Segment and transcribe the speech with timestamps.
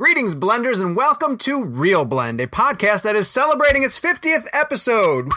[0.00, 5.28] Greetings, blenders, and welcome to ReelBlend, a podcast that is celebrating its 50th episode.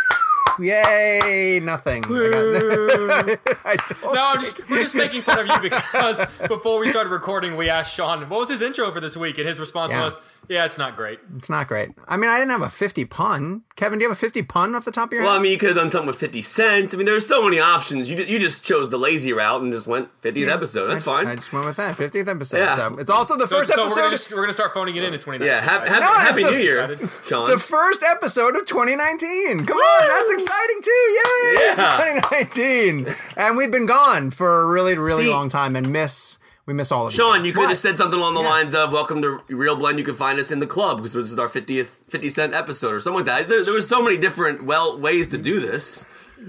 [0.60, 1.58] Yay!
[1.60, 2.04] Nothing.
[2.04, 6.78] I, got, I told No, I'm just, we're just making fun of you because before
[6.78, 9.58] we started recording, we asked Sean what was his intro for this week, and his
[9.58, 10.04] response Yeah.
[10.04, 10.16] was,
[10.48, 11.90] "Yeah, it's not great." It's not great.
[12.08, 13.62] I mean, I didn't have a 50 pun.
[13.76, 15.26] Kevin, do you have a 50 pun off the top of your head?
[15.28, 16.94] Well, I mean, you could have done something with 50 Cent.
[16.94, 18.08] I mean, there's so many options.
[18.08, 20.86] You, ju- you just chose the lazy route and just went 50th episode.
[20.88, 21.26] That's I just, fine.
[21.26, 22.58] I just went with that 50th episode.
[22.58, 22.76] Yeah.
[22.76, 24.00] So it's also the So, first so we're episode.
[24.30, 25.46] gonna we're gonna start phoning it in in 2019.
[25.46, 27.50] yeah, ha- ha- No, happy New the- Year, Sean.
[27.50, 29.64] the first episode of 2019.
[29.66, 30.90] Come on, that's exciting too.
[30.90, 31.54] Yay!
[31.54, 31.72] Yeah.
[31.72, 33.06] It's 2019,
[33.36, 36.90] and we've been gone for a really, really See- long time, and miss we miss
[36.92, 37.16] all of you.
[37.16, 37.46] Sean, guys.
[37.46, 37.68] you could What?
[37.68, 38.50] have said something along the Yes.
[38.50, 41.38] lines of "Welcome to ReelBlend." You can find us in the club because this is
[41.38, 43.48] our 50th 50 Cent episode or something like that.
[43.48, 46.06] There, there was so many different well ways to do this.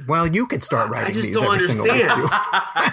[0.08, 2.30] Well, you could start writing I just these don't every understand.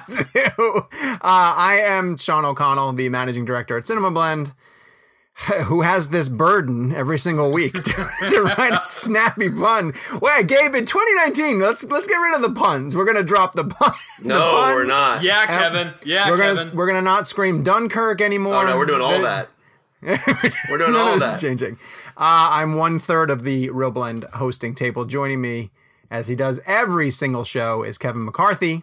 [0.08, 1.16] if you want to.
[1.16, 4.52] uh, I am Sean O'Connell, the managing director at Cinema Blend,
[5.64, 9.92] who has this burden every single week to, to write a snappy pun.
[10.20, 12.94] Wait, Gabe, in 2019, let's let's get rid of the puns.
[12.94, 13.92] We're gonna drop the pun.
[14.20, 14.74] the No, pun.
[14.74, 15.22] we're not.
[15.22, 15.94] Yeah, Kevin.
[16.04, 18.56] Yeah, we're gonna we're gonna not scream Dunkirk anymore.
[18.56, 19.48] Oh no, we're doing all that.
[20.02, 21.34] We're doing None all of this that.
[21.36, 21.74] is changing.
[22.16, 25.04] Uh, I'm one third of the ReelBlend hosting table.
[25.04, 25.70] Joining me,
[26.10, 28.82] as he does every single show, is Kevin McCarthy,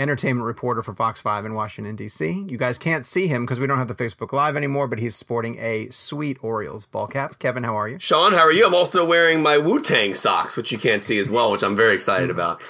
[0.00, 2.46] entertainment reporter for Fox 5 in Washington, D.C.
[2.48, 5.14] You guys can't see him because we don't have the Facebook Live anymore, but he's
[5.14, 7.38] sporting a sweet Orioles ball cap.
[7.38, 7.98] Kevin, how are you?
[7.98, 8.66] Sean, how are you?
[8.66, 11.76] I'm also wearing my Wu Tang socks, which you can't see as well, which I'm
[11.76, 12.62] very excited about.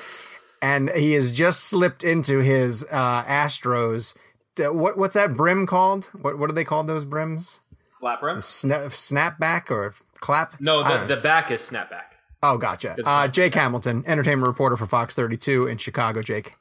[0.61, 4.17] And he has just slipped into his uh, Astros.
[4.59, 6.07] What what's that brim called?
[6.21, 7.61] What what do they call those brims?
[7.99, 8.39] Flat brim.
[8.39, 10.61] Sna- snapback or clap?
[10.61, 12.11] No, the, the back is snapback.
[12.43, 12.97] Oh, gotcha.
[13.05, 13.29] Uh.
[13.29, 16.23] Jake Hamilton, entertainment reporter for Fox 32 in Chicago.
[16.23, 16.55] Jake,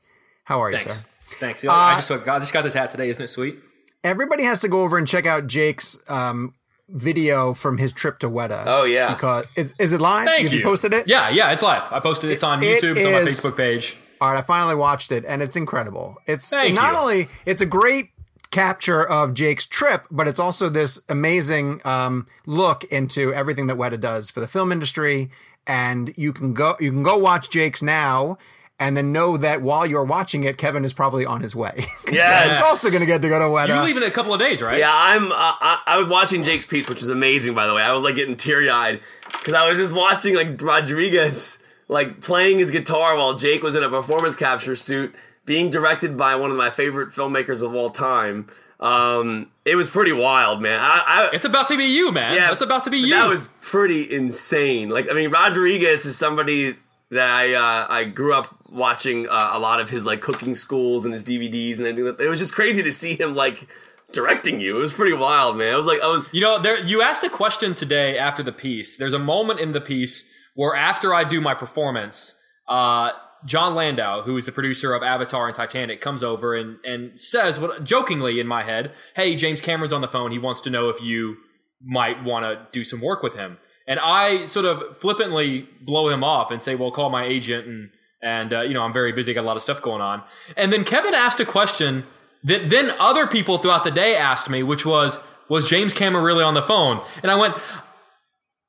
[0.50, 1.02] how are you, Thanks.
[1.02, 1.06] sir?
[1.40, 1.64] Thanks.
[1.64, 3.08] You know, I just got, I just got this hat today.
[3.10, 3.60] Isn't it sweet?
[4.04, 6.56] Everybody has to go over and check out Jake's um,
[6.90, 8.64] video from his trip to Weta.
[8.66, 9.14] Oh, yeah.
[9.14, 10.26] because is, is it live?
[10.26, 10.64] Thank Have you.
[10.64, 11.08] posted it?
[11.08, 11.52] Yeah, yeah.
[11.52, 11.84] It's live.
[11.94, 12.32] I posted.
[12.32, 12.34] it.
[12.34, 12.98] It's on It YouTube.
[12.98, 13.96] It's on my Facebook page.
[14.20, 16.18] All right, I finally watched it, and it's incredible.
[16.26, 17.00] It's Thank not you.
[17.00, 18.10] only it's a great
[18.52, 24.00] capture of Jake's trip, but it's also this amazing um, look into everything that Weta
[24.00, 25.30] does for the film industry.
[25.68, 28.40] And you can go you can go watch Jake's now,
[28.80, 31.86] and then know that while you're watching it, Kevin is probably on his way.
[32.12, 32.54] Yes.
[32.54, 33.68] He's also going to get to go to Weta.
[33.68, 34.80] You leave in a couple of days, right?
[34.80, 35.32] Yeah, I'm.
[35.32, 37.84] Uh, I, I was watching Jake's piece, which was amazing, by the way.
[37.84, 39.00] I was like getting teary eyed
[39.32, 43.84] because I was just watching like Rodriguez like playing his guitar while Jake was in
[43.84, 45.14] a performance capture suit,
[45.46, 48.48] being directed by one of my favorite filmmakers of all time.
[48.80, 50.80] Um, it was pretty wild, man.
[50.82, 52.34] I, I It's about to be you, man.
[52.34, 53.14] yeah, It's about to be you.
[53.14, 54.90] That was pretty insane.
[54.90, 56.76] Like, I mean, Rodriguez is somebody
[57.12, 61.06] that I uh, I grew up watching uh, a lot of his like cooking schools
[61.06, 62.16] and his DVDs and everything.
[62.20, 63.68] It was just crazy to see him like
[64.12, 64.78] directing you.
[64.78, 65.74] It was pretty wild, man.
[65.74, 66.26] I was like, I was.
[66.32, 68.98] You know, there you asked a question today after the piece.
[68.98, 70.24] There's a moment in the piece
[70.56, 72.34] where after I do my performance,
[72.68, 73.12] uh,
[73.46, 77.60] Jon Landau, who is the producer of Avatar and Titanic, comes over and, and says
[77.60, 80.32] what jokingly in my head, Hey, James Cameron's on the phone.
[80.32, 81.38] He wants to know if you
[81.82, 83.58] might want to do some work with him.
[83.88, 87.90] And I sort of flippantly blow him off and say, Well, call my agent and
[88.22, 90.24] and uh, you know, I'm very busy, got a lot of stuff going on.
[90.58, 92.06] And then Kevin asked a question
[92.44, 96.44] that then other people throughout the day asked me, which was, was James Cameron really
[96.44, 97.02] on the phone?
[97.22, 97.56] And I went,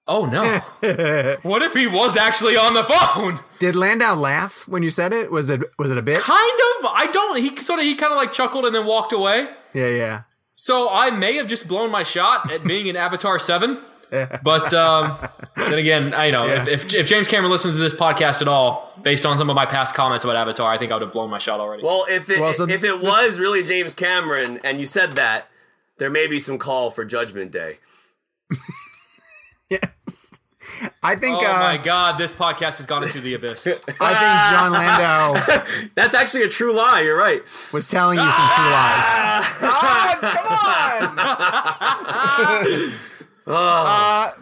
[0.06, 0.42] oh no.
[1.42, 3.40] what if he was actually on the phone?
[3.58, 5.30] Did Landau laugh when you said it?
[5.30, 6.20] Was it was it a bit?
[6.20, 6.86] Kind of.
[6.86, 7.38] I don't.
[7.38, 9.48] He sort of, he kind of like chuckled and then walked away.
[9.74, 10.22] Yeah, yeah.
[10.54, 13.80] So I may have just blown my shot at being in Avatar 7.
[14.42, 16.62] But um, then again, I know Yeah.
[16.62, 19.56] if, if if James Cameron listens to this podcast at all, based on some of
[19.56, 21.82] my past comments about Avatar, I think I would have blown my shot already.
[21.82, 25.48] Well, if it Well, so if it was really James Cameron and you said that,
[25.98, 27.78] there may be some call for Judgment Day.
[29.70, 30.40] Yes.
[31.02, 33.66] I think oh uh, my God, this podcast has gone into the abyss.
[33.68, 35.34] I think Jon Landau
[35.94, 37.02] That's actually a true lie.
[37.02, 37.42] You're right.
[37.72, 39.06] was telling you some true lies.
[39.62, 40.18] Ah,
[42.66, 43.00] come on!
[43.56, 44.32] Uh,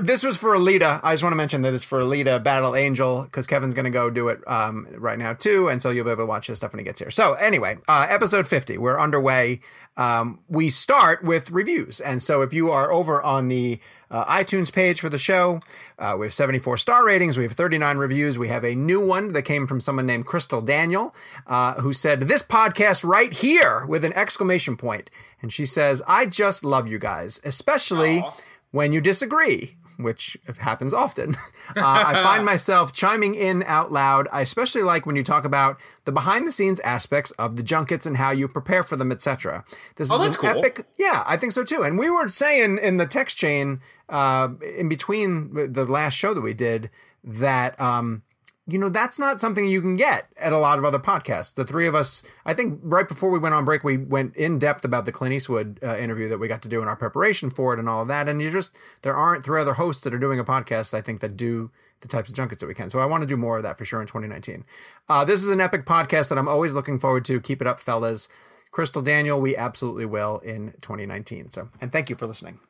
[0.00, 1.00] this was for Alita.
[1.02, 3.90] I just want to mention that it's for Alita Battle Angel because Kevin's going to
[3.90, 6.58] go do it um, right now too, and so you'll be able to watch his
[6.58, 7.10] stuff when he gets here.
[7.10, 9.60] So anyway, uh, episode fifty, we're underway.
[9.96, 13.80] Um, we start with reviews, and so if you are over on the
[14.12, 15.60] uh, iTunes page for the show,
[15.98, 17.36] uh, we have 74 star ratings.
[17.36, 18.38] We have 39 reviews.
[18.38, 21.14] We have a new one that came from someone named Crystal Daniel,
[21.48, 25.10] uh, who said, This podcast right here with an exclamation point.
[25.40, 28.36] And she says, I just love you guys, especially Aw.
[28.70, 29.76] when you disagree.
[29.98, 31.34] which happens often,
[31.76, 34.26] uh, I find myself chiming in out loud.
[34.32, 38.04] I especially like when you talk about the behind the scenes aspects of the junkets
[38.06, 39.64] and how you prepare for them, etc.
[39.96, 40.50] This Oh, is an cool.
[40.58, 40.86] epic.
[40.98, 41.82] Yeah, I think so too.
[41.82, 43.80] And we were saying in the text chain
[44.12, 46.90] uh, in between the last show that we did
[47.24, 47.80] that.
[47.80, 48.22] Um,
[48.68, 51.52] you know that's not something you can get at a lot of other podcasts.
[51.52, 54.60] The three of us, I think, right before we went on break, we went in
[54.60, 57.50] depth about the Clint Eastwood uh, interview that we got to do in our preparation
[57.50, 58.28] for it and all of that.
[58.28, 58.72] And you just
[59.02, 60.94] there aren't three other hosts that are doing a podcast.
[60.94, 61.72] I think that do
[62.02, 62.88] the types of junkets that we can.
[62.88, 64.64] So I want to do more of that for sure in 2019.
[65.08, 67.40] Uh, this is an epic podcast that I'm always looking forward to.
[67.40, 68.28] Keep it up, fellas.
[68.70, 71.50] Crystal Daniel, we absolutely will in 2019.
[71.50, 72.60] So and thank you for listening.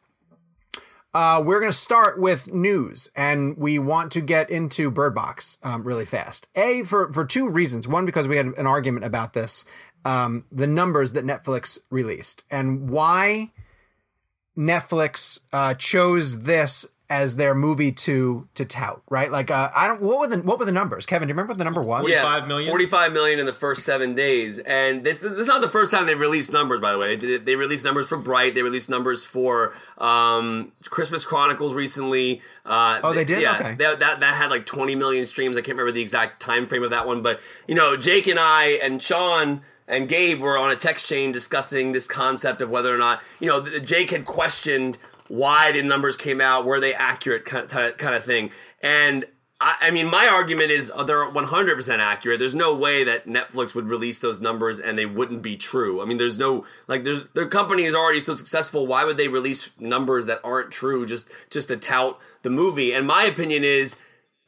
[1.14, 5.59] Uh, we're going to start with news, and we want to get into Bird Box
[5.62, 6.49] um, really fast.
[6.55, 7.87] A for for two reasons.
[7.87, 9.67] One, because we had an argument about this,
[10.06, 13.50] um, the numbers that Netflix released, and why
[14.56, 19.03] Netflix uh, chose this as their movie to to tout.
[19.11, 19.31] Right?
[19.31, 20.00] Like, uh, I don't.
[20.00, 21.05] What were the what were the numbers?
[21.05, 22.03] Kevin, do you remember what the number was?
[22.03, 22.70] 45 million?
[22.70, 24.59] 45 million in the first seven days.
[24.59, 27.17] And this, this is not the first time they've released numbers, by the way.
[27.17, 28.55] They, they released numbers for Bright.
[28.55, 32.41] They released numbers for um, Christmas Chronicles recently.
[32.64, 33.43] Uh, Oh, they did?
[33.43, 33.75] Yeah, Okay.
[33.76, 35.56] that, that, that had like 20 million streams.
[35.56, 37.23] I can't remember the exact time frame of that one.
[37.23, 41.32] But, you know, Jake and I and Sean and Gabe were on a text chain
[41.32, 44.97] discussing this concept of whether or not, you know, Jake had questioned
[45.28, 48.50] why the numbers came out, were they accurate, kind of, kind of thing.
[48.82, 49.24] And
[49.62, 52.40] I, I mean, my argument is uh, they're 100% accurate.
[52.40, 56.02] There's no way that Netflix would release those numbers and they wouldn't be true.
[56.02, 58.86] I mean, there's no like, there's their company is already so successful.
[58.86, 62.92] Why would they release numbers that aren't true just just to tout the movie?
[62.92, 63.96] And my opinion is.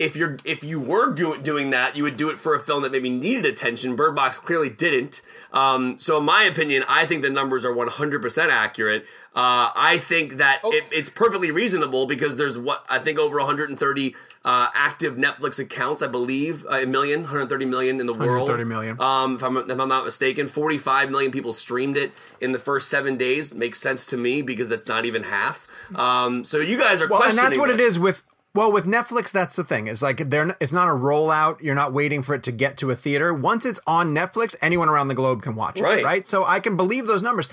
[0.01, 2.83] If you're if you were do, doing that, you would do it for a film
[2.83, 3.95] that maybe needed attention.
[3.95, 5.23] Bird Box clearly didn't.
[5.53, 9.03] Um, so, in my opinion, I think the numbers are 100% accurate.
[9.37, 10.73] Uh, I think that Oh.
[10.73, 16.03] it, it's perfectly reasonable because there's what I think over 130 uh, active Netflix accounts,
[16.03, 18.49] I believe, uh, a million, 130 million in the world.
[18.49, 19.01] 130 million.
[19.01, 22.11] Um, if I'm, if I'm not mistaken, 45 million people streamed it
[22.41, 23.55] in the first seven days.
[23.55, 25.69] Makes sense to me because that's not even half.
[25.95, 27.91] Um, so you guys are Well, and questioning that's what it this.
[27.93, 29.33] is with well with Netflix.
[29.33, 29.87] That's the thing.
[29.87, 31.61] It's like they're it's not a rollout.
[31.61, 33.35] You're not waiting for it to get to a theater.
[33.35, 35.85] Once it's on Netflix, anyone around the globe can watch it.
[35.85, 36.05] Right.
[36.05, 36.27] Right.
[36.27, 37.49] So I can believe those numbers.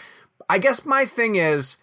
[0.50, 1.78] I guess my thing is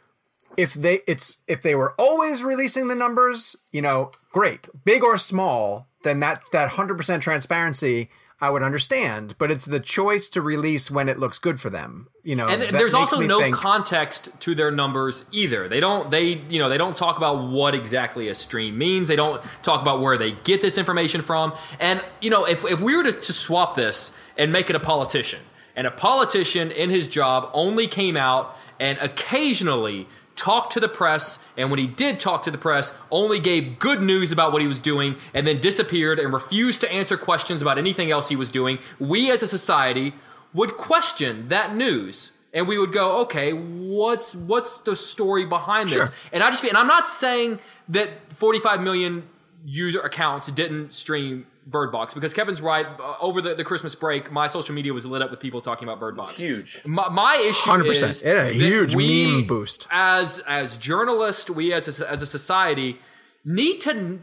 [0.57, 5.17] if they it's if they were always releasing the numbers, you know, great, big or
[5.17, 8.11] small, then that that hundred percent transparency.
[8.41, 12.07] I would understand, but it's the choice to release when it looks good for them.
[12.23, 15.69] You know, And there's also no think- context to their numbers either.
[15.69, 19.09] They don't they you know they don't talk about what exactly a stream means.
[19.09, 21.53] They don't talk about where they get this information from.
[21.81, 24.81] And you know if if we were to, to swap this and make it a
[24.81, 25.41] politician,
[25.75, 30.07] and a politician in his job only came out and occasionally
[30.39, 34.01] talked to the press, and when he did talk to the press, only gave good
[34.01, 37.77] news about what he was doing, and then disappeared and refused to answer questions about
[37.77, 40.15] anything else he was doing, we as a society
[40.55, 42.33] would question that news.
[42.55, 46.07] And we would go, okay, what's what's the story behind this?
[46.07, 46.15] Sure.
[46.33, 47.59] And I just and I'm not saying
[47.91, 49.29] that 45 million
[49.67, 52.87] user accounts didn't stream Bird Box because Kevin's right.
[52.87, 55.87] Uh, over the, the Christmas break, my social media was lit up with people talking
[55.87, 56.37] about Bird Box.
[56.37, 56.83] huge.
[56.87, 58.09] My, my issue 100%.
[58.09, 59.87] is It had a huge we, meme boost.
[59.91, 62.99] As as journalists, we as a, as a society
[63.45, 64.21] need to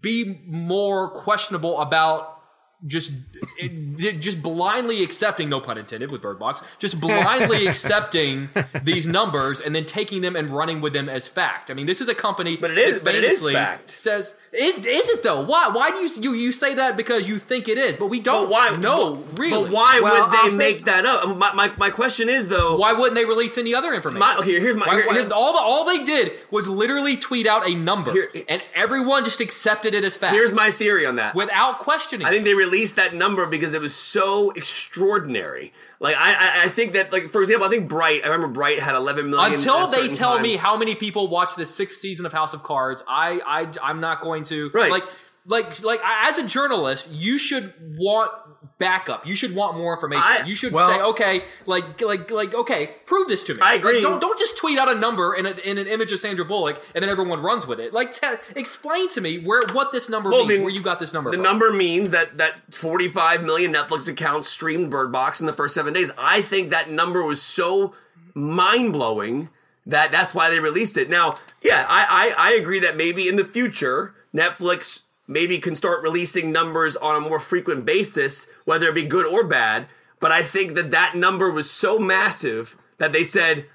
[0.00, 2.40] be more questionable about
[2.86, 3.12] just
[3.58, 8.48] it, just blindly accepting no pun intended with bird box just blindly accepting
[8.82, 12.00] these numbers and then taking them and running with them as fact i mean this
[12.00, 13.90] is a company But it is- that but it is fact.
[13.90, 17.38] says is, is it though why why do you, you you say that because you
[17.38, 18.76] think it is but we don't But why?
[18.78, 21.36] No, really But why Well, would they I'll say- make that up?
[21.36, 22.76] My, my, my question is though.
[22.76, 24.20] why wouldn't they release any other information?
[24.20, 27.46] My- okay, here's my- Why- here- here's- all the, all they did was literally tweet
[27.48, 30.34] out a number, Here- and everyone just accepted it as fact.
[30.34, 31.34] Here's my theory on that.
[31.34, 32.24] without questioning.
[32.26, 35.72] I think they released that number because it was so extraordinary.
[36.00, 38.22] Like I, I, I think that, like for example, I think Bright.
[38.24, 40.42] I remember Bright had 11 million until they tell time.
[40.42, 44.00] me how many people watch the sixth season of House of Cards, I, I I'm
[44.00, 44.90] not going to Right.
[44.90, 45.04] like
[45.46, 48.30] like like as a journalist, you should want
[48.78, 49.26] backup.
[49.26, 50.24] You should want more information.
[50.26, 53.60] I- you should well- say, okay, like like like okay, prove this to me.
[53.62, 53.94] I agree.
[53.94, 56.44] Like, don't don't just tweet out a number in, a, in an image of Sandra
[56.44, 57.92] Bullock and then everyone runs with it.
[57.92, 60.98] Like, te- explain to me where what this number Well, means, the- where you got
[61.00, 61.30] this number.
[61.30, 61.44] The from.
[61.44, 65.92] number means that that 45 million Netflix accounts streamed Bird Box in the first seven
[65.92, 66.10] days.
[66.18, 67.94] I think that number was so
[68.34, 69.48] mind blowing
[69.86, 71.08] that that's why they released it.
[71.10, 76.02] Now, yeah, I, I I agree that maybe in the future Netflix maybe can start
[76.02, 79.86] releasing numbers on a more frequent basis, whether it be good or bad.
[80.20, 83.66] But I think that that number was so massive that they said.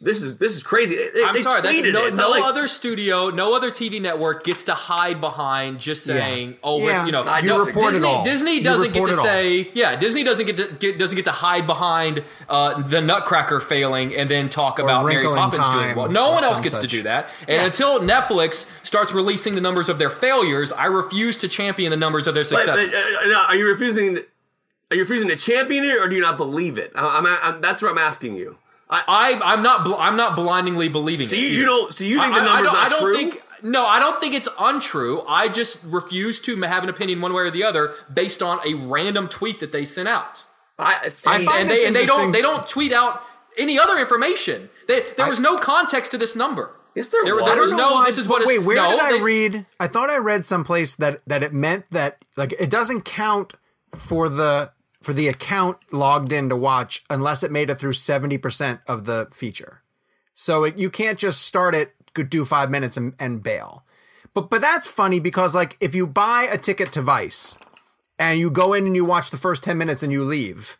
[0.00, 0.94] This is this is crazy.
[0.94, 1.60] They, I'm they sorry.
[1.60, 2.14] That's, no, it.
[2.14, 6.78] No like- other studio, no other TV network gets to hide behind just saying, "Oh,
[6.86, 7.04] Yeah.
[7.04, 8.24] you know." I no, just report it Disney, all.
[8.24, 9.96] Disney doesn't get to say, yeah.
[9.96, 14.30] Disney doesn't get to get, doesn't get to hide behind uh, the Nutcracker failing and
[14.30, 16.08] then talk about Mary Poppins doing well.
[16.08, 17.28] No one else gets to do that.
[17.48, 21.96] And until Netflix starts releasing the numbers of their failures, I refuse to champion the
[21.96, 22.90] numbers of their But, successes.
[22.92, 24.18] but, uh, are you refusing?
[24.90, 26.92] Are you refusing to champion it, or do you not believe it?
[26.94, 28.56] I- I'm, I'm, that's what I'm asking you.
[28.90, 29.04] I,
[29.42, 29.84] I, I'm not.
[29.84, 31.26] bl- I'm not blindingly believing.
[31.26, 31.54] so it you, either.
[31.56, 31.92] you don't.
[31.92, 33.16] So you think the I- I- number's I don't, not I don't true?
[33.16, 33.42] think.
[33.60, 35.22] No, I don't think it's untrue.
[35.28, 38.74] I just refuse to have an opinion one way or the other based on a
[38.74, 40.44] random tweet that they sent out.
[40.78, 43.20] I, see, I find And they and they don't they don't tweet out
[43.56, 44.70] any other information.
[44.86, 46.70] They, there was no context to this number.
[46.94, 47.44] Yes, there There, was.
[47.46, 47.94] there was no.
[47.94, 48.46] why- This is what.
[48.46, 49.66] Wait, it's, where no, did I they- read?
[49.80, 53.54] I thought I read someplace that that it meant that like it doesn't count
[53.96, 54.70] for the
[55.02, 59.04] for the account logged in to watch unless it made it through seventy percent of
[59.04, 59.82] the feature.
[60.34, 61.94] So it, you can't just start it,
[62.30, 63.84] do five minutes and, and bail.
[64.34, 67.58] But but that's funny because like if you buy a ticket to Vice
[68.18, 70.76] and you go in and you watch the first ten minutes and you leave,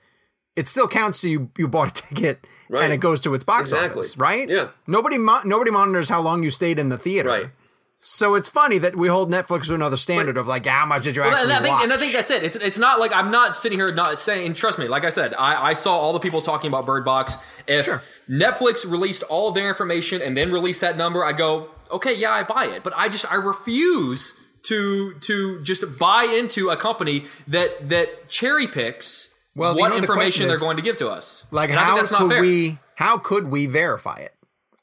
[0.56, 2.84] it still counts to you you bought a ticket Right.
[2.84, 4.00] and it goes to its box Exactly.
[4.00, 4.46] office, right?
[4.46, 4.68] Yeah.
[4.86, 7.28] Nobody mo- nobody monitors how long you stayed in the theater.
[7.30, 7.50] Right.
[8.00, 11.16] So it's funny that we hold Netflix to another standard of like how much did
[11.16, 11.82] you Well, actually and I think, watch?
[11.84, 12.44] and I think that's it.
[12.44, 14.54] It's it's not like I'm not sitting here not saying.
[14.54, 17.36] Trust me, like I said, I, I saw all the people talking about Bird Box.
[17.66, 18.02] If Sure.
[18.30, 22.30] Netflix released all of their information and then released that number, I'd go, okay, yeah,
[22.30, 22.84] I buy it.
[22.84, 28.68] But I just I refuse to to just buy into a company that that cherry
[28.68, 31.44] picks Well, you what know, information question they're is, going to give to us.
[31.50, 34.34] like And I how could we how could we verify it?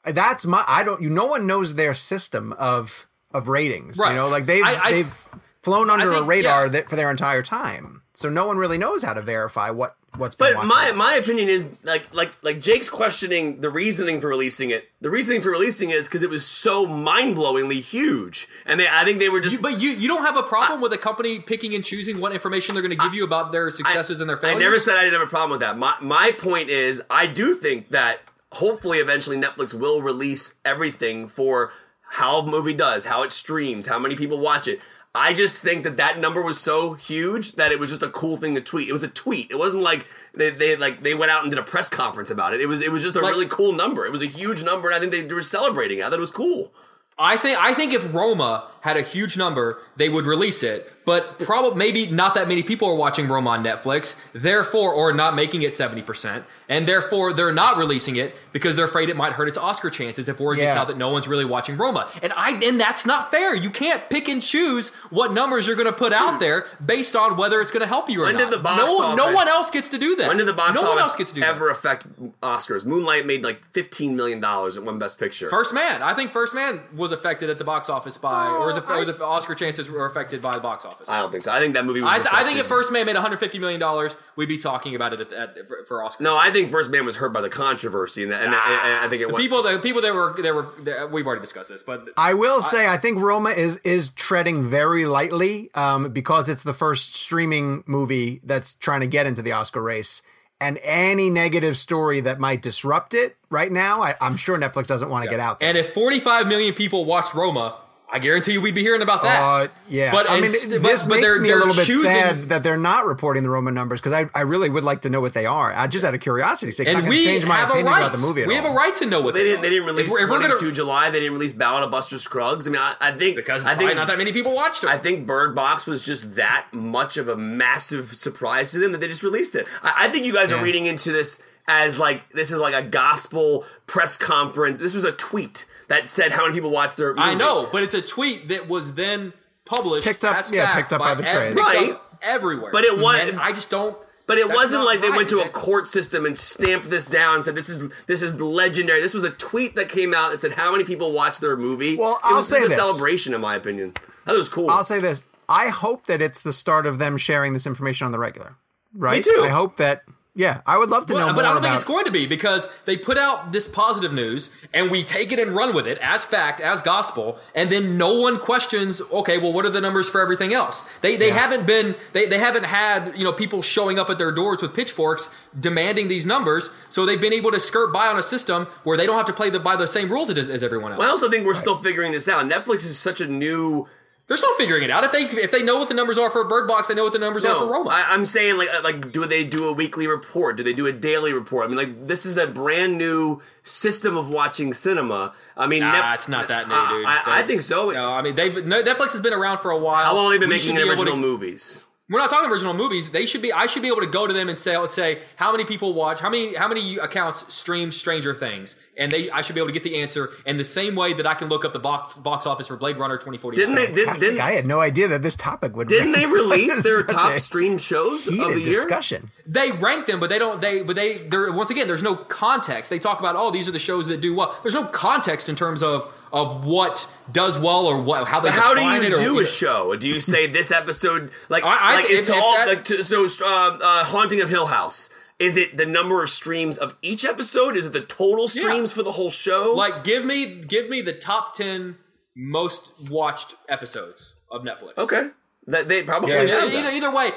[0.06, 3.98] That's my I don't you no one knows their system of of ratings.
[3.98, 4.10] Right.
[4.10, 5.28] You know, like they've I- I- they've
[5.62, 6.70] flown under a radar yeah.
[6.70, 8.02] that for their entire time.
[8.14, 10.68] So no one really knows how to verify what what's been But watched.
[10.68, 14.88] my my opinion is like like like Jake's questioning the reasoning for releasing it.
[15.02, 18.88] The reasoning for releasing it is because it was so mind blowingly huge, and they
[18.88, 19.56] I think they were just.
[19.56, 22.32] You- but you you don't have a problem with a company picking and choosing what
[22.32, 24.56] information they're going to give you about their successes and their failures.
[24.56, 25.76] I never said I didn't have a problem with that.
[25.76, 28.20] My my point is I do think that
[28.52, 31.72] hopefully eventually Netflix will release everything for
[32.10, 34.80] how a movie does, how it streams, how many people watch it.
[35.14, 38.36] I just think that that number was so huge that it was just a cool
[38.36, 38.88] thing to tweet.
[38.88, 39.50] It was a tweet.
[39.50, 42.52] It wasn't like they, they like they went out and did a press conference about
[42.52, 42.60] it.
[42.60, 44.04] It was it was just a Like- really cool number.
[44.04, 45.98] It was a huge number, and I think they were celebrating.
[46.00, 46.02] it.
[46.04, 46.72] I thought it was cool.
[47.18, 50.92] I think I think if Roma had a huge number, they would release it.
[51.04, 55.36] But probably maybe not that many people are watching Roma on Netflix, therefore, or not
[55.36, 59.34] making it seventy percent, and therefore they're not releasing it because they're afraid it might
[59.34, 60.80] hurt its Oscar chances if word gets Yeah.
[60.80, 62.08] out that no one's really watching Roma.
[62.24, 63.54] And I and that's not fair.
[63.54, 67.36] You can't pick and choose what numbers you're going to put out there based on
[67.36, 68.50] whether it's going to help you or When not.
[68.50, 70.26] did the box no, no one else gets to do that.
[70.26, 71.70] When did the box no office one else gets to do ever that.
[71.76, 72.06] affect
[72.40, 72.84] Oscars?
[72.84, 75.48] Moonlight made like fifteen million dollars at one Best Picture.
[75.50, 78.84] First Man, I think First Man was affected at the box office by, or was
[78.84, 81.08] it, I- was it Oscar chances were affected by the box office?
[81.08, 81.52] I don't think so.
[81.52, 82.10] I think that movie was.
[82.10, 82.60] I, th- I think affected.
[82.60, 85.56] if First Man made 150 million dollars, we'd be talking about it at, at,
[85.88, 86.22] for, Oscar.
[86.22, 89.22] No, I think First Man was hurt by the controversy, and, and, and I think
[89.22, 89.42] it the went.
[89.42, 92.62] people, the people that were, that were, that, we've already discussed this, but I will
[92.62, 97.84] say I think Roma is is treading very lightly um, because it's the first streaming
[97.86, 100.22] movie that's trying to get into the Oscar race.
[100.58, 105.10] And any negative story that might disrupt it right now, I, I'm sure Netflix doesn't
[105.10, 105.68] want to get out there.
[105.68, 107.76] and if 45 million people watched Roma,
[108.12, 109.42] I guarantee you we'd be hearing about that.
[109.42, 111.58] Uh, yeah, but I mean, inst- it- but- this but makes they're- me a they're
[111.58, 114.70] little bit choosing- sad that they're not reporting the Roma numbers because I, I really
[114.70, 115.72] would like to know what they are.
[115.72, 117.98] I just out of curiosity sake, And can we change my opinion right.
[117.98, 118.42] about the movie.
[118.42, 118.62] At we all.
[118.62, 119.58] have a right to know what they didn't.
[119.58, 119.62] are.
[119.62, 121.10] They didn't release If we're, if we're 22 gonna, July.
[121.10, 122.68] They didn't release Ballad of Buster Scruggs.
[122.68, 124.88] I mean, I, I think because I think not that many people watched it.
[124.88, 129.00] I think Bird Box was just that much of a massive surprise to them that
[129.00, 129.66] they just released it.
[129.82, 130.60] I, I think you guys Yeah.
[130.60, 134.78] are reading into this as like this is like a gospel press conference.
[134.78, 137.10] This was a tweet that said how many people watched their.
[137.14, 137.20] Movie.
[137.22, 139.32] I know, but it's a tweet that was then
[139.64, 141.54] published, Picked up- yeah, picked up by the ev- trade.
[141.56, 142.00] picked Right.
[142.22, 142.70] everywhere.
[142.72, 143.96] But it was- And I just don't.
[144.28, 147.36] But it wasn't not like they went to a court system and stamped this down
[147.36, 149.00] and said this is this is legendary.
[149.00, 151.96] This was a tweet that came out that said how many people watched their movie.
[151.96, 152.76] Well, it I'll was say just a this.
[152.84, 153.94] celebration, in my opinion.
[154.24, 154.68] That was cool.
[154.68, 158.10] I'll say this: I hope that it's the start of them sharing this information on
[158.10, 158.56] the regular.
[158.96, 159.24] Right?
[159.24, 159.42] Me too.
[159.44, 160.02] I hope that.
[160.38, 161.62] Yeah, I would love to know Well, more but I don't about.
[161.68, 165.32] think it's going to be because they put out this positive news and we take
[165.32, 169.38] it and run with it as fact, as gospel, and then no one questions, okay,
[169.38, 170.84] well, what are the numbers for everything else?
[171.00, 171.38] They they Yeah.
[171.38, 174.74] haven't been they, they haven't had, you know, people showing up at their doors with
[174.74, 178.98] pitchforks demanding these numbers, so they've been able to skirt by on a system where
[178.98, 180.98] they don't have to play the by the same rules as, as everyone else.
[180.98, 182.44] Well, I also think we're still figuring this out.
[182.44, 183.88] Netflix is such a new
[184.28, 185.04] They're still figuring it out.
[185.04, 187.12] If they if they know what the numbers are for Bird Box, they know what
[187.12, 187.90] the numbers are for Roma.
[187.90, 190.56] I, I'm saying like uh, like do they do a weekly report?
[190.56, 191.64] Do they do a daily report?
[191.66, 195.32] I mean, like this is a brand new system of watching cinema.
[195.56, 197.06] I mean, Nah, it's not that new, I- dude.
[197.06, 197.90] I, I They- think so.
[197.90, 200.04] no, I mean they've no, Netflix has been around for a while.
[200.04, 201.84] How long have they been We making be original to- movies?
[202.08, 203.10] We're not talking original movies.
[203.10, 203.52] They should be.
[203.52, 205.92] I should be able to go to them and say, let's say, how many people
[205.92, 209.70] watch, how many, how many accounts stream Stranger Things, and they, I should be able
[209.70, 212.14] to get the answer in the same way that I can look up the box
[212.16, 213.56] box office for Blade Runner twenty forty.
[213.56, 213.86] Didn't they?
[213.86, 214.20] Did, Fantastic.
[214.28, 215.88] didn't I had no idea that this topic would.
[215.88, 218.74] didn't they release their top a streamed shows of the year?
[218.74, 219.28] discussion?
[219.44, 220.60] They rank them, but they don't.
[220.60, 221.88] They, but they, they're once again.
[221.88, 222.88] There's no context.
[222.88, 224.56] They talk about, oh, these are the shows that do well.
[224.62, 228.50] There's no context in terms of of what does well or what how they.
[228.50, 229.94] How do you or, do a show?
[229.96, 233.24] Do you say this episode like I- I like if- all that- like to, so
[233.44, 235.10] uh, uh, Haunting of Hill House?
[235.38, 237.76] Is it the number of streams of each episode?
[237.76, 239.74] Is it the total streams for the whole show?
[239.76, 241.98] Like, give me give me the top ten
[242.34, 244.96] most watched episodes of Netflix.
[244.96, 245.28] okay,
[245.68, 246.60] that they probably Yeah.
[246.60, 247.32] have Either, either way,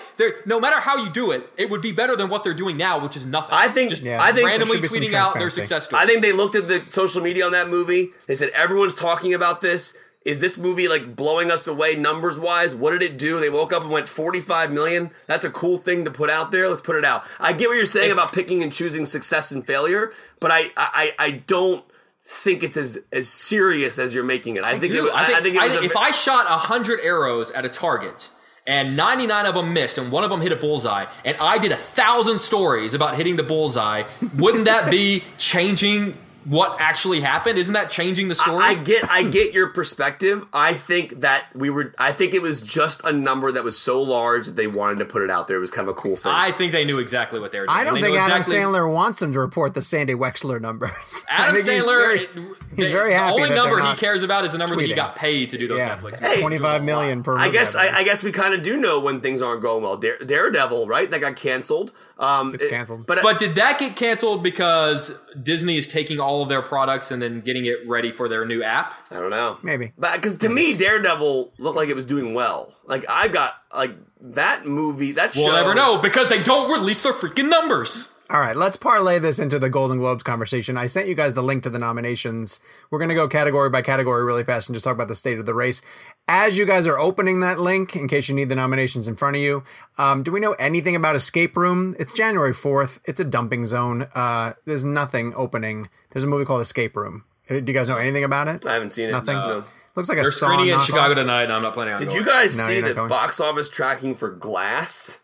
[0.46, 3.00] no matter how you do it, it would be better than what they're doing now,
[3.00, 3.54] which is nothing.
[3.54, 4.22] I think- just Yeah.
[4.22, 6.04] I think randomly should be some tweeting out their success stories.
[6.04, 8.14] I think they looked at the social media on that movie.
[8.28, 9.94] They said everyone's talking about this.
[10.26, 12.76] Is this movie like blowing us away numbers wise?
[12.76, 13.40] What did it do?
[13.40, 15.12] They woke up and went 45 million.
[15.28, 16.68] That's a cool thing to put out there.
[16.68, 17.24] Let's put it out.
[17.40, 21.14] I get what you're saying about picking and choosing success and failure, but I I,
[21.18, 21.84] I don't
[22.30, 24.64] think it's as as serious as you're making it.
[24.64, 27.50] I, think, Dude, it, I, I think it was a, if I shot hundred arrows
[27.52, 28.30] at a target
[28.68, 31.72] and 99 of them missed and one of them hit a bullseye and I did
[31.72, 34.04] a thousand stories about hitting the bullseye,
[34.36, 37.58] wouldn't that be changing what actually happened?
[37.60, 38.64] Isn't that changing the story?
[38.64, 40.46] I get I get your perspective.
[40.54, 44.02] I think that we were I think it was just a number that was so
[44.02, 45.58] large that they wanted to put it out there.
[45.58, 46.32] It was kind of a cool thing.
[46.34, 47.78] I think they knew exactly what they were doing.
[47.78, 50.90] I don't They think Adam exactly- Sandler wants him to report the Sandy Wexler numbers.
[51.30, 52.30] I Adam think he's Sandler, very- it-
[52.76, 55.16] he's the, very the only number he cares about is the number that he got
[55.16, 56.20] paid to do those Yeah, Netflix.
[56.20, 57.38] Hey, twenty-five million per.
[57.38, 57.90] I guess I.
[58.00, 59.98] I guess we kind of do know when things aren't going well.
[59.98, 61.10] Dare, Daredevil, right?
[61.12, 61.92] That got canceled.
[62.18, 63.06] Um, It's it- canceled.
[63.06, 67.22] But, But did that get canceled because Disney is taking all of their products and
[67.22, 68.94] then getting it ready for their new app?
[69.12, 69.58] I don't know.
[69.64, 69.92] Maybe.
[69.98, 72.74] But because to me, Daredevil looked like it was doing well.
[72.86, 75.12] Like I got like that movie.
[75.14, 75.52] That We'll show.
[75.54, 78.14] never know because they don't release their freaking numbers.
[78.32, 80.78] All right, let's parlay this into the Golden Globes conversation.
[80.78, 82.60] I sent you guys the link to the nominations.
[82.92, 85.40] We're going to go category by category really fast and just talk about the state
[85.40, 85.82] of the race.
[86.28, 89.36] As you guys are opening that link, in case you need the nominations in front
[89.36, 89.64] of you,
[89.98, 91.96] um, do we know anything about Escape Room?
[91.98, 93.00] It's January 4th.
[93.06, 94.08] It's a dumping zone.
[94.14, 95.90] Uh, there's nothing opening.
[96.12, 97.24] There's a movie called Escape Room.
[97.50, 98.64] Uh, Do you guys know anything about it?
[98.64, 99.14] I haven't seen it.
[99.14, 99.38] Nothing?
[99.38, 99.64] No.
[99.96, 100.86] Looks like a They're Saw screening in knockoff.
[100.86, 102.06] Chicago tonight, and I'm not planning on it.
[102.06, 102.20] Did going.
[102.20, 103.10] you guys No, see you're the going.
[103.10, 105.20] box office tracking for Glass?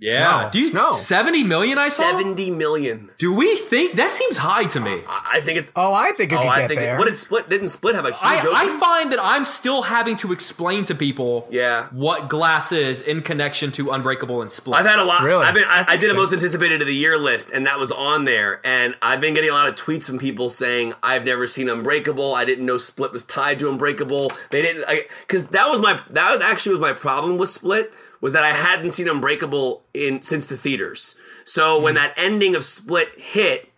[0.00, 0.44] Yeah.
[0.44, 0.50] No.
[0.50, 0.92] Do you, No.
[0.92, 2.02] 70 million I saw?
[2.10, 3.10] Seventy million.
[3.18, 5.02] Do we think that seems high to me?
[5.06, 5.70] I I think it's.
[5.76, 6.94] Oh, I think it oh, could I get think there.
[6.96, 8.54] it, what did Split didn't Split have a huge I, opening?
[8.56, 11.88] I find that I'm still having to explain to people Yeah.
[11.92, 14.78] what glass is in connection to Unbreakable and Split.
[14.78, 15.22] I've had a lot.
[15.22, 15.44] Really?
[15.44, 15.64] I've been.
[15.66, 18.60] I, I did a most anticipated of the year list, and that was on there.
[18.64, 22.34] And I've been getting a lot of tweets from people saying I've never seen Unbreakable.
[22.34, 24.32] I didn't know Split was tied to Unbreakable.
[24.50, 24.84] They didn't
[25.26, 28.90] because that was my that actually was my problem with Split was that I hadn't
[28.92, 31.14] seen Unbreakable in since the theaters.
[31.44, 31.84] So Hmm.
[31.84, 33.68] when that ending of Split hit,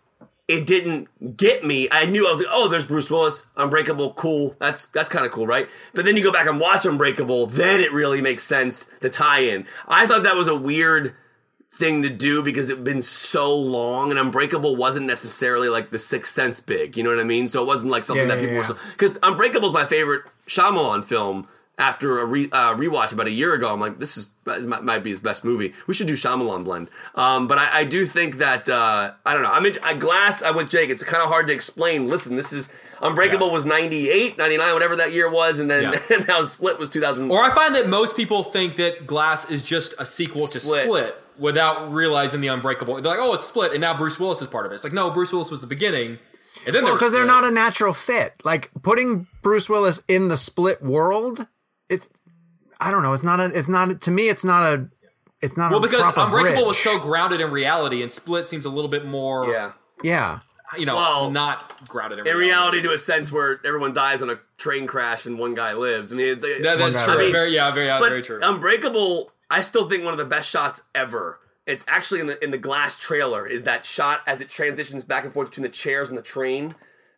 [0.47, 1.87] it didn't get me.
[1.89, 4.55] I knew I was like, oh, there's Bruce Willis, Unbreakable, cool.
[4.59, 5.67] That's that's kind of cool, right?
[5.93, 9.65] But then you go back and watch Unbreakable, then it really makes sense the tie-in.
[9.87, 11.15] I thought that was a weird
[11.71, 16.31] thing to do because it'd been so long and Unbreakable wasn't necessarily like the Sixth
[16.33, 17.47] Sense big, you know what I mean?
[17.47, 18.59] So it wasn't like something Yeah, that yeah, people yeah.
[18.59, 21.47] were so because Unbreakable is my favorite Shyamalan film.
[21.79, 24.83] After a re, uh, rewatch about a year ago, I'm like, this is this might,
[24.83, 25.73] might be his best movie.
[25.87, 26.91] We should do Shyamalan blend.
[27.15, 29.51] Um, but I, I do think that uh, I don't know.
[29.51, 30.43] I'm in, I glass.
[30.43, 30.91] I'm with Jake.
[30.91, 32.07] It's kind of hard to explain.
[32.07, 32.69] Listen, this is
[33.01, 33.53] Unbreakable Yeah.
[33.53, 35.99] was 98, 99, whatever that year was, and then Yeah.
[36.15, 37.31] and now Split was 2000.
[37.31, 40.83] Or I find that most people think that Glass is just a sequel to Split.
[40.85, 43.01] Split, without realizing the Unbreakable.
[43.01, 44.75] They're like, oh, it's Split, and now Bruce Willis is part of it.
[44.75, 46.19] It's like, no, Bruce Willis was the beginning,
[46.67, 48.35] and then Well, because because they're not a natural fit.
[48.45, 51.47] Like putting Bruce Willis in the split world,
[51.93, 52.09] it's
[52.79, 53.13] I don't know.
[53.13, 53.45] It's not a.
[53.45, 54.29] It's not to me.
[54.29, 54.87] It's not a.
[55.41, 58.47] It's not a well a because proper Unbreakable was so grounded in reality, and Split
[58.47, 59.73] seems a little bit more, yeah.
[60.01, 60.39] Yeah.
[60.77, 64.29] you know, Well, not grounded in, in reality to a sense where everyone dies on
[64.29, 66.13] a train crash and one guy lives.
[66.13, 67.13] I mean, they, That- that's true.
[67.13, 67.31] guy lives.
[67.33, 68.39] very, yeah, very, yeah, but very true.
[68.41, 71.39] Unbreakable, I still think one of the best shots ever.
[71.65, 73.45] It's actually in the in the glass trailer.
[73.45, 76.73] Is that shot as it transitions back and forth between the chairs and the train?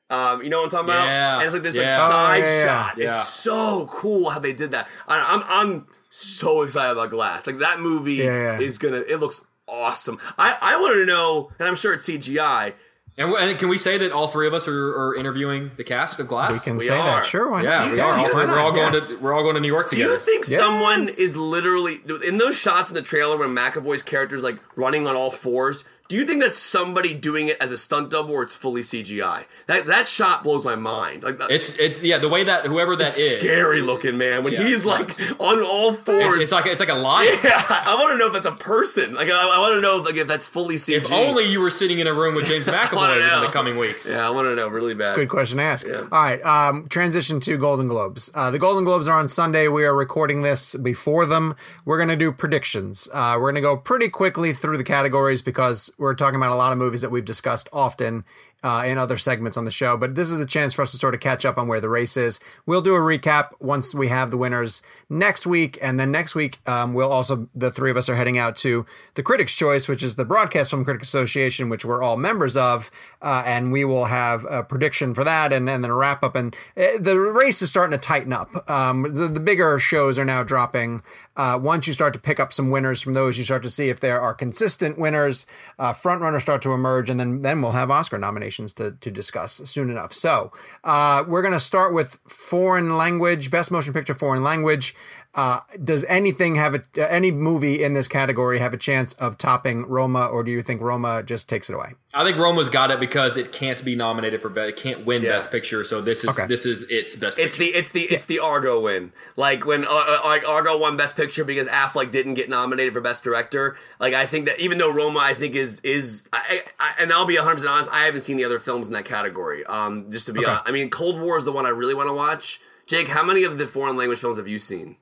[0.10, 1.06] Um, you know what I'm talking about?
[1.06, 1.36] Yeah.
[1.38, 2.66] And it's like this like side Oh, yeah, yeah.
[2.88, 2.98] shot.
[2.98, 3.08] Yeah.
[3.10, 4.88] It's so cool how they did that.
[5.08, 7.48] I, I'm I'm so excited about Glass.
[7.48, 8.60] Like that movie Yeah, yeah.
[8.60, 8.98] is gonna.
[9.08, 10.20] It looks awesome.
[10.38, 12.74] I I want to know, and I'm sure it's CGI.
[13.18, 16.20] And, and can we say that all three of us are, are interviewing the cast
[16.20, 16.52] of Glass?
[16.52, 17.22] We can We say are.
[17.22, 17.26] that.
[17.26, 17.50] Sure.
[17.50, 17.92] Why yeah, not?
[17.94, 18.12] we are.
[18.18, 19.16] All three, we're all going Yes.
[19.16, 20.10] to we're all going to New York together.
[20.10, 20.32] Do together.
[20.32, 20.60] you think Yes.
[20.60, 25.08] someone is literally in those shots in the trailer when McAvoy's character is like running
[25.08, 25.86] on all fours?
[26.08, 29.46] Do you think that's somebody doing it as a stunt double or it's fully CGI?
[29.66, 31.24] That that shot blows my mind.
[31.24, 34.64] Like it's it's yeah the way that whoever that is, scary looking man when Yeah.
[34.64, 36.36] he's like on all fours.
[36.36, 37.34] it's, it's like it's like a lion.
[37.44, 39.16] yeah, I want to know if that's a person.
[39.16, 40.96] Like I, I want to know if, like if that's fully CG.
[40.98, 44.08] If only you were sitting in a room with James McAvoy in the coming weeks.
[44.08, 45.16] Yeah, I want to know really bad.
[45.16, 45.88] Good question to ask.
[45.88, 46.02] Yeah.
[46.02, 46.40] All right.
[46.46, 48.30] Um, transition to Golden Globes.
[48.36, 49.68] Uh, the Golden Globes are on Sunday.
[49.70, 51.56] We are recording this before them.
[51.84, 53.10] We're going to do predictions.
[53.12, 56.56] Uh, we're going to go pretty quickly through the categories because we're talking about a
[56.56, 58.24] lot of movies that we've discussed often.
[58.64, 60.98] Uh, in other segments on the show, but this is a chance for us to
[60.98, 62.40] sort of catch up on where the race is.
[62.66, 66.58] We'll do a recap once we have the winners next week, and then next week
[66.68, 70.02] um, we'll also the three of us are heading out to the Critics' Choice, which
[70.02, 72.90] is the Broadcast Film Critics Association, which we're all members of,
[73.22, 76.34] uh, and we will have a prediction for that, and, and then a wrap up.
[76.34, 78.68] And uh, the race is starting to tighten up.
[78.68, 81.04] Um, the, the bigger shows are now dropping.
[81.36, 83.90] Uh, once you start to pick up some winners from those, you start to see
[83.90, 85.46] if there are consistent winners.
[85.78, 89.12] Uh, front runners start to emerge, and then then we'll have Oscar nominations to to
[89.12, 90.14] discuss soon enough.
[90.14, 90.52] So
[90.84, 94.96] uh, we're going to start with foreign language, best motion picture foreign language.
[95.36, 99.38] Uh, does anything have a, uh, any movie in this category have a chance of
[99.38, 101.92] topping Roma, or do you think Roma just takes it away?
[102.14, 104.70] I think Roma's got it because it can't be nominated for best.
[104.70, 105.32] It can't win Yeah.
[105.32, 105.84] Best Picture.
[105.84, 106.48] So this is Okay.
[106.48, 107.38] this is its best.
[107.38, 107.74] It's picture.
[107.74, 109.12] the it's the it's the Argo win.
[109.36, 113.02] Like when uh, uh, like Argo won Best Picture because Affleck didn't get nominated for
[113.02, 113.76] Best Director.
[114.00, 117.26] Like I think that even though Roma, I think is is I, I, and I'll
[117.26, 119.66] be 100 percent honest, I haven't seen the other films in that category.
[119.66, 120.50] Um, just to be Okay.
[120.50, 122.62] honest, I mean, Cold War is the one I really want to watch.
[122.88, 124.96] Jake, how many of the foreign language films have you seen?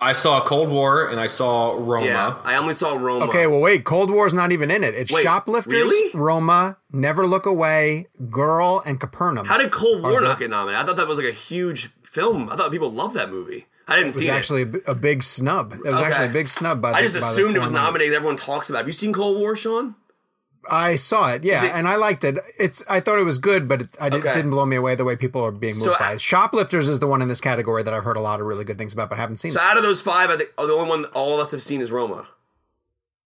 [0.00, 2.06] I saw Cold War and I saw Roma.
[2.06, 3.26] Yeah, I only saw Roma.
[3.26, 3.84] Okay, well, wait.
[3.84, 4.94] Cold War's not even in it.
[4.94, 6.10] It's Wait, Shoplifters, really?
[6.14, 9.46] Roma, Never Look Away, Girl, and Capernaum.
[9.46, 10.82] How did Cold War not get nominated?
[10.82, 12.48] I thought that was like a huge film.
[12.48, 13.66] I thought people loved that movie.
[13.88, 15.72] I didn't see It It was actually a big snub.
[15.72, 16.04] It was Okay.
[16.10, 18.14] actually a big snub by the I just by the assumed it was nominated.
[18.14, 18.78] Everyone talks about.
[18.78, 18.82] it.
[18.82, 19.96] Have you seen Cold War, Sean?
[20.70, 22.38] I saw it, yeah, it- and I liked it.
[22.58, 24.34] It's I thought it was good, but it, I did, Okay.
[24.34, 26.12] didn't blow me away the way people are being moved So, by.
[26.12, 26.20] it.
[26.20, 28.78] Shoplifters is the one in this category that I've heard a lot of really good
[28.78, 29.64] things about, but haven't seen So it.
[29.64, 31.80] out of those five, I think oh, the only one all of us have seen
[31.80, 32.26] is Roma.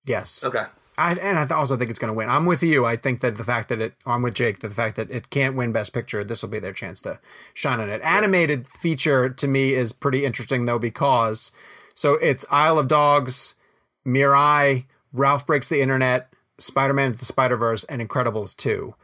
[0.07, 0.45] Yes.
[0.45, 0.65] Okay.
[0.99, 2.29] I, and I th- also think it's going to win.
[2.29, 2.85] I'm with you.
[2.85, 5.31] I think that the fact that it, I'm with Jake, that the fact that it
[5.31, 7.19] can't win Best Picture, this will be their chance to
[7.55, 8.03] shine on it.
[8.05, 11.51] Animated feature to me is pretty interesting though because
[11.95, 13.55] so it's Isle of Dogs,
[14.07, 16.32] Mirai, Ralph Breaks the Internet,
[16.63, 18.95] Spider Man the Spider Verse, and Incredibles 2.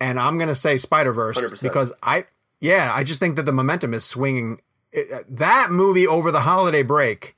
[0.00, 2.26] And I'm going to say Spider Verse because I,
[2.60, 4.60] yeah, I just think that the momentum is swinging.
[4.92, 7.36] It- that movie over the holiday break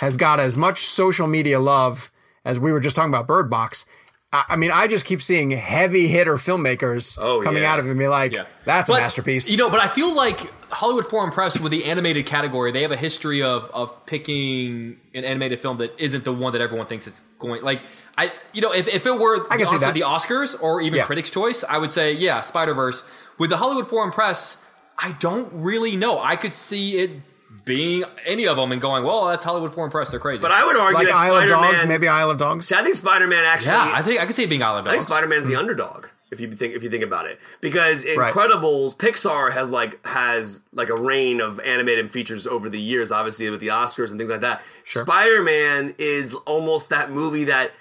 [0.00, 2.10] has got as much social media love
[2.44, 3.86] as we were just talking about Bird Box.
[4.32, 7.72] I, mean, I just keep seeing heavy hitter filmmakers Oh, coming yeah.
[7.72, 8.44] out of it and be like, Yeah.
[8.64, 9.50] that's But, a masterpiece.
[9.50, 12.92] You know, but I feel like Hollywood Foreign Press with the animated category, they have
[12.92, 17.06] a history of of picking an animated film that isn't the one that everyone thinks
[17.06, 17.62] is going.
[17.62, 17.82] Like
[18.16, 19.94] I, you know, if, if it were I can see honestly that.
[19.94, 21.04] the Oscars or even Yeah.
[21.04, 23.04] Critics' Choice, I would say yeah, Spider Verse.
[23.38, 24.56] With the Hollywood Foreign Press,
[24.98, 26.20] I don't really know.
[26.22, 27.10] I could see it
[27.64, 30.10] being any of them and going, well, that's Hollywood Foreign Press.
[30.10, 30.42] They're crazy.
[30.42, 32.72] But I would argue like that Isle Spider-Man, Dogs, maybe Isle of Dogs.
[32.72, 33.72] I think Spider Man actually.
[33.72, 35.12] yeah, I think I could see it being Island I think Dogs.
[35.12, 35.58] Spider Man's the hmm.
[35.58, 36.06] underdog.
[36.30, 38.32] If you think if you think about it, because Right.
[38.32, 43.50] Incredibles, Pixar has like has like a reign of animated features over the years, obviously
[43.50, 44.62] with the Oscars and things like that.
[44.86, 47.72] Spider Man is almost that movie that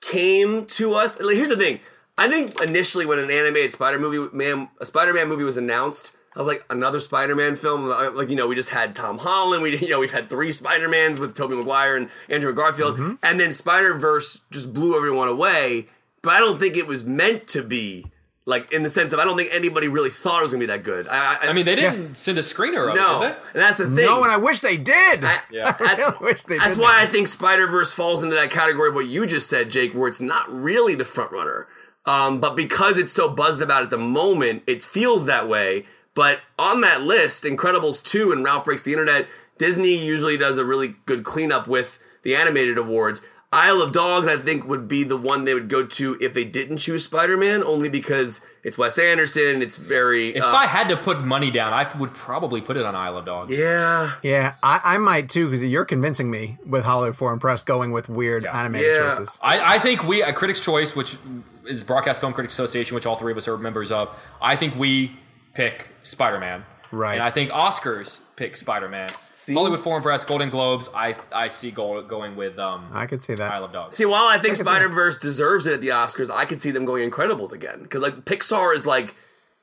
[0.00, 1.20] came to us.
[1.20, 1.78] Like, here's the thing:
[2.18, 6.16] I think initially when an animated Spider movie man a Spider Man movie was announced.
[6.34, 7.86] I was like another Spider-Man film.
[7.88, 9.62] Like you know, we just had Tom Holland.
[9.62, 13.14] We you know we've had three Spider-Mans with Tobey Maguire and Andrew Garfield, Mm-hmm.
[13.22, 15.86] and then Spider Verse just blew everyone away.
[16.22, 18.06] But I don't think it was meant to be
[18.46, 20.66] like in the sense of I don't think anybody really thought it was gonna be
[20.66, 21.06] that good.
[21.08, 23.60] I, I, I mean, they didn't send a screener of no, it, and did they?
[23.60, 24.06] that's the thing.
[24.06, 25.22] no, and I wish they did.
[25.50, 25.72] Yeah.
[25.78, 27.08] That's, I wish they that's did why that.
[27.08, 30.08] I think Spider Verse falls into that category of what you just said, Jake, where
[30.08, 31.68] it's not really the front runner.
[32.06, 35.84] Um, but because it's so buzzed about at the moment, it feels that way.
[36.14, 39.26] But on that list, Incredibles 2 and Ralph Breaks the Internet,
[39.58, 43.22] Disney usually does a really good cleanup with the animated awards.
[43.52, 46.44] Isle of Dogs, I think, would be the one they would go to if they
[46.44, 49.62] didn't choose Spider Man, only because it's Wes Anderson.
[49.62, 50.30] It's very.
[50.34, 53.18] If uh, I had to put money down, I would probably put it on Isle
[53.18, 53.56] of Dogs.
[53.56, 54.14] yeah.
[54.24, 58.08] yeah, I, I might too because you're convincing me with Hollywood Foreign Press going with
[58.08, 59.10] weird animated Yeah.
[59.10, 59.38] choices.
[59.40, 61.16] I, I think we at Critics' Choice, which
[61.64, 64.10] is Broadcast Film Critics Association, which all three of us are members of,
[64.42, 65.16] I think we
[65.54, 66.64] pick Spider Man.
[66.90, 67.14] Right.
[67.14, 69.08] And I think Oscars pick Spider Man.
[69.52, 70.88] Hollywood Foreign Press, Golden Globes.
[70.94, 73.52] I I see go, going with um, I could see that.
[73.52, 73.96] Isle of Dogs.
[73.96, 76.70] See, while I think I Spider Verse deserves it at the Oscars, I could see
[76.70, 79.14] them going Incredibles again because like Pixar is like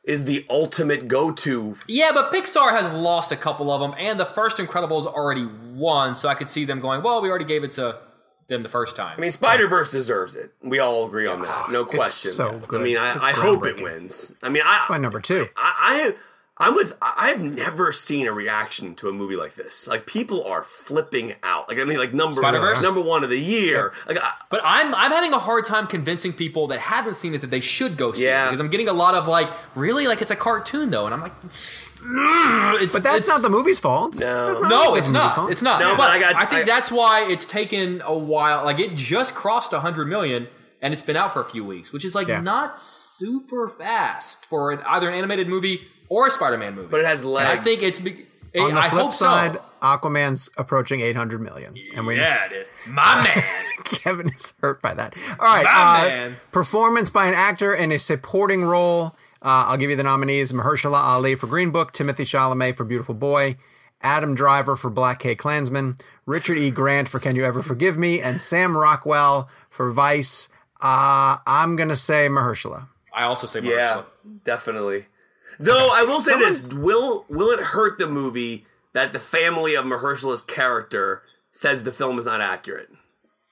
[0.03, 1.75] is the ultimate go to.
[1.87, 6.15] Yeah, but Pixar has lost a couple of them, and the first Incredibles already won,
[6.15, 7.01] so I could see them going.
[7.01, 7.99] Well, we already gave it to
[8.51, 9.15] them the first time.
[9.17, 10.53] I mean, Spider Verse deserves it.
[10.61, 12.31] We all agree on that, no question.
[12.31, 12.81] so good.
[12.81, 13.83] I mean, I, It's I hope it groundbreaking.
[13.83, 14.35] wins.
[14.43, 15.45] I mean, I My number two.
[15.57, 16.13] I,
[16.59, 16.93] I I'm with.
[17.01, 19.87] I- I've never seen a reaction to a movie like this.
[19.87, 21.67] Like people are flipping out.
[21.67, 22.83] Like I mean, like number Spider-Verse?
[22.83, 23.93] number one of the year.
[24.07, 27.41] Like I, But I'm I'm having a hard time convincing people that haven't seen it
[27.41, 28.43] that they should go see Yeah.
[28.43, 31.15] it because I'm getting a lot of like, really, like it's a cartoon though, and
[31.15, 34.19] I'm like, "Mm, it's But that's it's- not the movie's fault.
[34.19, 34.59] No.
[34.61, 35.51] Not No, it's not.
[35.51, 35.79] It's not.
[35.79, 38.63] No, but but I got- I think I- that's why it's taken a while.
[38.65, 40.47] Like it just crossed 100 million,
[40.81, 42.41] and it's been out for a few weeks, which is like Yeah.
[42.41, 46.87] not super fast for an, either an animated movie or a Spider-Man movie.
[46.89, 47.59] But it has And legs.
[47.59, 47.99] I think it's.
[47.99, 48.25] be-
[48.59, 49.61] On the I flip hope side, so.
[49.81, 52.65] Aquaman's approaching 800 million, and we Yeah, dude.
[52.85, 53.43] my man.
[53.85, 55.15] Kevin is hurt by that.
[55.39, 56.37] All right, My uh, man.
[56.51, 59.15] performance by an actor in a supporting role.
[59.41, 63.15] Uh, I'll give you the nominees: Mahershala Ali for Green Book, Timothée Chalamet for Beautiful
[63.15, 63.57] Boy,
[64.01, 66.69] Adam Driver for Black K Klansman, Richard E.
[66.71, 70.49] Grant for Can You Ever Forgive Me, and Sam Rockwell for Vice.
[70.81, 72.87] Uh, I'm gonna say Mahershala.
[73.13, 74.03] I also say yeah,
[74.43, 75.05] definitely.
[75.59, 79.85] Though I will say this: will will it hurt the movie that the family of
[79.85, 82.89] Mahershala's character says the film is not accurate?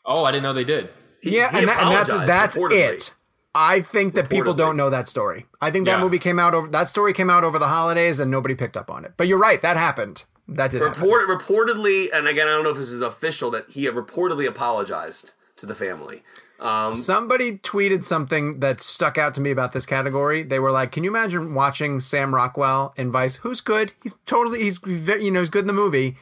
[0.06, 0.89] Oh, I didn't know they did.
[1.21, 2.93] He- Yeah, he and, that, and that's that's reportedly.
[2.93, 3.15] it.
[3.56, 5.46] I think that people don't know that story.
[5.60, 6.04] I think that Yeah.
[6.04, 8.92] movie came out over that story came out over the holidays and nobody picked up
[8.92, 9.14] on it.
[9.18, 10.26] But you're right, that happened.
[10.48, 11.02] That did happen.
[11.02, 14.48] Report, reportedly, and again, I don't know if this is official, that he had reportedly
[14.48, 16.24] apologized to the family.
[16.60, 20.44] Um, Somebody tweeted something that stuck out to me about this category.
[20.44, 23.94] They were like, "Can you imagine watching Sam Rockwell in Vice, who's good?
[24.04, 26.18] He's totally he's very, you know he's good in the movie,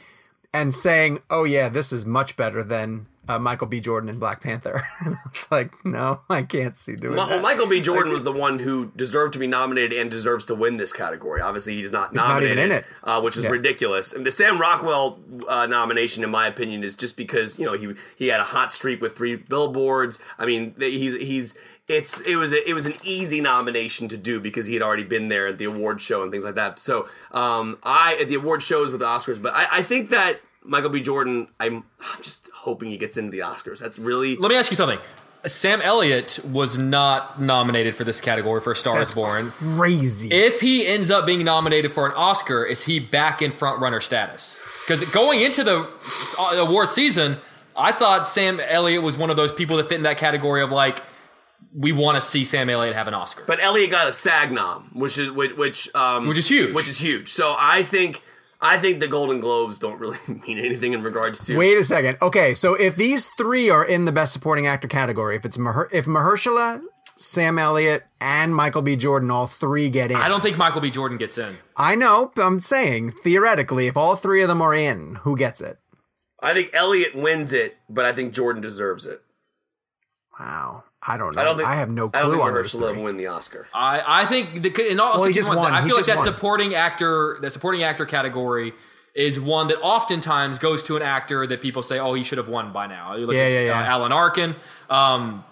[0.54, 3.80] and saying, "Oh yeah, this is much better than uh, Michael B.
[3.80, 7.42] Jordan in Black Panther." and I was like, "No, I can't see doing Ma- that."
[7.42, 7.82] Michael B.
[7.82, 11.42] Jordan was the one who deserved to be nominated and deserves to win this category.
[11.42, 12.86] Obviously, he's not not nominated, even in it.
[13.04, 13.52] Uh, which is Yeah.
[13.52, 14.14] ridiculous.
[14.14, 17.94] And the Sam Rockwell uh, nomination, in my opinion, is just because you know he
[18.16, 20.20] he had a hot streak with three billboards.
[20.38, 24.40] I mean, he's he's it's it was a, it was an easy nomination to do
[24.42, 26.80] because he had already been there at the award show and things like that.
[26.80, 30.42] So um, I at the award shows with the Oscars, but I, I think that
[30.68, 31.02] Michael B.
[31.02, 33.80] Jordan, I'm, I'm just hoping he gets into the Oscars.
[33.80, 35.00] That's really Let me ask you something.
[35.46, 39.46] Sam Elliott was not nominated for this category for A Star Is Born.
[39.50, 40.30] crazy.
[40.30, 44.02] If he ends up being nominated for an Oscar, is he back in front runner
[44.02, 44.60] status?
[44.86, 45.90] Because going into the
[46.38, 47.38] uh, award season,
[47.76, 50.72] I thought Sam Elliott was one of those people that fit in that category of
[50.72, 51.02] like,
[51.74, 53.44] we want to see Sam Elliott have an Oscar.
[53.46, 56.74] But Elliott got a SAG nom, which is which which, um, Which is huge.
[56.74, 57.30] Which is huge.
[57.30, 58.22] So I think
[58.60, 61.58] I think the Golden Globes don't really mean anything in regards to.
[61.58, 62.18] Wait a second.
[62.22, 65.90] Okay, so if these three are in the Best Supporting Actor category, if it's Maher-
[65.92, 66.82] if Mahershala,
[67.16, 68.96] Sam Elliott, and Michael B.
[68.96, 70.18] Jordan, all three get in.
[70.18, 70.90] I don't think Michael B.
[70.90, 71.58] Jordan gets in.
[71.76, 72.32] I know.
[72.38, 75.78] I'm saying theoretically, if all three of them are in, who gets it?
[76.42, 79.22] I think Elliott wins it, but I think Jordan deserves it.
[80.40, 80.84] Wow.
[81.08, 81.42] I don't know.
[81.42, 83.18] I I, don't think have no I don't clue think on those Mahershala will win
[83.18, 83.68] the Oscar.
[83.74, 85.72] I, I think the, and also Well, he just won.
[85.74, 86.26] I He feel like that won.
[86.26, 88.74] supporting actor, that supporting actor category
[89.16, 92.50] is one that oftentimes goes to an actor that people say, oh, he should have
[92.50, 93.16] won by now.
[93.16, 93.82] You look Yeah, at, yeah, yeah.
[93.82, 94.56] Uh, Alan Arkin.
[94.90, 95.44] Um,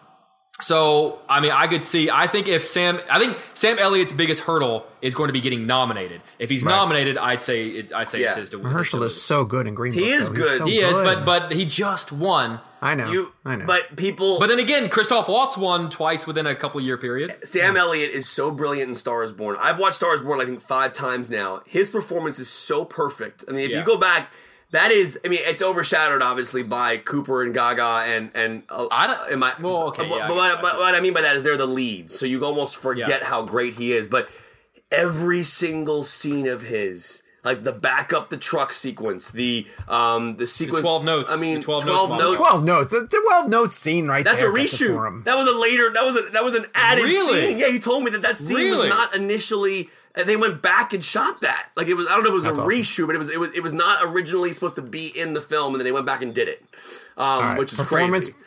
[0.61, 2.09] so I mean, I could see.
[2.09, 5.67] I think if Sam, I think Sam Elliott's biggest hurdle is going to be getting
[5.67, 6.21] nominated.
[6.39, 8.27] If he's nominated, I'd say it, I'd say Yeah.
[8.29, 8.71] it's his to win.
[8.71, 10.35] Mahershala is so good in Green He Book, is though.
[10.35, 10.57] good.
[10.59, 12.61] So he is, but but he just won.
[12.85, 13.09] I know.
[13.11, 13.65] You, I know.
[13.65, 14.39] but people.
[14.39, 17.35] But then again, Christoph Waltz won twice within a couple year period.
[17.43, 19.57] Sam Elliott is so brilliant in Star is Born.
[19.59, 21.61] I've watched Star is Born, I think, five times now.
[21.65, 23.43] His performance is so perfect.
[23.47, 23.79] I mean, if Yeah.
[23.79, 24.31] you go back,
[24.71, 29.07] that is, I mean, it's overshadowed obviously by Cooper and Gaga and and uh, I
[29.07, 31.13] don't- am I, well, okay, But, yeah, but guess what, that's but what I mean
[31.13, 33.25] by that is they're the leads, so you almost forget Yeah.
[33.25, 34.05] how great he is.
[34.07, 34.29] But
[34.91, 37.23] every single scene of his.
[37.45, 40.81] Like the back up the truck sequence, the um the sequence.
[40.81, 42.37] 12 notes, I mean, the 12 twelve, notes notes.
[42.37, 42.91] twelve notes.
[42.91, 44.51] The, the twelve note scene right That's there.
[44.51, 44.95] That's a reshoot.
[44.95, 45.21] for him.
[45.25, 45.93] That was a later.
[45.93, 47.41] That was a that was an added Really?
[47.41, 47.59] scene.
[47.59, 48.89] Yeah, he told me that that scene Really?
[48.89, 49.89] was not initially.
[50.17, 51.69] uh, They went back and shot that.
[51.75, 52.07] Like it was.
[52.07, 52.79] I don't know if it was That's a awesome.
[52.79, 53.29] reshoot, but it was.
[53.29, 53.51] It was.
[53.55, 56.23] It was not originally supposed to be in the film, and then they went back
[56.23, 56.65] and did it,
[57.15, 57.59] um, right.
[57.59, 58.39] which is Performance- crazy.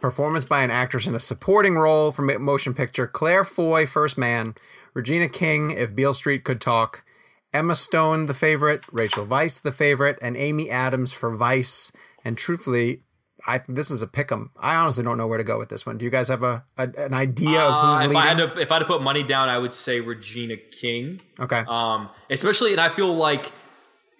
[0.00, 4.18] Performance by an actress in a supporting role from a motion picture: Claire Foy, First
[4.18, 4.56] Man,
[4.94, 7.04] Regina King, If Beale Street Could Talk,
[7.52, 11.92] Emma Stone, The Favorite, Rachel Weisz, The Favorite, and Amy Adams for Vice.
[12.24, 13.02] And truthfully,
[13.46, 14.50] I this is a pick 'em.
[14.58, 15.98] I honestly don't know where to go with this one.
[15.98, 18.22] Do you guys have a, a an idea of Uh, who's if leading?
[18.22, 21.20] I had to if I had to put money down, I would say Regina King.
[21.40, 21.64] okay.
[21.68, 23.50] Um, especially, and I feel like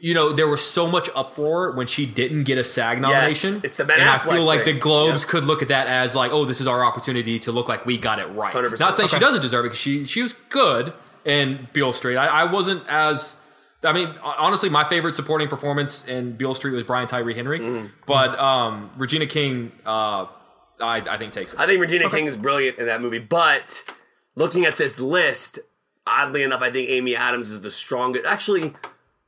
[0.01, 3.61] you know there was so much uproar when she didn't get a SAG nomination.
[3.62, 4.75] it's the Ben and I feel like thing.
[4.75, 5.31] the Globes Yeah.
[5.31, 7.97] could look at that as like, oh, this is our opportunity to look like we
[7.99, 8.53] got it right.
[8.53, 8.81] 100%.
[8.81, 10.92] Not saying she doesn't deserve it because she she was good
[11.25, 12.17] in Beale Street.
[12.17, 13.37] I, I wasn't as.
[13.85, 17.87] I mean, honestly, my favorite supporting performance in Beale Street was Brian Tyree Henry, Mm-hmm.
[18.07, 20.27] but um, Regina King, uh,
[20.81, 21.59] I, I think takes it.
[21.59, 23.83] I think Regina King is brilliant in that movie, but
[24.37, 25.59] looking at this list,
[26.07, 28.25] oddly enough, I think Amy Adams is the strongest.
[28.25, 28.73] Actually,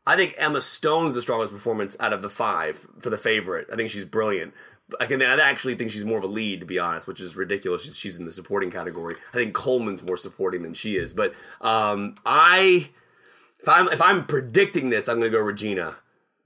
[0.06, 3.66] I think Emma Stone's the strongest performance out of the five for the favorite.
[3.72, 4.54] I think she's brilliant.
[5.00, 7.36] I can I actually think she's more of a lead, to be honest, which is
[7.36, 7.84] ridiculous.
[7.84, 9.16] She's, she's in the supporting category.
[9.32, 11.12] I think Colman's more supporting than she is.
[11.12, 12.90] But um, I,
[13.60, 15.96] if I'm if I'm predicting this, I'm going to go Regina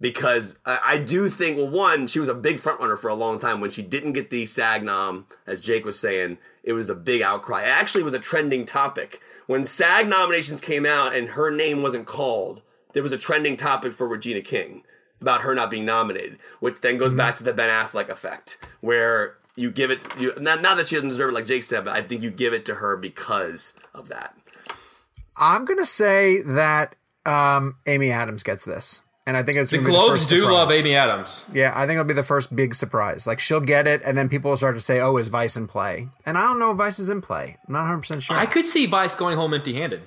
[0.01, 3.39] because I, I do think well one she was a big frontrunner for a long
[3.39, 6.95] time when she didn't get the SAG nom as Jake was saying it was a
[6.95, 11.51] big outcry it actually was a trending topic when SAG nominations came out and her
[11.51, 14.83] name wasn't called there was a trending topic for Regina King
[15.21, 19.35] about her not being nominated which then goes back to the Ben Affleck effect where
[19.57, 21.95] you give it you not, not that she doesn't deserve it like Jake said but
[21.95, 24.35] I think you give it to her because of that
[25.37, 30.09] I'm gonna say that um, Amy Adams gets this, and I think it's the Globes
[30.23, 30.55] first do surprise.
[30.55, 31.45] love Amy Adams.
[31.53, 33.27] Yeah, I think it'll be the first big surprise.
[33.27, 35.67] Like she'll get it, and then people will start to say, "Oh, is Vice in
[35.69, 37.57] play?" And I don't know if Vice is in play.
[37.67, 38.37] I'm not 100 percent sure.
[38.37, 40.03] I could see Vice going home empty-handed.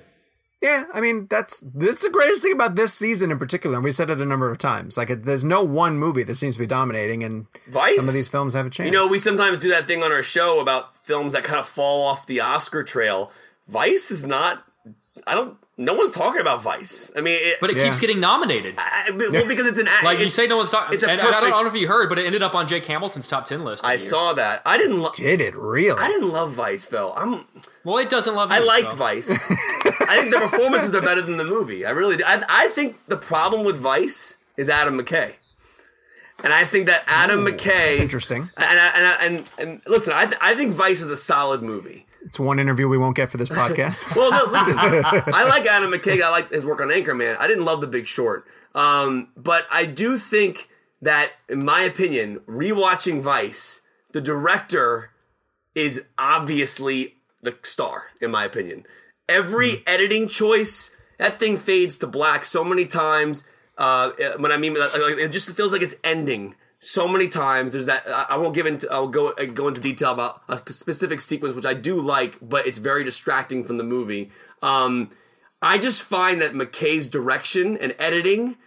[0.61, 3.77] Yeah, I mean that's that's the greatest thing about this season in particular.
[3.77, 4.95] And we said it a number of times.
[4.95, 7.95] Like it, there's no one movie that seems to be dominating, and Vice?
[7.95, 8.85] some of these films have a chance.
[8.85, 11.67] You know, we sometimes do that thing on our show about films that kind of
[11.67, 13.31] fall off the Oscar trail.
[13.67, 14.63] Vice is not.
[15.25, 15.57] I don't.
[15.81, 17.11] No one's talking about Vice.
[17.17, 17.85] I mean, it, But it Yeah.
[17.85, 18.75] keeps getting nominated.
[18.77, 20.03] I, but- well, because it's an act.
[20.03, 20.93] Like you say, no one's talking.
[20.93, 22.43] it's a And, and I, don't, I don't know if you heard, but it ended
[22.43, 23.83] up on Jake Hamilton's top ten list.
[23.83, 23.97] I year.
[23.99, 24.61] saw that.
[24.65, 25.01] I didn't.
[25.01, 25.99] Lo- did it really?
[25.99, 27.13] I didn't love Vice though.
[27.13, 27.45] I'm.
[27.83, 28.49] Well, it doesn't love.
[28.51, 28.97] You, I liked so.
[28.97, 29.51] Vice.
[29.51, 31.85] I think the performances are better than the movie.
[31.85, 32.23] I really do.
[32.25, 35.33] I, I think the problem with Vice is Adam McKay.
[36.43, 37.97] And I think that Adam McKay.
[37.99, 38.49] interesting.
[38.57, 41.61] And, I- and, I- and, and listen, I, th- I think Vice is a solid
[41.61, 42.05] movie.
[42.31, 44.15] It's one interview we won't get for this podcast.
[44.15, 44.77] Well, no, listen.
[44.79, 46.21] I like Adam McKay.
[46.21, 47.35] I like his work on Anchorman.
[47.37, 50.69] I didn't love The Big Short, um, but I do think
[51.01, 53.81] that, in my opinion, rewatching Vice,
[54.13, 55.09] the director
[55.75, 58.11] is obviously the star.
[58.21, 58.85] In my opinion,
[59.27, 63.45] every editing choice, that thing fades to black so many times.
[63.77, 67.71] Uh, when I mean, like, it just feels like it's ending so many times.
[67.71, 68.03] There's that.
[68.07, 68.91] I I won't give into.
[68.91, 72.67] I'll go uh, go into detail about a specific sequence, which I do like, but
[72.67, 74.31] it's very distracting from the movie.
[74.61, 75.11] Um,
[75.61, 78.57] I just find that McKay's direction and editing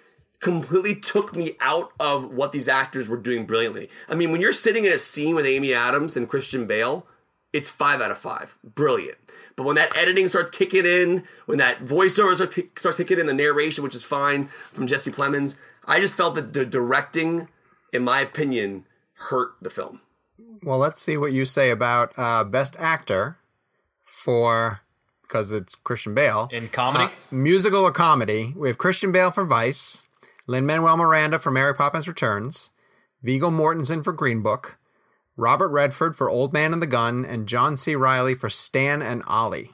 [0.40, 3.90] completely took me out of what these actors were doing brilliantly.
[4.08, 7.06] I mean, when you're sitting in a scene with Amy Adams and Christian Bale,
[7.52, 8.58] it's five out of five.
[8.62, 9.18] Brilliant.
[9.56, 13.34] But when that editing starts kicking in, when that voiceover starts starts kicking in, the
[13.34, 17.48] narration, which is fine from Jesse Plemons, I just felt that the directing,
[17.94, 20.00] in my opinion, hurt the film.
[20.62, 23.38] well, let's see what you say about uh, best actor
[24.02, 24.80] for
[25.22, 26.48] because it's Christian Bale.
[26.52, 27.12] in comedy.
[27.30, 30.02] musical or comedy, we have Christian Bale for Vice,
[30.46, 32.70] Lin Manuel Miranda for Mary Poppins Returns,
[33.22, 34.78] Viggo Mortensen for Green Book,
[35.36, 37.96] Robert Redford for Old Man and the Gun, and John C.
[37.96, 39.72] Reilly for Stan and Ollie.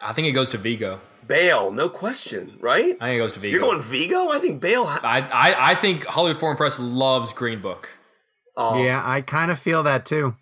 [0.00, 1.00] I think it goes to Viggo.
[1.30, 2.96] Bale, no question, right?
[3.00, 3.56] I think it goes to Viggo.
[3.56, 4.30] You're going Viggo?
[4.30, 4.84] I think Bale.
[4.84, 7.88] Ha- I, I I think Hollywood Foreign Press loves Green Book.
[8.56, 10.34] oh, Yeah, I kind of feel that too.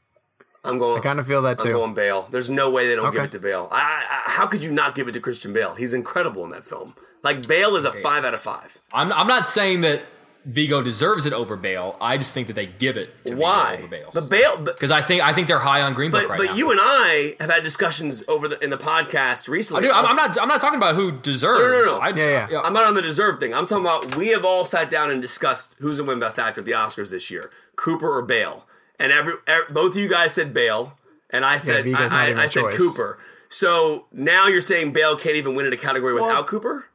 [0.64, 0.98] I'm going.
[0.98, 1.72] I kind of feel that I'm too.
[1.74, 2.26] going Bale.
[2.30, 3.68] There's no way they don't give it to Bale.
[3.70, 5.74] I, I, how could you not give it to Christian Bale?
[5.74, 6.94] He's incredible in that film.
[7.22, 8.78] Like Bale is a five out of five.
[8.94, 10.02] I'm I'm not saying that
[10.48, 11.94] Viggo deserves it over Bale.
[12.00, 13.72] I just think that they give it to Why?
[13.72, 14.10] Viggo over Bale.
[14.14, 16.46] The Bale, Because I think I think they're high on Green Book but, right but
[16.46, 16.54] now.
[16.54, 19.82] you and I have had discussions over the in the podcast recently.
[19.82, 20.40] Dude, I'm, I'm not.
[20.40, 21.60] I'm not talking about who deserves.
[21.60, 21.98] No, no, no.
[21.98, 22.60] I, Yeah, yeah.
[22.60, 23.52] I'm not on the deserve thing.
[23.52, 26.38] I'm talking about we have all sat down and discussed who's going to win Best
[26.38, 28.66] Actor at the Oscars this year, Cooper or Bale.
[28.98, 30.94] And every, er, both of you guys said Bale,
[31.30, 32.72] and I said Viggo's not I, even I, a I said.
[32.72, 33.18] Cooper.
[33.50, 36.86] So now you're saying Bale can't even win in a category without Cooper?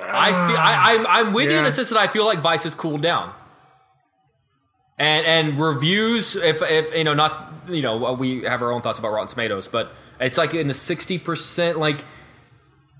[0.00, 2.64] I feel, I, I'm, I'm with you in the sense that I feel like Vice
[2.64, 3.32] has cooled down.
[4.98, 8.98] And and reviews, if if you know, not you know, we have our own thoughts
[8.98, 11.78] about Rotten Tomatoes, but it's like in the sixty percent.
[11.78, 12.04] Like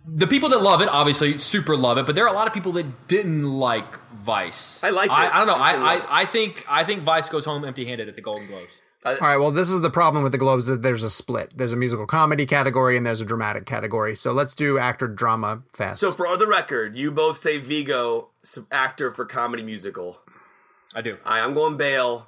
[0.06, 2.52] the people that love it, obviously, super love it, but there are a lot of
[2.52, 4.84] people that didn't like Vice.
[4.84, 5.10] I like.
[5.10, 5.54] I, I don't know.
[5.54, 6.06] I I, didn't love it.
[6.08, 8.82] I, I think I think Vice goes home empty-handed at the Golden Globes.
[9.06, 11.52] All right, well, this is the problem with the Globes that there's a split.
[11.56, 14.16] There's a musical comedy category and there's a dramatic category.
[14.16, 16.00] So let's do actor drama fast.
[16.00, 18.30] So for the record, you both say Viggo
[18.72, 20.18] actor for comedy musical.
[20.94, 21.18] I do.
[21.24, 22.26] I, I'm going Bale.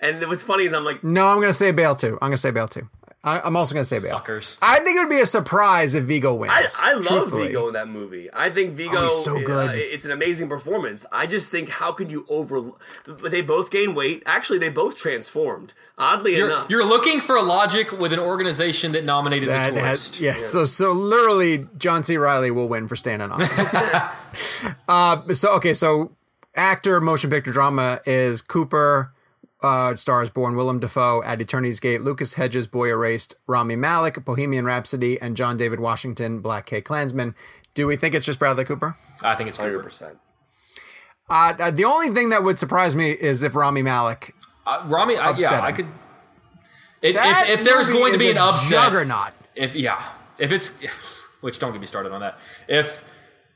[0.00, 2.18] And what's funny is I'm like, No, I'm going to say Bale too.
[2.20, 2.88] I'm going to say Bale too.
[3.24, 4.10] I, I'm also going to say Bale.
[4.10, 4.56] Suckers.
[4.62, 6.52] I think it would be a surprise if Viggo wins.
[6.54, 7.48] I, I love truthfully.
[7.48, 8.28] Viggo in that movie.
[8.32, 9.74] I think Viggo Oh, he's so uh, good.
[9.76, 11.04] it's an amazing performance.
[11.10, 12.70] I just think how could you over?
[13.06, 14.22] They both gain weight.
[14.24, 15.74] Actually, they both transformed.
[15.98, 19.80] Oddly You're, enough, you're looking for a logic with an organization that nominated That the
[19.80, 20.20] has, tourist.
[20.20, 20.44] yes.
[20.44, 22.16] So so literally, John C.
[22.16, 23.40] Reilly will win for standing on.
[23.42, 24.02] it.
[24.88, 26.12] uh, so okay, so
[26.54, 29.12] actor, motion picture drama is Cooper.
[29.60, 34.64] Uh, stars born Willem Dafoe at Eternity's Gate, Lucas Hedges, Boy Erased, Rami Malek, Bohemian
[34.64, 37.34] Rhapsody, and John David Washington, Black K Klansman.
[37.74, 38.96] Do we think it's just Bradley Cooper?
[39.22, 39.84] I think it's hundred Cooper.
[39.84, 40.18] percent.
[41.28, 44.34] Uh, uh, the only thing that would surprise me is if Rami Malek.
[44.66, 45.64] Uh, Rami, I, yeah, Upsetting.
[45.64, 45.86] I could.
[47.02, 49.32] If, That if, if there's going to be an upset, juggernaut.
[49.54, 50.02] if yeah,
[50.38, 50.68] if it's,
[51.40, 52.38] which don't get me started on that.
[52.68, 53.04] If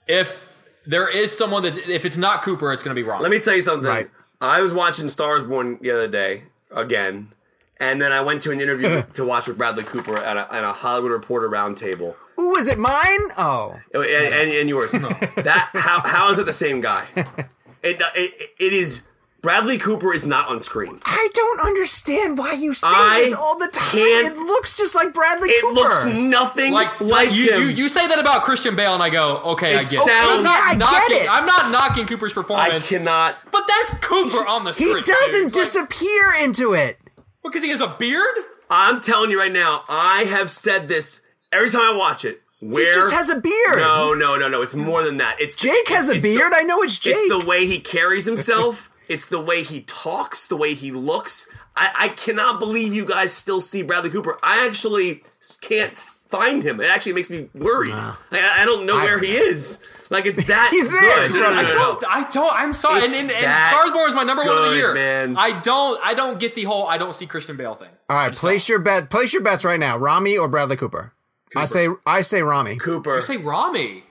[0.06, 3.22] if there is someone that if it's not Cooper, it's going to be Rami.
[3.22, 3.88] Let me tell you something.
[3.88, 4.10] Right.
[4.42, 7.32] I was watching Stars Born the other day again,
[7.78, 10.64] and then I went to an interview to watch with Bradley Cooper at a, at
[10.64, 12.16] a Hollywood Reporter roundtable.
[12.40, 13.20] Ooh, is it mine?
[13.38, 13.78] Oh.
[13.94, 14.92] oh, And, and, and yours.
[15.36, 17.06] That how how is it the same guy?
[17.84, 19.02] It, it it is
[19.42, 21.00] Bradley Cooper is not on screen.
[21.04, 23.98] I don't understand why you say I this all the time.
[23.98, 25.72] It looks just like Bradley It Cooper.
[25.80, 27.62] It looks nothing like, like, you, him.
[27.62, 29.98] you, you say that about Christian Bale, and I go, okay, I It get it.
[29.98, 31.28] sounds- I'm not Yeah, I get knocking, it.
[31.28, 32.84] I'm not knocking Cooper's performance.
[32.84, 33.36] I cannot.
[33.50, 34.96] but that's Cooper on the screen.
[34.98, 35.44] he doesn't dude.
[35.46, 36.98] Like, disappear into it.
[37.42, 38.36] because he has a beard.
[38.70, 39.82] I'm telling you right now.
[39.88, 41.20] I have said this
[41.50, 42.40] every time I watch it.
[42.62, 43.76] Where He just has a beard.
[43.78, 44.62] No, no, no, no.
[44.62, 45.40] It's more than that.
[45.40, 46.52] It's Jake has a it's the- beard.
[46.54, 47.16] I know it's Jake.
[47.18, 48.88] It's the way he carries himself.
[49.12, 50.46] It's the way he talks.
[50.46, 51.46] The way he looks.
[51.76, 54.38] I, I cannot believe you guys still see Bradley Cooper.
[54.42, 55.22] I actually
[55.60, 56.80] can't find him.
[56.80, 57.90] It actually makes me worried.
[57.90, 59.80] Like, I, I don't know I where he is.
[60.10, 61.28] Like it's that He's there.
[61.28, 61.32] good.
[61.34, 62.04] No, no, I don't.
[62.06, 62.52] I don't.
[62.54, 63.00] I'm sorry.
[63.00, 64.92] It's and and, and that Stars Born is my number one of the year.
[64.94, 65.36] man.
[65.38, 65.98] I don't.
[66.04, 66.86] I don't get the whole.
[66.86, 67.88] I don't see Christian Bale thing.
[68.10, 69.08] All right, place your bet.
[69.08, 69.96] Place your bets right now.
[69.96, 71.14] Rami or Bradley Cooper.
[71.56, 71.88] I say.
[72.06, 72.76] I say Rami.
[72.76, 73.16] Cooper.
[73.18, 74.04] I say Rami.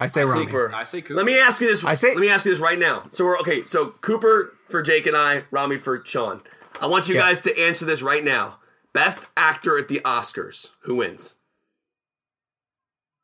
[0.00, 0.46] I say Rami.
[0.46, 0.72] Cooper.
[0.74, 1.14] I say Cooper.
[1.14, 1.84] Let me ask you this.
[1.84, 3.06] I say- let me ask you this right now.
[3.10, 3.64] So we're okay.
[3.64, 6.40] So Cooper for Jake and I, Rami for Sean.
[6.80, 7.24] I want you Yes.
[7.24, 8.58] guys to answer this right now.
[8.92, 10.70] Best actor at the Oscars.
[10.84, 11.34] Who wins?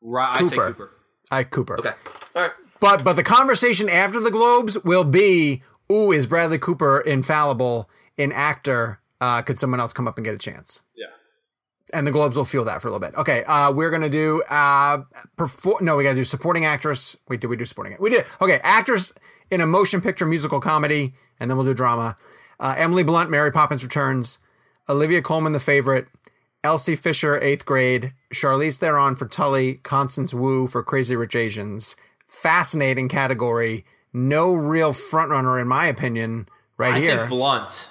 [0.01, 0.67] Ra- I say Cooper.
[0.73, 0.91] Cooper.
[1.31, 1.79] I Cooper.
[1.79, 1.93] Okay.
[2.35, 2.51] All right.
[2.79, 8.31] But but the conversation after the Globes will be, ooh, is Bradley Cooper infallible in
[8.31, 8.99] actor?
[9.19, 10.83] Uh, could someone else come up and get a chance?
[11.91, 11.99] Yeah.
[11.99, 13.15] And the Globes will feel that for a little bit.
[13.17, 14.99] Okay, uh, we're gonna do uh,
[15.37, 15.85] perform.
[15.85, 17.15] No, we gotta do supporting actress.
[17.29, 17.93] Wait, did we do supporting?
[17.93, 18.03] Actress?
[18.03, 18.25] We did.
[18.41, 19.13] Okay, actress
[19.49, 22.17] in a motion picture musical comedy, and then we'll do drama.
[22.59, 24.39] Uh, Emily Blunt, Mary Poppins Returns.
[24.89, 26.07] Olivia Colman, The Favorite.
[26.63, 28.13] Elsie Fisher, Eighth Grade.
[28.33, 29.75] Charlize Theron for Tully.
[29.75, 31.95] Constance Wu for Crazy Rich Asians.
[32.25, 33.85] Fascinating category.
[34.11, 37.17] No real frontrunner, in my opinion, right I here.
[37.17, 37.89] think Blunt.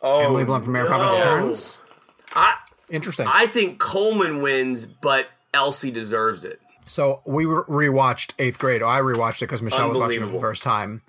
[0.00, 1.18] Oh, Emily Blunt from Mary Poppins.
[1.20, 1.78] Returns.
[2.34, 2.56] I
[2.92, 3.26] Interesting.
[3.28, 6.60] I think Colman wins, but Elsie deserves it.
[6.86, 8.82] So we re- rewatched Eighth Grade.
[8.82, 11.02] Oh, I rewatched it because Michelle was watching it for the first time.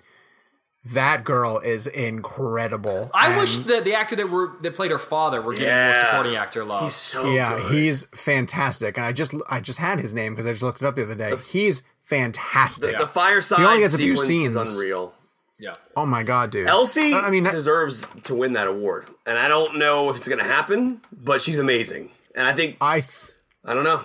[0.92, 3.10] That girl is incredible.
[3.14, 6.04] I And, wish that the actor that were that played her father were getting more
[6.10, 6.82] supporting actor love.
[6.84, 7.72] He's so Yeah, good.
[7.72, 10.86] he's fantastic, and I just I just had his name because I just looked it
[10.86, 11.34] up the other day.
[11.50, 12.98] he's fantastic.
[12.98, 14.56] the fireside He only gets a few sequence scenes.
[14.56, 15.14] is unreal.
[15.58, 15.74] Yeah.
[15.96, 16.66] oh my god, dude!
[16.68, 20.28] Elsie I mean, that- deserves to win that award, and I don't know if it's
[20.28, 23.32] going to happen, but she's amazing, and I think I th-
[23.64, 24.02] I don't know.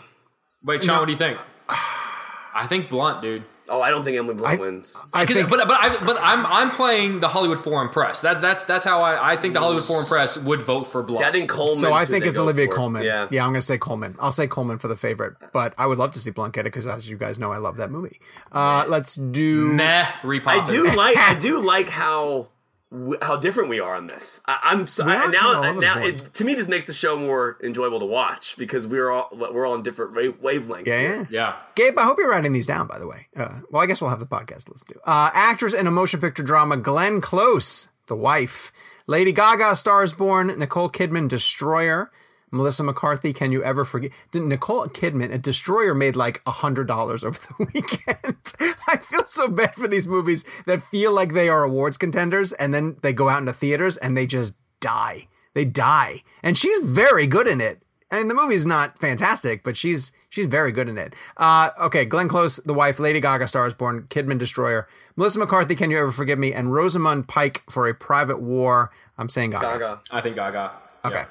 [0.64, 1.38] Wait, Sean, what do you think?
[1.70, 3.44] I think Blunt, dude.
[3.70, 4.98] Oh, I don't think Emily Blunt I- wins.
[5.14, 8.22] I 'Cause- think but but I but I'm I'm playing the Hollywood Foreign Press.
[8.22, 11.20] That's that's that's how I I think the Hollywood Foreign Press would vote for Blunt.
[11.20, 11.76] See, I think Colman.
[11.76, 11.94] so.
[11.94, 13.04] I think it's Olivia Colman.
[13.04, 14.16] Yeah, yeah, I'm gonna say Colman.
[14.20, 16.74] I'll say Colman for the favorite, but I would love to see Blunt get it
[16.74, 18.20] because, as you guys know, I love that movie.
[18.52, 19.68] Uh, let's do.
[19.74, 21.18] Meh, repop I do like.
[21.18, 22.48] I do like how
[22.92, 24.42] w- how different we are on this.
[24.46, 25.62] I, I'm so, I, now.
[25.64, 29.10] all now, it, to me, this makes the show more enjoyable to watch because we're
[29.10, 30.88] all we're all on different wa- wavelengths.
[30.88, 31.26] Yeah, yeah.
[31.30, 31.56] Yeah.
[31.76, 33.28] Gabe, I hope you're writing these down, by the way.
[33.36, 35.00] Uh, well, I guess we'll have the podcast to listen to.
[35.06, 38.72] Uh, actress in a motion picture drama, Glenn Close, the wife.
[39.08, 40.48] Lady Gaga, Stars Born.
[40.60, 42.12] Nicole Kidman, Destroyer.
[42.52, 44.12] Melissa McCarthy, Can You Ever Forget?
[44.32, 48.78] Did Nicole Kidman, a Destroyer made like a $100 over the weekend.
[48.88, 52.74] I feel so bad for these movies that feel like they are awards contenders and
[52.74, 55.28] then they go out into theaters and they just die.
[55.54, 56.24] They die.
[56.44, 57.82] And she's very good in it.
[58.12, 61.14] And the movie's not fantastic, but she's she's very good in it.
[61.38, 65.92] Uh, okay, Glenn Close, the wife, Lady Gaga, Stars Born, Kidman, Destroyer, Melissa McCarthy, Can
[65.92, 68.90] You Ever Forgive Me, and Rosamund Pike for a Private War.
[69.20, 69.78] I'm saying Gaga.
[69.78, 70.02] Gaga.
[70.10, 70.72] I think Gaga.
[71.06, 71.16] Okay.
[71.16, 71.26] Yeah.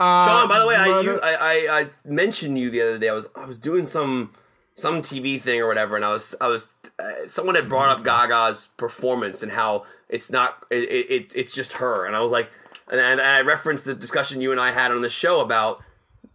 [0.00, 3.08] Uh, Sean, by the way, I, you, I, I I mentioned you the other day.
[3.08, 4.32] I was I was doing some
[4.74, 6.68] some TV thing or whatever, and I was I was
[6.98, 11.74] uh, someone had brought up Gaga's performance and how it's not it, it it's just
[11.74, 12.50] her, and I was like,
[12.90, 15.82] and, and I referenced the discussion you and I had on the show about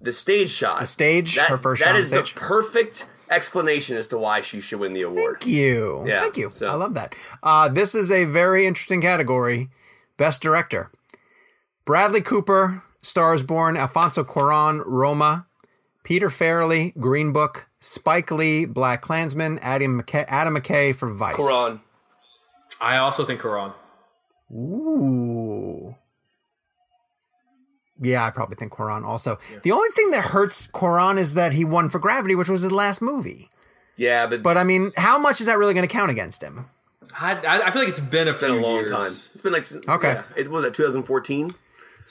[0.01, 4.07] the stage shot, the stage, that, her first that shot is the perfect explanation as
[4.07, 5.41] to why she should win the award.
[5.41, 6.03] Thank you.
[6.07, 6.51] Yeah, Thank you.
[6.53, 7.13] so- I love that.
[7.43, 9.69] Uh, this is a very interesting category.
[10.17, 10.91] Best director.
[11.89, 15.47] Bradley Cooper, Stars Born, Alfonso Cuarón, Roma,
[16.03, 21.35] Peter Farrelly, Green Book, Spike Lee, Black Klansman, Adam McKay, Adam McKay for Vice.
[21.35, 21.81] Cuarón.
[22.79, 23.73] I also think Cuarón.
[24.51, 25.95] Ooh.
[27.99, 29.39] Yeah, I probably think Cuarón also.
[29.63, 32.71] The only thing that hurts Cuarón is that he won for Gravity, which was his
[32.71, 33.49] last movie.
[33.97, 36.67] Yeah, but, But I mean, how much is that really going to count against him?
[37.19, 38.91] I, I I feel like it's been a it's been a long years.
[38.91, 39.11] time.
[39.33, 40.13] It's been like Okay.
[40.13, 41.55] Yeah, it was that 2014.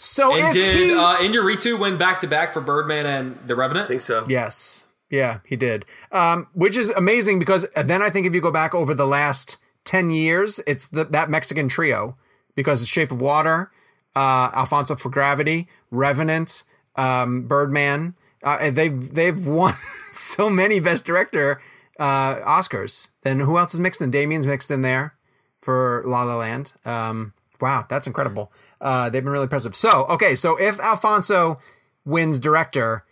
[0.01, 3.57] So And if did he, uh, Inarritu win back to back for Birdman and The
[3.57, 3.87] Revenant?
[3.87, 4.25] I think so.
[4.29, 4.85] Yes.
[5.11, 5.87] Yeah, he did.
[6.13, 9.57] Um, which is amazing because then I think if you go back over the last
[9.87, 12.17] 10 years, it's the, that Mexican trio
[12.55, 13.73] because The Shape of Water,
[14.15, 16.63] uh, Alfonso for Gravity, Revenant,
[16.95, 19.75] um, Birdman, uh, they've, they've won
[20.13, 21.61] so many Best Director
[21.99, 23.09] uh, Oscars.
[23.23, 24.13] Then who else is mixed in?
[24.13, 25.17] Damien's mixed in there
[25.61, 26.75] for La La Land.
[26.85, 28.53] Um, wow, that's incredible.
[28.81, 29.75] Uh, they've been really impressive.
[29.75, 31.59] So, okay, so if Alfonso
[32.05, 33.05] wins director,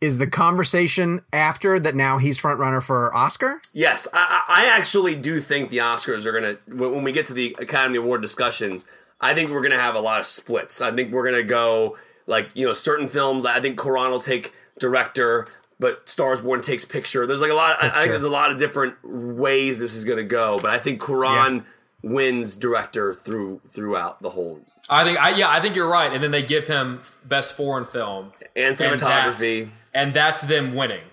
[0.00, 3.60] is the conversation after that now he's front runner for Oscar?
[3.72, 7.34] Yes, I, I actually do think the Oscars are gonna when when we get to
[7.34, 8.86] the Academy Award discussions.
[9.20, 10.80] I think we're gonna have a lot of splits.
[10.80, 11.96] I think we're gonna go
[12.26, 13.44] like you know certain films.
[13.44, 15.48] I think Cuarón will take director,
[15.80, 17.26] but Stars Born takes picture.
[17.26, 17.82] There's like a lot.
[17.82, 20.60] I, I think there's a lot of different ways this is gonna go.
[20.62, 21.64] But I think Cuarón
[22.02, 26.12] wins director through throughout the whole I think I yeah, I think you're right.
[26.12, 29.64] And then they give him best foreign film and and cinematography.
[29.64, 31.04] that's, and that's them winning.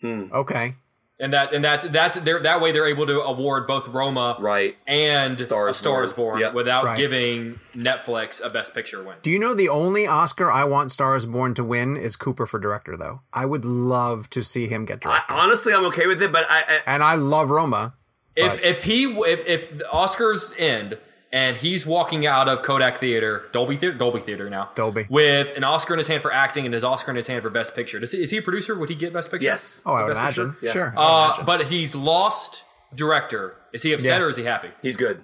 [0.00, 0.24] Hmm.
[0.32, 0.74] Okay.
[1.22, 4.78] And that and that's that's they're, that way they're able to award both Roma Right.
[4.86, 6.30] and Stars A Star is Born.
[6.36, 6.54] Born Yep.
[6.54, 6.96] without Right.
[6.96, 9.16] giving Netflix a Best Picture win.
[9.20, 12.58] Do you know the only Oscar I want Stars Born to win is Cooper for
[12.58, 13.20] director, though?
[13.34, 15.34] I would love to see him get I, director.
[15.34, 17.92] honestly, I'm okay with it, but I, I and I love Roma.
[18.34, 20.96] If But- if he if if Oscars end
[21.32, 25.06] and he's walking out of Kodak Theater, Dolby Theater, Dolby Theater now, Dolby.
[25.08, 27.50] with an Oscar in his hand for acting and his Oscar in his hand for
[27.50, 27.98] Best Picture.
[28.00, 28.76] Does he, is he a producer?
[28.78, 29.44] Would he get Best Picture?
[29.44, 30.56] yes, Oh, I would Best imagine.
[30.62, 30.72] Yeah.
[30.72, 30.94] Sure.
[30.96, 31.44] I would Uh, imagine.
[31.46, 32.64] but he's lost
[32.94, 33.56] director.
[33.72, 34.24] Is he upset Yeah.
[34.26, 34.70] or is he happy?
[34.82, 35.22] he's good.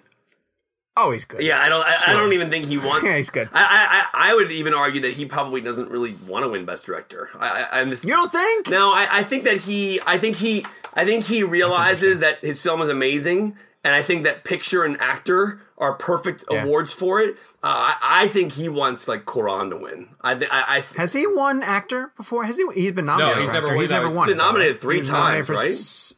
[0.96, 1.42] oh, he's good.
[1.42, 1.84] Yeah, I don't.
[1.84, 3.02] I, I don't even think he wants.
[3.04, 3.48] Yeah, he's good.
[3.52, 6.64] I, I I I would even argue that he probably doesn't really want to win
[6.64, 7.28] Best Director.
[7.38, 8.70] I, I, I'm this, You don't think?
[8.70, 10.00] No, I, I think that he.
[10.06, 10.64] I think he.
[10.94, 15.00] I think he realizes that his film is amazing, and I think that picture and
[15.00, 16.64] actor are perfect Yeah.
[16.64, 17.36] awards for it.
[17.62, 20.08] Uh, I, I think he wants like Cuarón to win.
[20.20, 22.44] I think I, I Has he won actor before?
[22.44, 22.64] Has he?
[22.74, 23.36] He's been nominated.
[23.36, 24.26] No, he's never won- He's no, never he's won.
[24.26, 24.80] been it, though, nominated right?
[24.82, 25.70] three He was nominated times, for right?
[25.70, 26.14] S-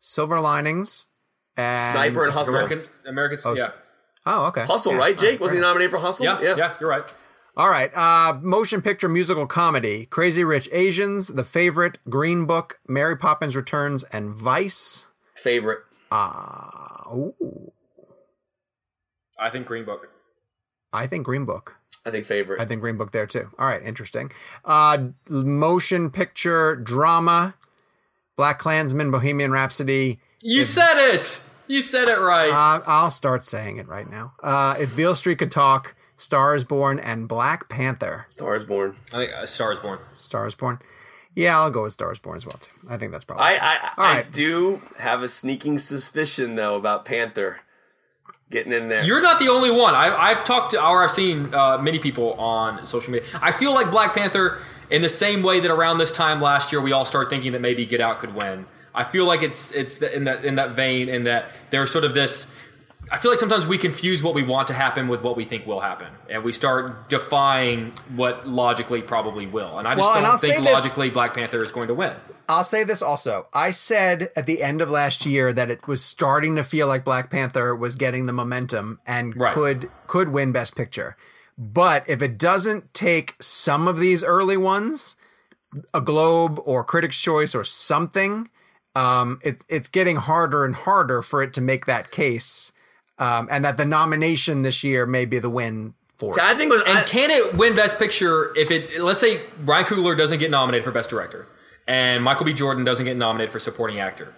[0.00, 1.06] Silver Linings.
[1.56, 2.54] And Sniper and Hustle.
[2.54, 3.70] American, Americans, Oh, yeah.
[4.24, 4.64] Oh, okay.
[4.64, 4.98] Hustle, Yeah.
[4.98, 5.18] right?
[5.18, 6.24] Jake Oh, was he nominated for Hustle?
[6.24, 7.04] yeah, yeah, you're right.
[7.56, 7.94] All right.
[7.94, 14.04] Uh, motion picture musical comedy: Crazy Rich Asians, The Favorite, Green Book, Mary Poppins Returns,
[14.04, 15.08] and Vice.
[15.34, 15.80] Favorite.
[16.12, 17.72] Uh, ooh,
[19.38, 20.10] I think Green Book.
[20.92, 21.76] I think Green Book.
[22.04, 22.60] I think favorite.
[22.60, 23.48] I think Green Book there too.
[23.58, 24.30] All right, interesting.
[24.62, 27.54] Uh, motion picture drama:
[28.36, 30.20] Black Klansman, Bohemian Rhapsody.
[30.42, 31.40] You said it.
[31.66, 32.50] You said it right.
[32.50, 34.34] Uh, I'll start saying it right now.
[34.42, 38.26] Uh, if Beale Street could talk, Stars Born, and Black Panther.
[38.28, 38.96] Stars Born.
[39.14, 39.98] I think uh, Star is Born.
[40.14, 40.78] Stars Born.
[41.34, 42.70] Yeah, I'll go with Star is Born as well too.
[42.88, 43.44] I think that's probably.
[43.46, 44.28] I I, All I right.
[44.32, 47.60] do have a sneaking suspicion though about Panther
[48.50, 49.02] getting in there.
[49.02, 49.94] You're not the only one.
[49.94, 53.26] I've, I've talked to, or I've seen uh, many people on social media.
[53.40, 54.60] I feel like Black Panther,
[54.90, 57.62] in the same way that around this time last year, we all start thinking that
[57.62, 58.66] maybe Get Out could win.
[58.94, 62.04] I feel like it's it's the, in that in that vein, in that there's sort
[62.04, 62.46] of this.
[63.12, 65.66] I feel like sometimes we confuse what we want to happen with what we think
[65.66, 69.78] will happen, and we start defying what logically probably will.
[69.78, 72.14] And I just Well, don't think say this- logically Black Panther is going to win.
[72.48, 73.46] I'll say this also.
[73.52, 77.04] I said at the end of last year that it was starting to feel like
[77.04, 79.54] Black Panther was getting the momentum and Right.
[79.54, 81.16] could could win Best Picture.
[81.58, 85.16] But if it doesn't take some of these early ones,
[85.94, 88.48] a Globe or Critics' Choice or something,
[88.96, 92.72] um, it, it's getting harder and harder for it to make that case,
[93.22, 96.44] um, and that the nomination this year may be the win for See, it.
[96.44, 99.00] I think was, And I, can it win Best Picture if it?
[99.00, 101.46] Let's say Ryan Coogler doesn't get nominated for Best Director,
[101.86, 102.52] and Michael B.
[102.52, 104.34] Jordan doesn't get nominated for Supporting Actor.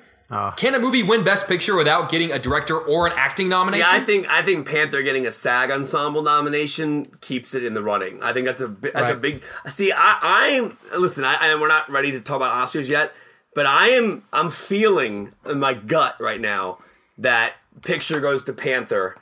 [0.57, 3.87] can a movie win Best Picture without getting a director or an acting see, nomination?
[3.89, 8.23] I think I think Panther getting a SAG ensemble nomination keeps it in the running.
[8.23, 9.43] I think that's a bi- that's a big.
[9.69, 11.25] See, I I'm listen.
[11.25, 13.13] I and we're not ready to talk about Oscars yet.
[13.55, 16.79] but I am I'm feeling in my gut right now
[17.19, 17.53] that
[17.85, 19.17] picture goes to Panther,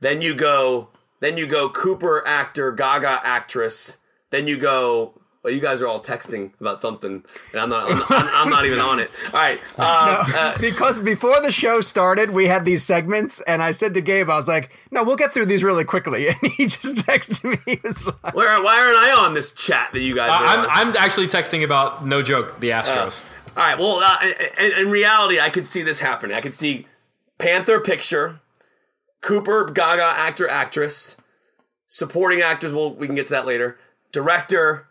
[0.00, 0.88] then you go
[1.20, 3.98] then you go Cooper actor, Gaga actress,
[4.30, 5.14] then you go.
[5.44, 7.90] Well, you guys are all texting about something, and I'm not.
[7.90, 9.10] I'm, I'm, I'm not even on it.
[9.32, 9.60] All right.
[9.78, 14.00] Uh, uh, because before the show started, we had these segments, and I said to
[14.00, 17.44] Gabe, I was like, "No, we'll get through these really quickly." And he just texted
[17.44, 17.74] me.
[17.74, 20.60] He was like, where, why aren't I on this chat that you guys are I'm,
[20.60, 20.66] on?
[20.70, 23.32] I'm actually texting about no joke the Astros.
[23.56, 23.78] All right.
[23.78, 24.18] Well, uh,
[24.60, 26.36] in, in reality, I could see this happening.
[26.36, 26.86] I could see
[27.38, 28.40] Panther picture,
[29.20, 31.16] Cooper Gaga actor actress,
[31.86, 32.72] supporting actors.
[32.72, 33.78] Well, we can get to that later.
[34.12, 34.86] Director,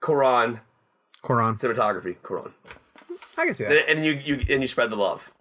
[0.00, 0.60] Cuarón,
[1.22, 1.60] Cuarón.
[1.60, 2.52] cinematography, Cuarón,
[3.36, 3.88] I can see that.
[3.90, 5.32] and you you and you spread the love.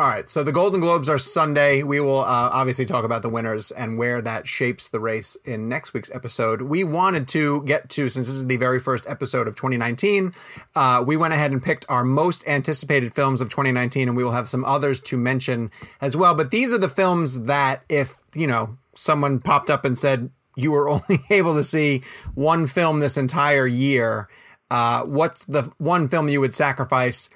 [0.00, 1.82] All right, so the Golden Globes are Sunday.
[1.82, 5.68] We will uh, obviously talk about the winners and where that shapes the race in
[5.68, 6.62] next week's episode.
[6.62, 10.32] We wanted to get to, since this is the very first episode of 2019,
[10.74, 14.32] uh, we went ahead and picked our most anticipated films of 2019, and we will
[14.32, 15.70] have some others to mention
[16.00, 16.34] as well.
[16.34, 20.72] But these are the films that, if, you know, someone popped up and said you
[20.72, 24.30] were only able to see one film this entire year,
[24.70, 27.28] uh, what's the one film you would sacrifice?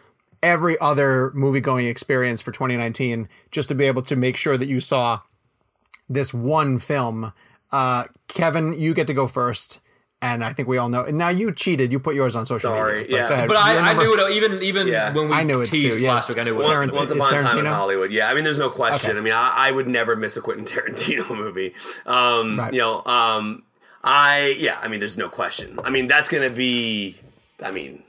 [0.45, 4.67] Every other movie going experience for 2019 just to be able to make sure that
[4.67, 5.21] you saw
[6.09, 7.33] this one film.
[7.73, 9.81] Uh, Kevin, you get to go first.
[10.23, 11.05] And I think we all know.
[11.05, 11.93] And Now you cheated.
[11.93, 13.17] You put yours on social Sorry, media.
[13.19, 13.41] Sorry, yeah.
[13.43, 13.49] go.
[13.49, 15.13] But I, Your I knew it even even Yeah.
[15.13, 16.09] when we I knew it too, teased yes.
[16.09, 16.39] last week.
[16.39, 16.67] I knew it was.
[16.67, 18.11] Tarant- Once upon a time in Hollywood.
[18.11, 19.11] Yeah, I mean, there's no question.
[19.11, 19.19] Okay.
[19.19, 21.75] I mean, I, I would never miss a Quentin Tarantino movie.
[22.07, 22.73] Um, Right.
[22.73, 23.65] You know, um,
[24.03, 24.79] I yeah.
[24.81, 25.79] I mean, there's no question.
[25.85, 27.17] I mean, that's gonna be.
[27.63, 28.03] I mean,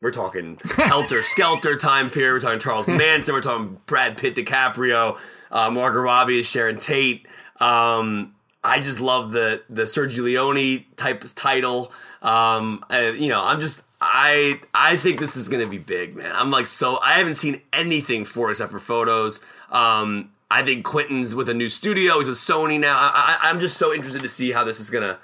[0.00, 2.34] we're talking Helter Skelter time period.
[2.34, 3.34] We're talking Charles Manson.
[3.34, 5.18] We're talking Brad Pitt, DiCaprio,
[5.50, 7.26] uh, Margot Robbie, Sharon Tate.
[7.60, 11.92] Um, I just love the the Sergio Leone type title.
[12.22, 16.32] Um, uh, you know, I'm just I I think this is gonna be big, man.
[16.34, 19.44] I'm like so I haven't seen anything for except for photos.
[19.70, 22.18] Um, I think Quentin's with a new studio.
[22.18, 22.96] He's with Sony now.
[22.96, 25.18] I, I, I'm just so interested to see how this is gonna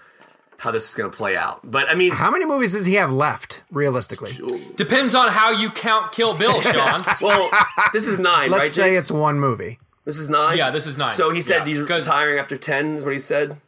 [0.65, 1.61] how this is gonna play out.
[1.63, 4.33] But I mean, How many movies does he have left, realistically?
[4.75, 7.05] Depends on how you count Kill Bill, Sean.
[7.21, 7.51] well,
[7.93, 8.71] this is 9 Let's right?
[8.71, 8.99] say Jake?
[9.01, 9.79] it's one movie.
[10.05, 10.59] this is nine.
[10.59, 11.13] Yeah, this is nine.
[11.13, 12.97] So he said Yeah, he's 'cause- retiring after ten.
[12.97, 13.61] Is what he said.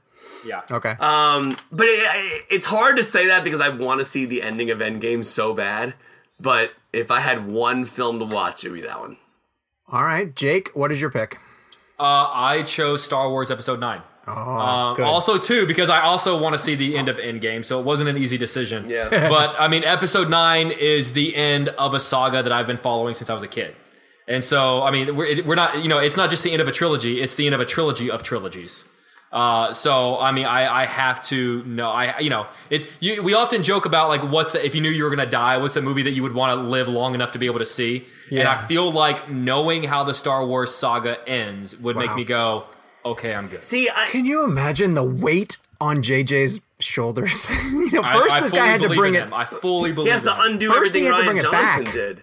[0.44, 0.62] yeah.
[0.70, 0.94] Okay.
[1.00, 4.70] Um, but it, it's hard to say that because I want to see the ending
[4.70, 5.94] of Endgame so bad.
[6.40, 9.16] But if I had one film to watch, it would be that one.
[9.90, 11.38] All right, Jake, what is your pick?
[11.98, 14.02] Uh, I chose Star Wars Episode Nine.
[14.28, 15.04] Oh, Um, good.
[15.04, 18.08] also, too, because I also want to see the end of Endgame, so it wasn't
[18.08, 18.90] an easy decision.
[18.90, 19.08] Yeah.
[19.28, 23.14] but I mean, Episode Nine is the end of a saga that I've been following
[23.14, 23.76] since I was a kid,
[24.26, 26.60] and so I mean, we're, it- we're not, you know, it's not just the end
[26.60, 28.84] of a trilogy; it's the end of a trilogy of trilogies.
[29.32, 31.90] Uh, so I mean, I, I have to know.
[31.90, 34.88] I you know, it's you, we often joke about like what's the, if you knew
[34.90, 37.32] you were gonna die, what's the movie that you would want to live long enough
[37.32, 38.06] to be able to see?
[38.30, 38.40] Yeah.
[38.40, 42.66] And I feel like knowing how the Star Wars saga ends would make me go,
[43.12, 43.64] okay, I'm good.
[43.64, 47.48] See, I, Can you imagine the weight on JJ's shoulders?
[47.70, 49.26] you know, I- first I this fully guy had to believe bring in it.
[49.26, 49.34] him.
[49.34, 50.40] I fully believe he has in to him.
[50.52, 51.92] undo First he everything had to Ryan bring it Johnson back.
[51.94, 52.22] did.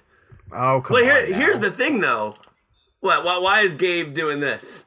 [0.56, 1.26] Oh, come Well, on.
[1.28, 2.36] here, here's the thing, though.
[3.00, 3.24] What?
[3.26, 4.86] Why, why is Gabe doing this?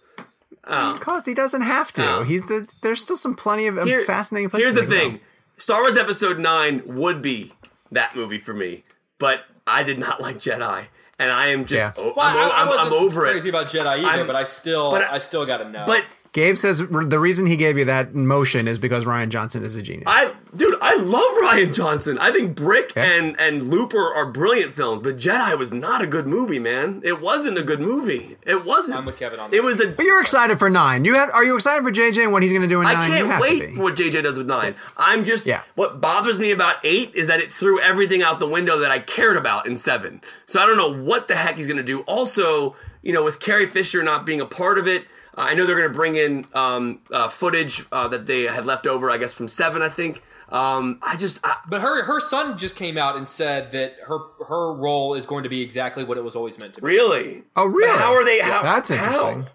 [0.64, 2.08] Because he doesn't have to.
[2.18, 2.22] Oh.
[2.24, 4.64] He's the, there's still some plenty of um, Here- fascinating places.
[4.64, 5.10] Here's the to go.
[5.10, 5.20] thing:
[5.58, 7.52] Star Wars Episode Nine would be
[7.92, 8.82] that movie for me,
[9.18, 10.86] but I did not like Jedi,
[11.18, 11.92] and I am just Yeah.
[12.04, 13.50] oh, Well, I'm, o- I, I I'm, wasn't I'm over crazy it.
[13.50, 15.84] about Jedi either, I'm- but I still, but I, I- still got to know.
[15.86, 19.74] But Gabe says the reason he gave you that motion is because Rian Johnson is
[19.74, 20.04] a genius.
[20.06, 22.18] I, dude, I love Rian Johnson.
[22.18, 23.04] I think Brick Yeah.
[23.04, 27.00] and and Looper are brilliant films, but Jedi was not a good movie, man.
[27.04, 28.36] It wasn't a good movie.
[28.46, 28.98] It wasn't.
[28.98, 29.88] I'm with Kevin on It was a.
[29.88, 31.04] but you're excited for nine.
[31.04, 32.94] You have, are you excited for JJ and what he's going to do in I
[32.94, 33.10] nine?
[33.10, 34.74] You can't have wait for what JJ does with nine.
[34.96, 35.62] I'm just Yeah.
[35.74, 38.98] what bothers me about eight is that it threw everything out the window that I
[38.98, 40.20] cared about in seven.
[40.46, 42.00] So I don't know what the heck he's gonna do.
[42.00, 45.02] Also, you know, with Carrie Fisher not being a part of it,
[45.36, 48.86] uh, I know they're gonna bring in um, uh, footage uh, that they had left
[48.86, 49.82] over, I guess, from seven.
[49.82, 50.22] I think.
[50.48, 54.18] Um, I just I, but her her son just came out and said that her
[54.46, 56.86] her role is going to be exactly what it was always meant to be.
[56.86, 57.42] really.
[57.56, 57.90] Oh, really?
[57.92, 58.40] But how are they?
[58.40, 58.96] How, That's how?
[59.30, 59.46] interesting.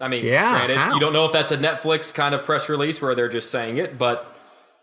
[0.00, 0.94] I mean, Yeah, granted, how?
[0.94, 3.78] you don't know if that's a Netflix kind of press release where they're just saying
[3.78, 4.32] it, but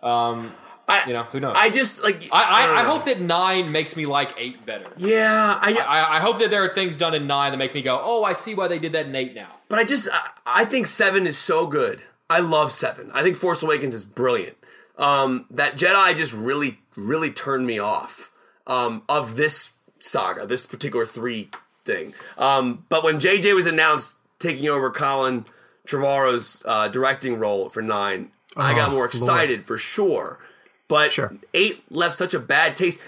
[0.04, 0.52] um,
[0.90, 1.56] I, you know, who knows?
[1.58, 2.28] I just like.
[2.34, 4.88] I, I, I hope that nine makes me like eight better.
[4.98, 7.82] Yeah, I, I, I hope that there are things done in nine that make me
[7.82, 9.52] go, oh, I see why they did that in eight now.
[9.70, 12.04] But I just I, I think seven is so good.
[12.30, 13.10] I love seven.
[13.14, 14.58] I think Force Awakens is brilliant.
[14.98, 18.32] Um, that Jedi just really, really turned me off
[18.66, 21.50] um, of this saga, this particular three
[21.84, 22.14] thing.
[22.38, 25.46] Um, but when JJ was announced taking over Colin
[25.86, 29.10] Trevorrow's uh, directing role for nine, I got Oh, more Lord.
[29.10, 30.40] excited for sure.
[30.88, 31.34] But Sure.
[31.54, 33.02] eight left such a bad taste.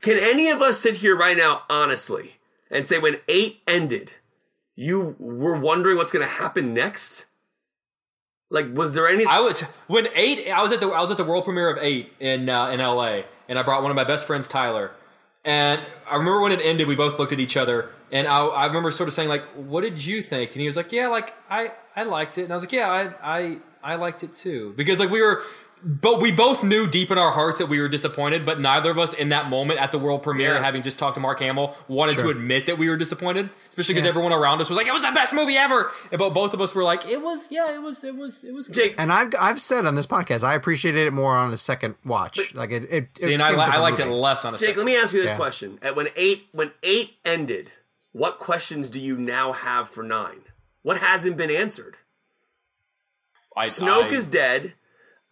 [0.00, 2.36] Can any of us sit here right now, honestly,
[2.70, 4.12] and say when eight ended,
[4.76, 7.26] you were wondering what's going to happen next?
[8.50, 9.24] Like, was there any?
[9.24, 10.48] I was when eight.
[10.50, 12.80] I was at the I was at the world premiere of eight in uh, in
[12.80, 13.24] L.A.
[13.48, 14.92] and I brought one of my best friends, Tyler.
[15.44, 18.66] And I remember when it ended, we both looked at each other, and I, I
[18.66, 21.34] remember sort of saying like, "What did you think?" And he was like, "Yeah, like
[21.50, 24.72] I I liked it," and I was like, "Yeah, I I I liked it too,"
[24.76, 25.42] because like we were
[25.86, 28.98] but we both knew deep in our hearts that we were disappointed, but neither of
[28.98, 30.62] us in that moment at the world premiere, Yeah.
[30.64, 34.04] having just talked to Mark Hamill, wanted to admit that we were disappointed, especially because
[34.04, 34.10] Yeah.
[34.10, 36.74] everyone around us was like, "It was the best movie ever," but both of us
[36.74, 39.34] were like, "It was, yeah, it was, it was, it was." good." Jake, And I've
[39.38, 42.54] I've said on this podcast I appreciated it more on a second watch.
[42.54, 44.68] like it, it, See, and I, li- I the liked it less on a Jake,
[44.70, 44.84] second.
[44.84, 45.36] let me ask you this Yeah.
[45.36, 47.72] question: At when eight when eight ended,
[48.12, 50.40] what questions do you now have for nine?
[50.82, 51.96] What hasn't been answered?
[53.56, 54.74] I, Snoke I- is dead.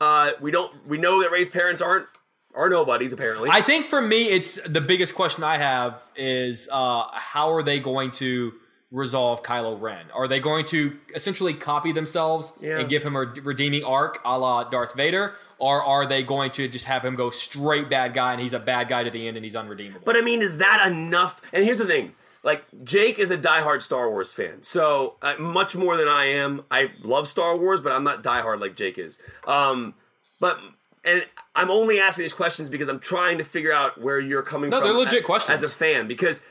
[0.03, 0.87] Uh, we don't.
[0.89, 2.07] We know that Rey's parents aren't
[2.55, 3.49] are nobodies apparently.
[3.53, 7.79] I think for me, it's the biggest question I have is uh, how are they
[7.81, 8.53] going to
[8.91, 10.07] resolve Kylo Ren?
[10.15, 12.79] Are they going to essentially copy themselves Yeah.
[12.79, 16.69] and give him a redeeming arc, a la Darth Vader, or are they going to
[16.69, 19.37] just have him go straight bad guy and he's a bad guy to the end
[19.39, 20.03] and he's unredeemable?
[20.05, 21.41] But I mean, is that enough?
[21.55, 22.13] And here's the thing:
[22.45, 26.65] like Jake is a diehard Star Wars fan, so uh, much more than I am.
[26.71, 29.19] I love Star Wars, but I'm not diehard like Jake is.
[29.47, 29.95] Um,
[30.41, 30.59] but
[31.05, 31.25] and
[31.55, 34.79] I'm only asking these questions because I'm trying to figure out where you're coming No,
[34.81, 34.89] from.
[34.89, 35.63] they're legit a- questions.
[35.63, 36.43] as a fan because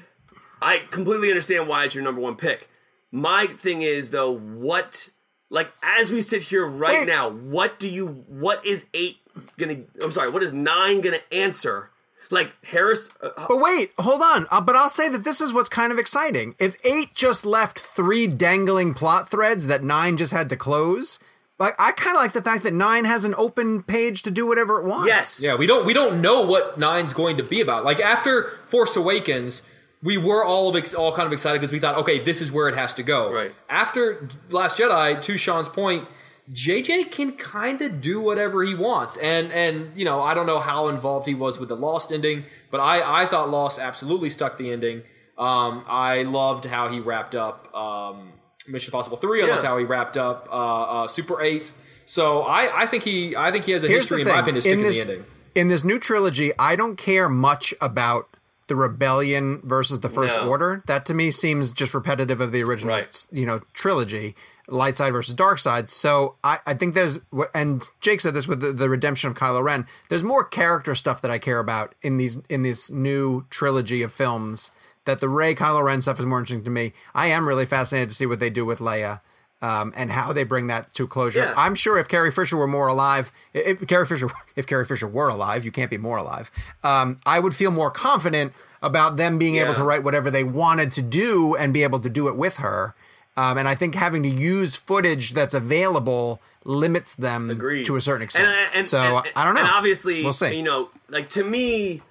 [0.61, 2.69] I completely understand why it's your number one pick.
[3.11, 5.09] My thing is though, what
[5.49, 7.07] like as we sit here right Wait.
[7.07, 8.07] now, what do you?
[8.27, 9.17] What is eight
[9.57, 9.77] gonna?
[10.01, 11.90] I'm sorry, what is nine gonna answer?
[12.31, 14.47] Like Harris, uh, But wait, hold on.
[14.49, 16.55] Uh, but I'll say that this is what's kind of exciting.
[16.59, 21.19] If eight just left three dangling plot threads that nine just had to close,
[21.59, 24.47] like I kind of like the fact that nine has an open page to do
[24.47, 25.07] whatever it wants.
[25.07, 25.41] Yes.
[25.43, 27.85] Yeah, we don't we don't know what Nine's going to be about.
[27.85, 29.61] Like after Force Awakens,
[30.01, 32.67] we were all ex- all kind of excited because we thought, okay, this is where
[32.67, 33.31] it has to go.
[33.31, 33.53] Right.
[33.69, 36.07] After Last Jedi, to Sean's point,
[36.51, 40.59] JJ can kind of do whatever he wants, and and you know I don't know
[40.59, 44.57] how involved he was with the Lost ending, but I I thought Lost absolutely stuck
[44.57, 45.03] the ending.
[45.37, 48.33] Um, I loved how he wrapped up um,
[48.67, 49.41] Mission Impossible Three.
[49.41, 49.53] I Yeah.
[49.55, 51.71] loved how he wrapped up uh, uh, Super Eight.
[52.05, 54.61] So I, I think he I think he has a Here's history in my opinion
[54.61, 55.25] sticking in this, the ending.
[55.55, 58.27] in this new trilogy, I don't care much about
[58.67, 60.47] the rebellion versus the first No.
[60.47, 60.83] order.
[60.87, 63.25] That to me seems just repetitive of the original, Right.
[63.31, 64.35] you know, trilogy,
[64.67, 65.89] light side versus dark side.
[65.89, 67.19] So I, I think there's,
[67.53, 69.85] and Jake said this with the, the redemption of Kylo Ren.
[70.09, 74.13] There's more character stuff that I care about in these in this new trilogy of
[74.13, 74.71] films.
[75.05, 76.93] That the Rey Kylo Ren stuff is more interesting to me.
[77.15, 79.21] I am really fascinated to see what they do with Leia.
[79.63, 81.41] Um, and how they bring that to closure.
[81.41, 81.53] Yeah.
[81.55, 85.29] I'm sure if Carrie Fisher were more alive, if Carrie Fisher, if Carrie Fisher were
[85.29, 86.49] alive, you can't be more alive.
[86.83, 90.91] Um, I would feel more confident about them being able to write whatever they wanted
[90.93, 92.95] to do and be able to do it with her.
[93.37, 97.85] Um, and I think having to use footage that's available limits them Agreed.
[97.85, 98.47] to a certain extent.
[98.47, 99.61] And, and- so and- I don't know.
[99.61, 100.55] And obviously, we'll see.
[100.57, 102.01] You know, like to me,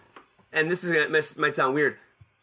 [0.52, 1.96] and this is gonna this might sound weird.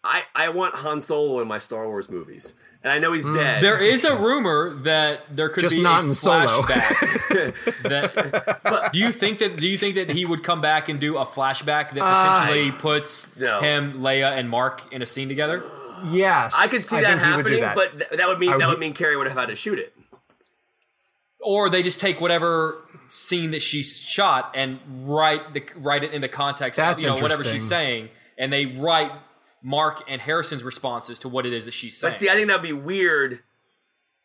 [0.04, 2.54] I I want Han Solo in my Star Wars movies,
[2.84, 3.62] and I know he's dead.
[3.62, 6.62] There is a rumor that there could Just be not a in Solo.
[6.62, 7.82] flashback.
[7.84, 11.18] that, do you think that do you think that he would come back and do
[11.18, 13.60] a flashback that potentially puts no.
[13.60, 15.64] him, Leia, and Mark in a scene together?
[16.06, 17.76] Yes, I could see I that think would happening, that.
[17.76, 19.80] but th- that would mean would- that would mean Carrie would have had to shoot
[19.80, 19.94] it.
[21.42, 26.22] Or they just take whatever scene that she shot and write the write it in
[26.22, 29.12] the context That's of you know whatever she's saying, and they write
[29.64, 32.14] Mark and Harrison's responses to what it is that she's saying.
[32.14, 33.40] But see, I think that'd be weird,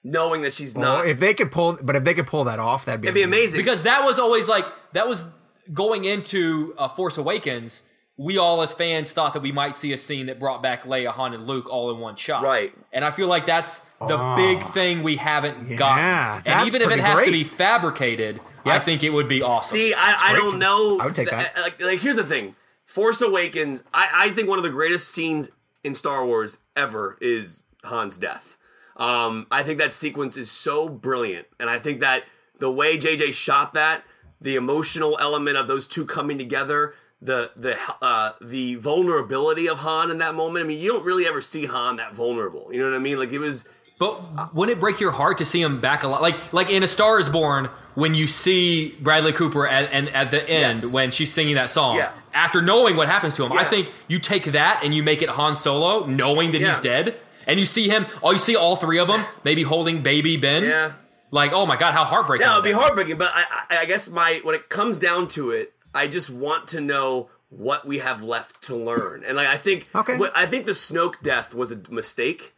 [0.03, 1.07] knowing that she's Well, not.
[1.07, 3.23] if they could pull, but if they could pull that off, that'd be It'd be
[3.23, 3.59] amazing.
[3.61, 4.64] because that was always like
[4.95, 5.25] that was
[5.73, 7.83] going into uh, Force Awakens.
[8.19, 11.09] We all as fans thought that we might see a scene that brought back Leia,
[11.09, 12.43] Han, and Luke all in one shot.
[12.43, 12.73] Right.
[12.93, 14.37] And I feel like that's the Oh.
[14.37, 16.53] big thing we haven't Yeah, gotten.
[16.53, 19.77] And even if it pretty has to be fabricated, I think it would be awesome.
[19.77, 21.01] See, I, I don't know.
[21.01, 21.61] I would take Th- that.
[21.61, 22.55] Like, like, here's the thing:
[22.85, 23.83] Force Awakens.
[23.95, 25.51] I, I think one of the greatest scenes
[25.83, 28.59] in Star Wars ever is Han's death.
[28.99, 32.25] Um, I think that sequence is so brilliant, and I think that
[32.59, 34.05] the way JJ shot that,
[34.41, 36.95] the emotional element of those two coming together,
[37.25, 40.64] the the uh, the vulnerability of Han in that moment.
[40.64, 42.68] I mean, you don't really ever see Han that vulnerable.
[42.73, 43.18] You know what I mean?
[43.18, 43.64] Like it was.
[43.99, 46.20] But wouldn't it break your heart to see him back alive?
[46.20, 50.33] Like, like in A Star Is Born, when you see Bradley Cooper at, and at
[50.33, 50.93] the end Yes.
[50.93, 52.11] when she's singing that song, Yeah.
[52.35, 55.29] after knowing what happens to him, I think you take that and you make it
[55.29, 56.70] Han Solo, knowing that Yeah.
[56.70, 57.14] he's dead,
[57.47, 58.07] and you see him.
[58.25, 60.64] Oh, you see all three of them, maybe holding baby Ben.
[60.64, 60.93] Yeah.
[61.31, 62.45] Like, oh my god, how heartbreaking!
[62.47, 63.18] Yeah, it'd be heartbreaking.
[63.18, 66.68] But I, I, I guess my when it comes down to it, I just want
[66.68, 69.24] to know what we have left to learn.
[69.24, 70.16] And like I think, Okay.
[70.16, 72.55] what- I think the Snoke death was a mistake.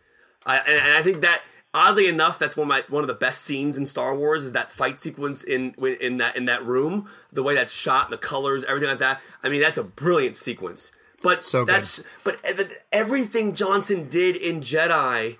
[0.46, 3.14] I, and, and I think that oddly enough, that's one of my one of the
[3.14, 7.08] best scenes in Star Wars is that fight sequence in in that in that room.
[7.32, 9.20] The way that's shot, the colors, everything like that.
[9.42, 10.92] I mean, that's a brilliant sequence.
[11.22, 15.38] But So that's but eh, but everything Johnson did in Jedi,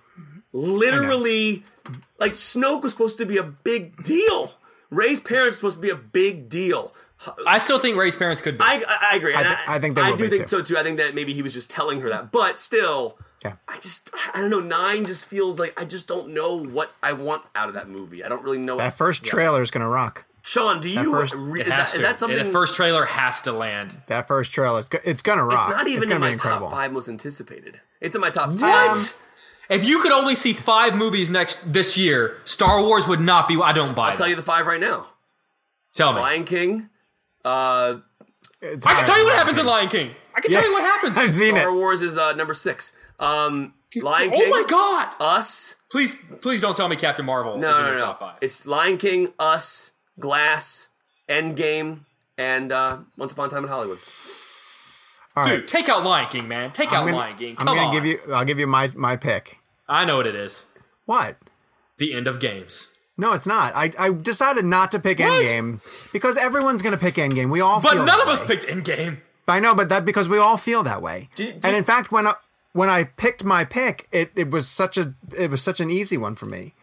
[0.52, 1.64] literally,
[2.18, 4.54] like Snoke was supposed to be a big deal.
[4.90, 6.94] Rey's parents were supposed to be a big deal.
[7.46, 8.64] I still think Rey's parents could be.
[8.64, 9.34] I, I, I agree.
[9.34, 10.48] and thi- I think they I will do be, think too.
[10.58, 10.76] so too.
[10.76, 13.54] I think that maybe he was just telling her that, but still, Yeah.
[13.68, 14.60] I just I don't know.
[14.60, 18.24] Nine just feels like I just don't know what I want out of that movie.
[18.24, 18.76] I don't really know.
[18.78, 20.24] That first trailer is gonna rock.
[20.42, 21.10] Sean, do you?
[21.10, 22.02] first- re- it is, has that, to.
[22.02, 22.38] is that something?
[22.46, 23.94] the first trailer has to land.
[24.08, 25.68] That first trailer, it's, it's gonna rock.
[25.70, 26.68] it's not even gonna in be my incredible.
[26.68, 27.80] top five most anticipated.
[28.02, 28.68] It's in my top ten.
[28.68, 29.16] What?
[29.70, 33.58] If you could only see five movies next this year, Star Wars would not be.
[33.58, 34.10] I don't buy.
[34.10, 35.06] I'll tell you the five right now.
[35.94, 36.20] Tell me.
[36.20, 36.90] Lion King,
[37.44, 37.98] uh,
[38.60, 39.38] It's I can tell you what that.
[39.38, 40.14] happens in Lion King.
[40.34, 41.16] I can tell you what happens.
[41.18, 41.74] I've seen Star it.
[41.74, 42.92] Wars is uh, number six.
[43.20, 44.42] Um, Lion King.
[44.46, 45.14] oh my god!
[45.20, 45.76] Us.
[45.90, 47.98] Please, please don't tell me Captain Marvel No, is no, no.
[48.00, 48.38] top five.
[48.40, 50.88] It's Lion King, Us, Glass,
[51.28, 52.00] Endgame,
[52.36, 53.98] and uh, Once Upon a Time in Hollywood.
[55.36, 55.56] All right.
[55.58, 56.70] Dude, take out Lion King, man.
[56.72, 57.54] Take out I'm gonna, Lion King.
[57.58, 57.92] I'm gonna on.
[57.92, 58.20] give you.
[58.32, 59.58] I'll give you my my pick.
[59.88, 60.66] I know what it is.
[61.04, 61.36] What?
[61.98, 62.88] The end of games.
[63.16, 63.74] No, it's not.
[63.76, 65.28] I, I decided not to pick What?
[65.28, 65.80] Endgame
[66.12, 67.50] because everyone's gonna pick Endgame.
[67.50, 68.46] We all But feel none that of us way.
[68.56, 69.18] picked Endgame.
[69.46, 71.28] I know, but that because we all feel that way.
[71.36, 72.34] Do do and in fact, when I,
[72.72, 76.16] when I picked my pick, it, it was such a it was such an easy
[76.16, 76.74] one for me.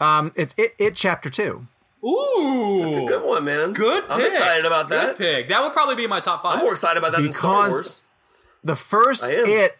[0.00, 1.66] Um, it's it it chapter two.
[2.04, 3.72] Ooh, It's a good one, man.
[3.72, 4.04] Good.
[4.08, 4.28] I'm pick.
[4.28, 5.00] excited about that.
[5.00, 5.18] Good that.
[5.18, 5.48] pick.
[5.48, 7.72] That would probably be my top 5 I'm more excited about that than Star Because-
[7.72, 8.02] Wars.
[8.62, 9.78] The first I it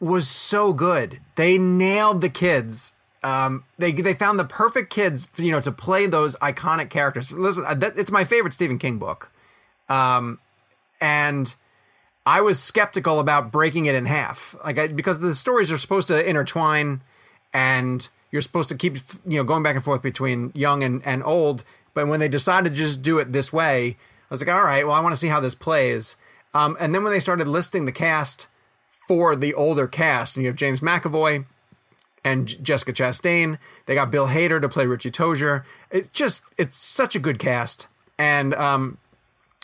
[0.00, 1.20] was so good.
[1.36, 2.94] They nailed the kids.
[3.24, 7.32] Um, they they found the perfect kids, you know, to play those iconic characters.
[7.32, 9.32] Listen, uh, it's my favorite Stephen King book,
[9.88, 10.38] um,
[11.00, 11.52] and
[12.26, 16.08] I was skeptical about breaking it in half, like I, because the stories are supposed
[16.08, 17.00] to intertwine,
[17.54, 21.24] and you're supposed to keep you know going back and forth between young and and
[21.24, 21.64] old.
[21.94, 23.96] But when they decided to just do it this way,
[24.30, 26.16] I was like, all right, well, I want to see how this plays.
[26.52, 28.48] Um, and then when they started listing the cast
[29.08, 31.46] for the older cast, and you have James McAvoy
[32.24, 35.64] and J- Jessica Chastain, they got Bill Hader to play Richie Tozier.
[35.90, 38.98] It's just it's such a good cast, and um,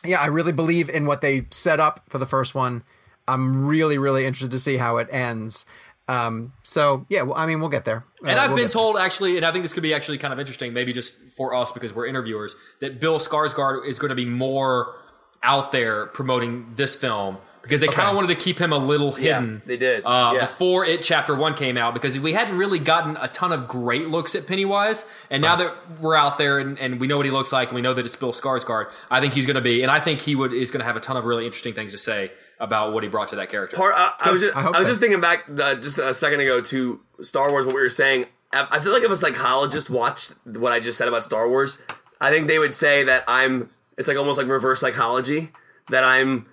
[0.05, 2.85] yeah, I really believe in what they set up for the first one.
[3.27, 5.67] I'm really, really interested to see how it ends.
[6.09, 8.05] Um, so yeah, well, I mean, we'll get there.
[8.27, 10.33] And Uh, I've we'll been told actually, and I think this could be actually kind
[10.33, 14.17] of interesting, maybe just for us because we're interviewers, that Bill Skarsgård is going to
[14.17, 14.97] be more
[15.43, 19.13] out there promoting this film because they kind of wanted to keep him a little
[19.13, 19.63] hidden.
[19.67, 20.03] they did.
[20.05, 20.41] uh, Yeah.
[20.47, 23.69] before it chapter one came out because if we hadn't really gotten a ton of
[23.69, 27.27] great looks at Pennywise, and now that we're out there and, and we know what
[27.27, 29.61] he looks like and we know that it's Bill Skarsgård, I think he's going to
[29.61, 31.75] be, and I think he would is going to have a ton of really interesting
[31.75, 33.77] things to say about what he brought to that character.
[33.77, 34.89] Part, I, I was just, I I, was so.
[34.89, 37.65] just thinking back uh, just a second ago to Star Wars.
[37.67, 40.99] What we were saying, I, I feel like if a psychologist watched what I just
[40.99, 41.79] said about Star Wars,
[42.21, 43.71] I think they would say that I'm.
[43.97, 45.53] It's like almost like reverse psychology
[45.91, 46.47] that I'm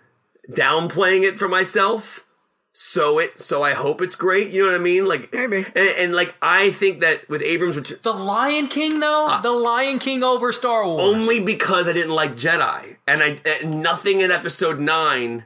[0.49, 2.25] downplaying it for myself.
[2.79, 4.51] So it, so I hope it's great.
[4.51, 5.07] You know what I mean?
[5.07, 5.65] Like Maybe.
[5.75, 9.41] and, and like I think that with Abrams, which the Lion King, though, ah.
[9.41, 11.01] the Lion King over Star Wars.
[11.01, 15.45] only because I didn't like Jedi, and I and nothing in Episode Nine,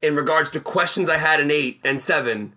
[0.00, 2.54] in regards to questions I had in eight and seven,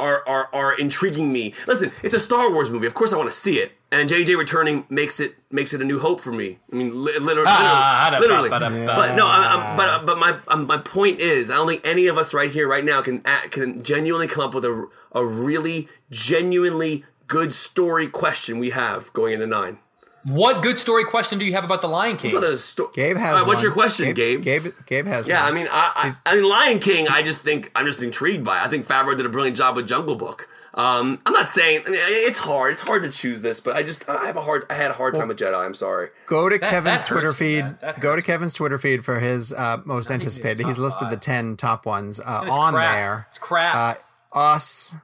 [0.00, 1.54] are are are intriguing me.
[1.66, 2.86] Listen, it's a Star Wars movie.
[2.86, 5.84] Of course, I want to see it, and JJ returning makes it makes it a
[5.84, 6.58] new hope for me.
[6.72, 8.48] I mean, li- literally, Ah, literally.
[8.48, 11.86] da- But no, I, I'm, but but my um, my point is, I don't think
[11.86, 13.20] any of us right here, right now, can
[13.50, 19.34] can genuinely come up with a a really genuinely good story question we have going
[19.34, 19.78] into nine.
[20.24, 22.30] What good story question do you have about the Lion King?
[22.32, 23.32] It's not sto- Gabe has.
[23.32, 23.64] All right, what's one.
[23.64, 24.42] your question, Gabe?
[24.42, 25.26] Gabe, Gabe has.
[25.26, 27.08] Yeah, I mean, I, I, I mean, Lion King.
[27.08, 28.58] I just think I'm just intrigued by.
[28.60, 28.64] It.
[28.64, 30.48] I think Favreau did a brilliant job with Jungle Book.
[30.74, 31.82] Um, I'm not saying.
[31.86, 32.72] I mean, it's hard.
[32.72, 34.66] It's hard to choose this, but I just I have a hard.
[34.70, 35.56] I had a hard time with Jedi.
[35.58, 36.10] I'm sorry.
[36.26, 37.64] Go to That- Kevin's that Twitter feed.
[37.64, 37.78] man.
[37.80, 38.22] That Go to.
[38.22, 40.66] Kevin's Twitter feed for his uh, most anticipated.
[40.66, 42.94] He's listed the ten top ones uh, on crap.
[42.94, 43.26] there.
[43.30, 43.74] It's crap.
[43.74, 44.94] Uh, us,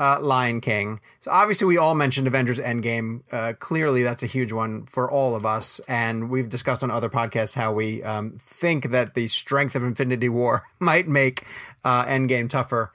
[0.00, 0.98] uh, Lion King.
[1.20, 3.20] So obviously, we all mentioned Avengers Endgame.
[3.30, 7.08] Uh, clearly, that's a huge one for all of us, and we've discussed on other
[7.10, 11.44] podcasts how we um, think that the strength of Infinity War might make
[11.84, 12.92] uh, Endgame tougher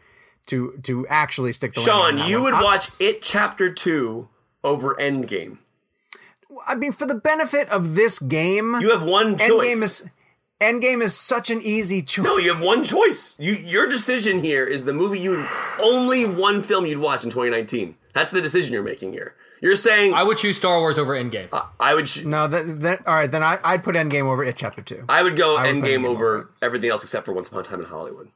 [0.47, 2.43] to to actually stick the Sean, you one.
[2.45, 4.27] would I- watch it Chapter Two
[4.63, 5.59] over Endgame.
[6.67, 9.49] I mean, for the benefit of this game, You have one choice.
[9.49, 10.09] Endgame is
[10.61, 12.25] Endgame is such an easy choice.
[12.25, 13.35] no, you have one choice.
[13.39, 15.45] You your decision here is the movie you
[15.81, 17.95] only one film you'd watch in 2019.
[18.13, 19.35] That's the decision you're making here.
[19.61, 21.47] You're saying I I, would choose Star Wars over Endgame.
[21.79, 23.29] I would sh- No, that, that all right.
[23.31, 24.55] Then I, I'd put Endgame over it.
[24.55, 25.03] Chapter two.
[25.09, 27.61] I would go I would Endgame Endgame over over everything else except for Once Upon
[27.61, 28.29] a Time in Hollywood.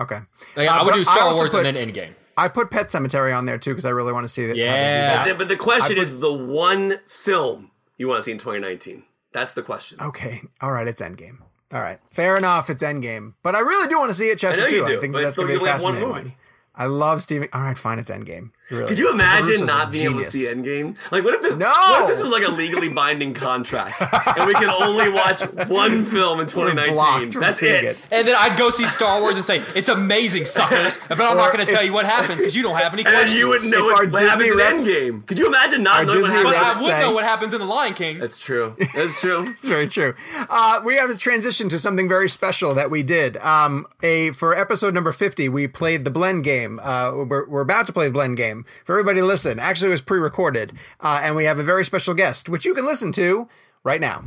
[0.00, 0.20] Okay.
[0.56, 2.14] Like, Uh, I would do Star Wars put- and then Endgame.
[2.38, 4.50] I put Pet Sematary on there too because I really want to see that.
[4.50, 5.24] how they do Yeah.
[5.26, 5.38] that.
[5.38, 9.04] But the question I is the one film you want to see in 2019.
[9.36, 9.98] That's the question.
[10.00, 10.40] Okay.
[10.62, 10.88] All right.
[10.88, 11.40] It's Endgame.
[11.70, 12.00] All right.
[12.10, 12.70] Fair enough.
[12.70, 13.34] It's Endgame.
[13.42, 14.38] But I really do want to see it.
[14.38, 14.86] Chapter know you two.
[14.86, 16.36] do, I think but that's going to be a have one fascinating movie.
[16.74, 17.48] I love Steven.
[17.52, 17.76] All right.
[17.76, 17.98] Fine.
[17.98, 18.52] It's Endgame.
[18.70, 20.46] Really Could you imagine not being able to see.
[20.52, 20.96] Endgame?
[21.12, 21.68] Like, what if this, No!
[21.70, 24.02] what if this was like a legally binding contract
[24.36, 27.40] and we can only watch one film in blocked 2019?
[27.40, 27.84] That's it.
[27.84, 28.02] it.
[28.10, 30.98] And then I'd go see Star Wars and say, it's amazing, suckers.
[31.08, 33.30] But I'm not going to tell you what happens because you don't have any questions.
[33.30, 35.26] And you wouldn't know our what, what happens in Endgame.
[35.26, 36.64] Could you imagine not Our knowing what Disney but happens?
[36.64, 38.18] I reps- would say- know what happens in The Lion King.
[38.18, 38.76] That's true.
[38.94, 39.44] That's true.
[39.56, 40.14] It's very true.
[40.50, 43.36] Uh, we have to transition to something very special that we did.
[43.38, 46.80] Um, a for episode number fifty, we played the blend game.
[46.82, 48.55] Uh, we're, we're about to play the blend game.
[48.84, 49.58] For everybody, to listen.
[49.58, 52.86] Actually, it was pre-recorded, uh, and we have a very special guest, which you can
[52.86, 53.48] listen to
[53.82, 54.24] right now.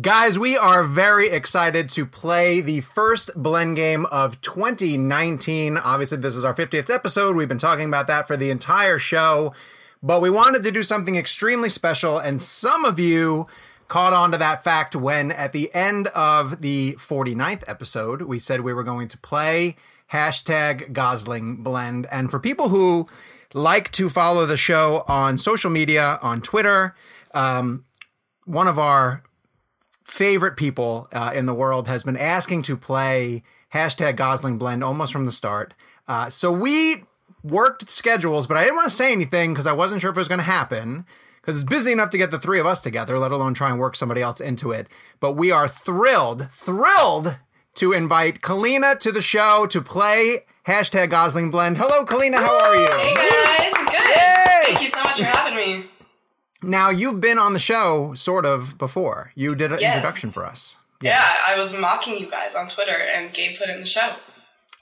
[0.00, 5.76] Guys, we are very excited to play the first blend game of 2019.
[5.76, 7.36] Obviously, this is our 50th episode.
[7.36, 9.52] We've been talking about that for the entire show,
[10.02, 13.46] but we wanted to do something extremely special, and some of you
[13.88, 18.60] caught on to that fact when at the end of the 49th episode, we said
[18.60, 19.74] we were going to play
[20.12, 22.06] hashtag Gosling Blend.
[22.10, 23.08] And for people who
[23.52, 26.94] like to follow the show on social media, on Twitter,
[27.34, 27.84] um,
[28.44, 29.22] one of our
[30.04, 33.42] favorite people uh, in the world has been asking to play
[33.72, 35.74] hashtag Gosling Blend almost from the start.
[36.08, 37.04] Uh, so we
[37.44, 40.20] worked schedules, but I didn't want to say anything because I wasn't sure if it
[40.20, 41.06] was going to happen.
[41.40, 43.78] Because it's busy enough to get the three of us together, let alone try and
[43.78, 44.88] work somebody else into it.
[45.20, 47.36] But we are thrilled, thrilled
[47.74, 51.78] to invite Kalina to the show to play hashtag Gosling Blend.
[51.78, 52.36] Hello, Kalina.
[52.36, 52.90] How are you?
[52.90, 53.94] Hey guys, good.
[53.94, 54.64] Yay!
[54.66, 55.86] Thank you so much for having me.
[56.62, 59.32] Now you've been on the show sort of before.
[59.34, 59.96] You did an Yes.
[59.96, 60.76] introduction for us.
[61.00, 61.24] Yeah.
[61.46, 64.10] I was mocking you guys on Twitter, and Gabe put it in the show.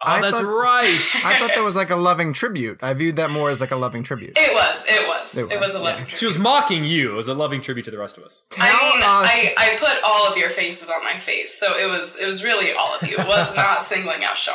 [0.01, 1.01] Oh, I that's thought- right.
[1.25, 2.79] I thought that was like a loving tribute.
[2.83, 4.35] I viewed that more as like a loving tribute.
[4.37, 7.13] It was, it was, It it was, was, a loving She was mocking you.
[7.13, 8.45] It was a loving tribute to the rest of us.
[8.59, 11.89] I mean, us- I, I put all of your faces on my face, so it
[11.89, 13.17] was it was really all of you.
[13.19, 14.55] It was not singling out Sean.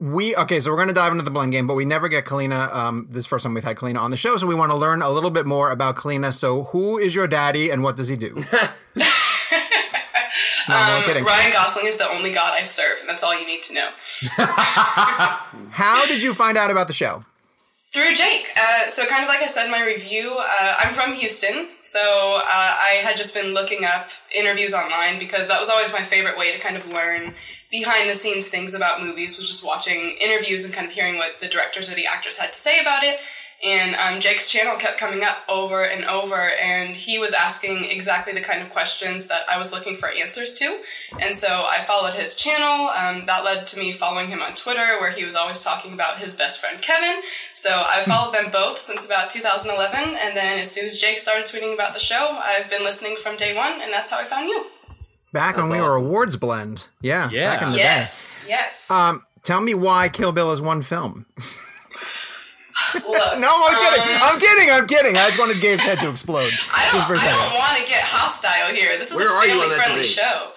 [0.00, 2.72] we okay, so we're gonna dive into the blend game, but we never get Kalina.
[2.74, 5.02] Um, this first time we've had Kalina on the show, so we want to learn
[5.02, 6.32] a little bit more about Kalina.
[6.34, 8.44] So, who is your daddy, and what does he do?
[10.68, 11.22] no, no, kidding.
[11.22, 13.74] Um, Ryan Gosling is the only god I serve, and that's all you need to
[13.74, 13.88] know.
[15.70, 17.24] How did you find out about the show?
[17.92, 18.50] Through Jake.
[18.54, 21.98] Uh, so, kind of like I said in my review, uh, I'm from Houston, so
[21.98, 26.36] uh, I had just been looking up interviews online because that was always my favorite
[26.36, 27.34] way to kind of learn
[27.70, 31.40] behind the scenes things about movies, was just watching interviews and kind of hearing what
[31.40, 33.20] the directors or the actors had to say about it.
[33.64, 38.32] And um, Jake's channel kept coming up over and over, and he was asking exactly
[38.32, 40.80] the kind of questions that I was looking for answers to.
[41.20, 42.88] And so I followed his channel.
[42.90, 46.18] Um, that led to me following him on Twitter, where he was always talking about
[46.18, 47.20] his best friend Kevin.
[47.54, 51.46] So I followed them both since about 2011, and then as soon as Jake started
[51.46, 54.48] tweeting about the show, I've been listening from day one, and that's how I found
[54.48, 54.66] you.
[55.32, 57.50] Back when That's we were awards blend, yeah, Yeah.
[57.50, 58.88] back in the Yes, yes.
[58.88, 58.94] day.
[58.94, 61.26] Um, tell me why Kill Bill is one film.
[62.94, 64.14] Look, No, I'm kidding.
[64.16, 64.70] Um, I'm kidding.
[64.70, 65.16] I'm kidding.
[65.16, 66.50] I just wanted Gabe's head to explode.
[66.74, 68.98] I Just for a don't, I don't want to get hostile here.
[68.98, 70.50] This is Where a are you family-friendly show.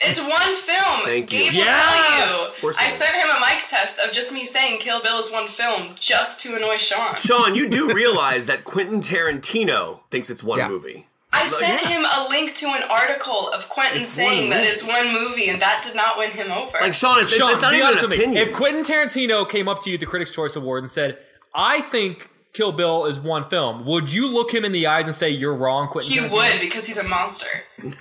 [0.00, 1.04] It's one film.
[1.06, 1.40] Thank you.
[1.46, 1.70] Will Yeah.
[1.70, 2.38] tell
[2.70, 2.72] you.
[2.78, 5.96] I sent him a mic test of just me saying Kill Bill is one film
[5.98, 7.16] just to annoy Sean.
[7.16, 10.68] Sean, you do realize that Quentin Tarantino thinks it's one Yeah.
[10.68, 11.08] movie.
[11.32, 15.12] I sent him a link to an article of Quentin It's saying that it's one
[15.12, 16.78] movie, and that did not win him over.
[16.80, 18.36] Like Sean, it's, Sean, it's not even an opinion.
[18.36, 21.18] If Quentin Tarantino came up to you at the Critics' Choice Award and said,
[21.54, 25.14] "I think Kill Bill is one film," would you look him in the eyes and
[25.14, 26.10] say, "You're wrong, Quentin"?
[26.12, 26.32] he Tarantino?
[26.32, 27.48] would because he's a monster.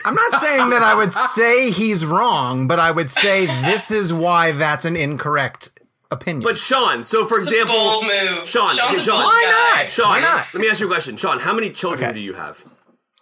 [0.06, 4.12] I'm not saying that I would say he's wrong, but I would say this is
[4.14, 5.70] why that's an incorrect
[6.10, 6.42] opinion.
[6.44, 8.48] but Sean, so for It's example, a bold move.
[8.48, 9.16] Sean, Sean's okay, a Sean.
[9.16, 9.82] bold Why guy.
[9.84, 9.90] not?
[9.92, 10.54] Sean, Why not?
[10.54, 11.18] let me ask you a question.
[11.18, 12.18] Sean, how many children Okay.
[12.18, 12.64] do you have?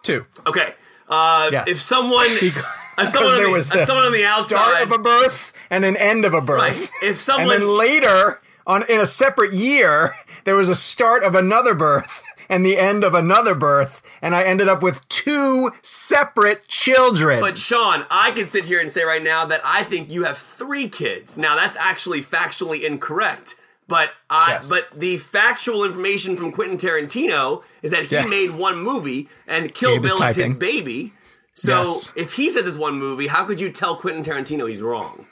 [0.03, 0.23] two.
[0.45, 0.73] Okay.
[1.09, 1.67] Uh, Yes.
[1.67, 4.83] If someone, if someone, on there the, was if the someone on the outside start
[4.83, 6.59] of a birth and an end of a birth.
[6.61, 6.73] Right.
[7.01, 11.35] If and someone, then later, on in a separate year, there was a start of
[11.35, 16.67] another birth and the end of another birth, and I ended up with two separate
[16.67, 17.39] children.
[17.41, 20.37] but Sean, I can sit here and say right now that I think you have
[20.37, 21.37] three kids.
[21.37, 23.55] Now that's actually factually incorrect.
[23.87, 24.69] But I, Yes.
[24.69, 28.27] but the factual information from Quentin Tarantino is that he Yes.
[28.29, 31.13] made one movie and Kill Gabe Bill is his baby.
[31.53, 32.11] So Yes.
[32.15, 35.27] if he says it's one movie, how could you tell Quentin Tarantino he's wrong?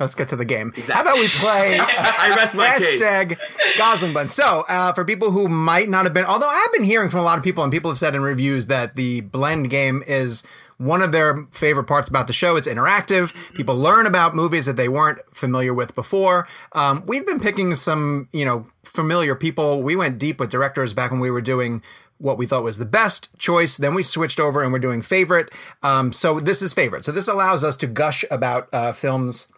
[0.00, 0.72] Let's get to the game.
[0.88, 3.02] How about we play I rest my case.
[3.02, 3.38] hashtag
[3.76, 4.28] Gosling Bun.
[4.28, 7.24] So, uh, for people who might not have been, although I've been hearing from a
[7.24, 10.44] lot of people, and people have said in reviews that the blend game is
[10.76, 12.54] one of their favorite parts about the show.
[12.54, 13.34] It's interactive.
[13.54, 16.46] People learn about movies that they weren't familiar with before.
[16.72, 19.82] Um, we've been picking some, you know, familiar people.
[19.82, 21.82] We went deep with directors back when we were doing
[22.18, 23.76] what we thought was the best choice.
[23.76, 25.52] Then we switched over and we're doing favorite.
[25.82, 27.04] Um, so this is favorite.
[27.04, 29.52] So this allows us to gush about uh, films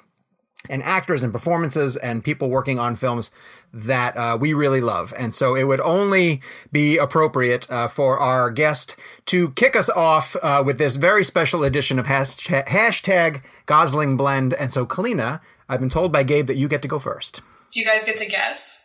[0.68, 3.30] and actors and performances and people working on films
[3.72, 5.14] that uh, we really love.
[5.16, 8.96] And so it would only be appropriate uh, for our guest
[9.26, 14.54] to kick us off uh, with this very special edition of hashtag, hashtag Gosling Blend.
[14.54, 17.40] And so, Kalina, I've been told by Gabe that you get to go first.
[17.70, 18.80] Do you guys get to guess?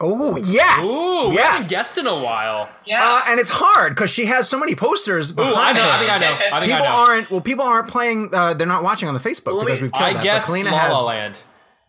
[0.00, 0.86] Oh, yes.
[0.86, 2.68] Ooh, we haven't guessed in a while.
[2.84, 3.00] Yeah.
[3.02, 5.32] Uh, and it's hard because she has so many posters.
[5.32, 5.80] Ooh, behind I know.
[5.80, 5.88] her.
[5.90, 6.56] I think I know.
[6.56, 7.10] I think people I know.
[7.12, 7.40] aren't well.
[7.40, 8.30] People aren't playing.
[8.32, 10.22] Uh, they're not watching on the Facebook let because me- we've killed I that.
[10.22, 11.34] guess but La Kalina La has Land.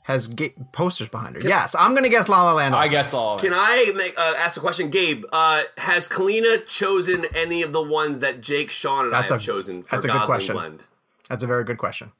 [0.03, 1.47] has ga- posters behind her.
[1.47, 2.74] yes, I'm going to guess La La Land.
[2.76, 3.41] I guess La La Land.
[3.41, 5.26] Can I make uh, ask a question, Gabe?
[5.32, 9.38] Uh, has Kalina chosen any of the ones that Jake, Sean, and That's I a-
[9.38, 10.55] have chosen for that's a good question.
[10.55, 10.84] Blend?
[11.30, 12.12] That's a very good question.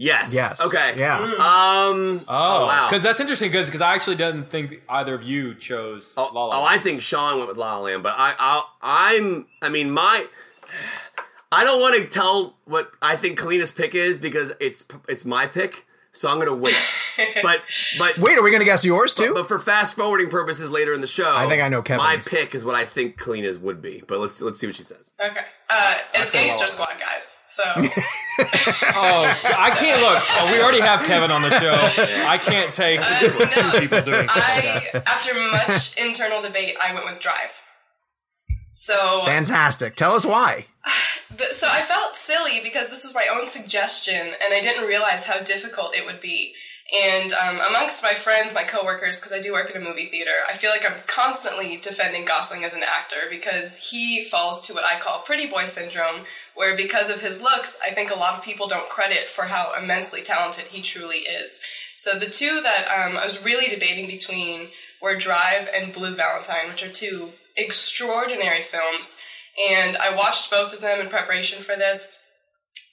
[0.00, 0.32] Yes.
[0.32, 0.64] Yes.
[0.64, 0.94] Okay.
[0.96, 1.18] Yeah.
[1.18, 2.24] Um.
[2.28, 2.86] Oh, wow.
[2.88, 3.50] Because that's interesting.
[3.50, 6.78] Because because I actually didn't think either of you chose Oh, La La oh, I
[6.78, 9.46] think Sean went with La La Land, but I, I, I'm.
[9.60, 10.24] I mean, my.
[11.50, 15.46] I don't want to tell what I think Kalina's pick is because it's it's my
[15.46, 16.76] pick, so I'm gonna wait.
[17.42, 17.62] but
[17.98, 19.34] but Wait, are we going to guess yours too?
[19.34, 22.06] But for fast forwarding purposes later in the show, I think I know Kevin's.
[22.06, 24.04] My pick is what I think Kalina's would be.
[24.06, 25.12] But let's let's see what she says.
[25.20, 25.40] okay.
[25.70, 27.42] Uh, it's say La La Gangster Squad, guys.
[27.46, 27.62] So
[28.94, 30.22] Oh, I can't look.
[30.30, 31.74] Oh, we already have Kevin on the show.
[32.26, 37.20] I can't take two no, people doing I, after much internal debate, I went with
[37.20, 37.62] Drive.
[38.72, 39.96] So Fantastic.
[39.96, 40.66] Tell us why.
[41.36, 45.26] But, so I felt silly because this was my own suggestion, and I didn't realize
[45.26, 46.54] how difficult it would be.
[46.90, 50.30] And um, amongst my friends, my coworkers, because I do work in a movie theater,
[50.48, 54.84] I feel like I'm constantly defending Gosling as an actor because he falls to what
[54.84, 56.24] I call pretty boy syndrome,
[56.58, 59.72] where because of his looks, I think a lot of people don't credit for how
[59.80, 61.64] immensely talented he truly is.
[61.96, 66.68] So the two that um, I was really debating between were Drive and Blue Valentine,
[66.68, 69.22] which are two extraordinary films.
[69.70, 72.24] And I watched both of them in preparation for this.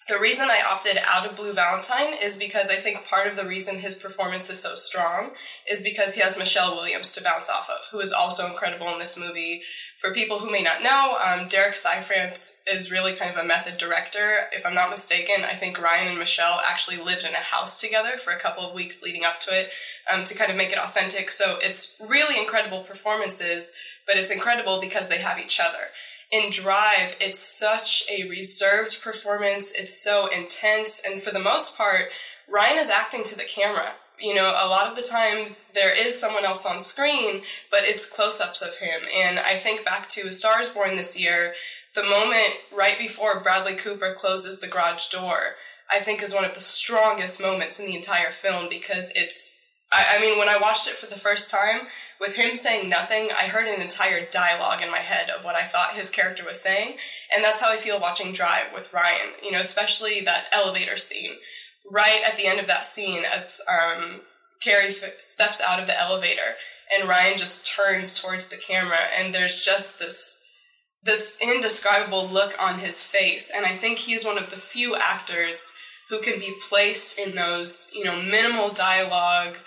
[0.07, 3.47] The reason I opted out of Blue Valentine is because I think part of the
[3.47, 5.31] reason his performance is so strong
[5.67, 8.99] is because he has Michelle Williams to bounce off of, who is also incredible in
[8.99, 9.63] this movie.
[9.97, 13.77] For people who may not know, um, Derek Cianfrance is really kind of a method
[13.77, 14.41] director.
[14.51, 18.17] If I'm not mistaken, I think Ryan and Michelle actually lived in a house together
[18.17, 19.69] for a couple of weeks leading up to it
[20.11, 21.31] um, to kind of make it authentic.
[21.31, 23.75] So it's really incredible performances,
[24.05, 25.87] but it's incredible because they have each other
[26.31, 29.77] in Drive, it's such a reserved performance.
[29.77, 31.03] It's so intense.
[31.05, 32.09] And for the most part,
[32.47, 33.93] Ryan is acting to the camera.
[34.19, 38.11] You know, a lot of the times there is someone else on screen, but it's
[38.11, 39.07] close ups of him.
[39.13, 41.53] And I think back to A Star is Born this year,
[41.95, 45.55] the moment right before Bradley Cooper closes the garage door,
[45.91, 50.17] I think is one of the strongest moments in the entire film because it's I,
[50.17, 51.87] I mean, when I watched it for the first time,
[52.19, 55.67] with him saying nothing, I heard an entire dialogue in my head of what I
[55.67, 56.97] thought his character was saying.
[57.33, 61.33] And that's how I feel watching Drive with Ryan, you know, especially that elevator scene.
[61.89, 64.21] Right at the end of that scene, as um,
[64.61, 66.55] Carey f- steps out of the elevator
[66.93, 70.41] and Ryan just turns towards the camera, and there's just this
[71.03, 73.53] this indescribable look on his face.
[73.55, 75.77] And I think he's one of the few actors
[76.09, 79.57] who can be placed in those, you know, minimal dialogue,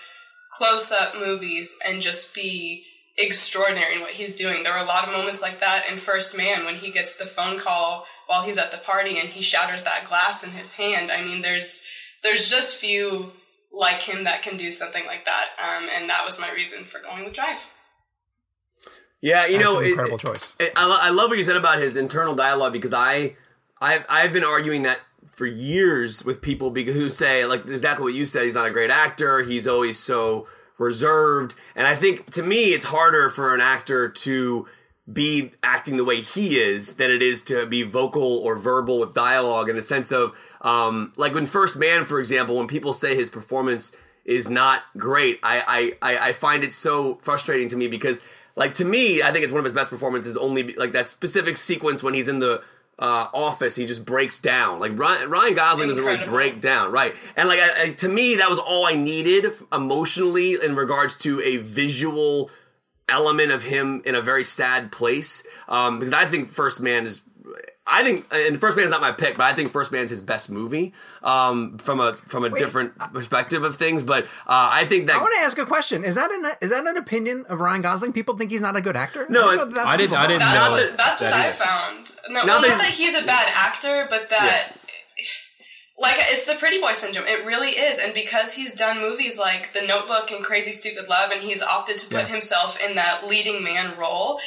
[0.53, 2.83] close up movies and just be
[3.17, 4.63] extraordinary in what he's doing.
[4.63, 7.25] There are a lot of moments like that in First Man when he gets the
[7.25, 11.09] phone call while he's at the party and he shatters that glass in his hand.
[11.09, 11.89] I mean, there's
[12.23, 13.31] there's just few
[13.71, 16.99] like him that can do something like that, um, and that was my reason for
[16.99, 17.67] going with Drive.
[19.21, 20.53] Yeah, you That's know, an incredible it- choice.
[20.59, 23.35] it- I, lo- I love what you said about his internal dialogue because I,
[23.81, 24.99] I, I've been arguing that
[25.31, 28.43] for years with people because who say like exactly what you said.
[28.45, 29.41] He's not a great actor.
[29.43, 30.47] He's always so
[30.77, 34.67] reserved, and I think to me it's harder for an actor to
[35.11, 39.13] be acting the way he is than it is to be vocal or verbal with
[39.13, 43.15] dialogue in the sense of um, like when First Man, for example, when people say
[43.15, 43.95] his performance
[44.25, 48.21] is not great, I I, I, find it so frustrating to me because
[48.55, 50.35] like to me, I think it's one of his best performances.
[50.35, 52.61] Only like that specific sequence when he's in the
[52.99, 54.79] uh, office, he just breaks down.
[54.79, 57.15] Like Ryan, Ryan Gosling doesn't really break down, right?
[57.37, 61.41] And like I, I, to me, that was all I needed emotionally in regards to
[61.41, 62.51] a visual
[63.07, 65.43] element of him in a very sad place.
[65.67, 67.23] Um, because I think First Man is
[67.87, 70.49] I think, and First Man's not my pick, but I think First Man's his best
[70.51, 70.93] movie
[71.23, 74.03] um, from a from a different perspective of things.
[74.03, 76.03] But uh, I think that I want to ask a question.
[76.03, 78.13] Is that an is that an opinion of Ryan Gosling?
[78.13, 79.25] People think he's not a good actor.
[79.29, 80.83] No, I, it- don't know that that's I what didn't- I didn't That's know what,
[80.83, 81.51] it- that's what that I either.
[81.53, 82.15] found.
[82.29, 84.73] No, Now well, not that he's a bad actor, but that
[85.97, 87.25] like it's the pretty boy syndrome.
[87.27, 91.31] It really is, and because he's done movies like The Notebook and Crazy Stupid Love,
[91.31, 92.33] and he's opted to put Yeah.
[92.33, 94.39] himself in that leading man role.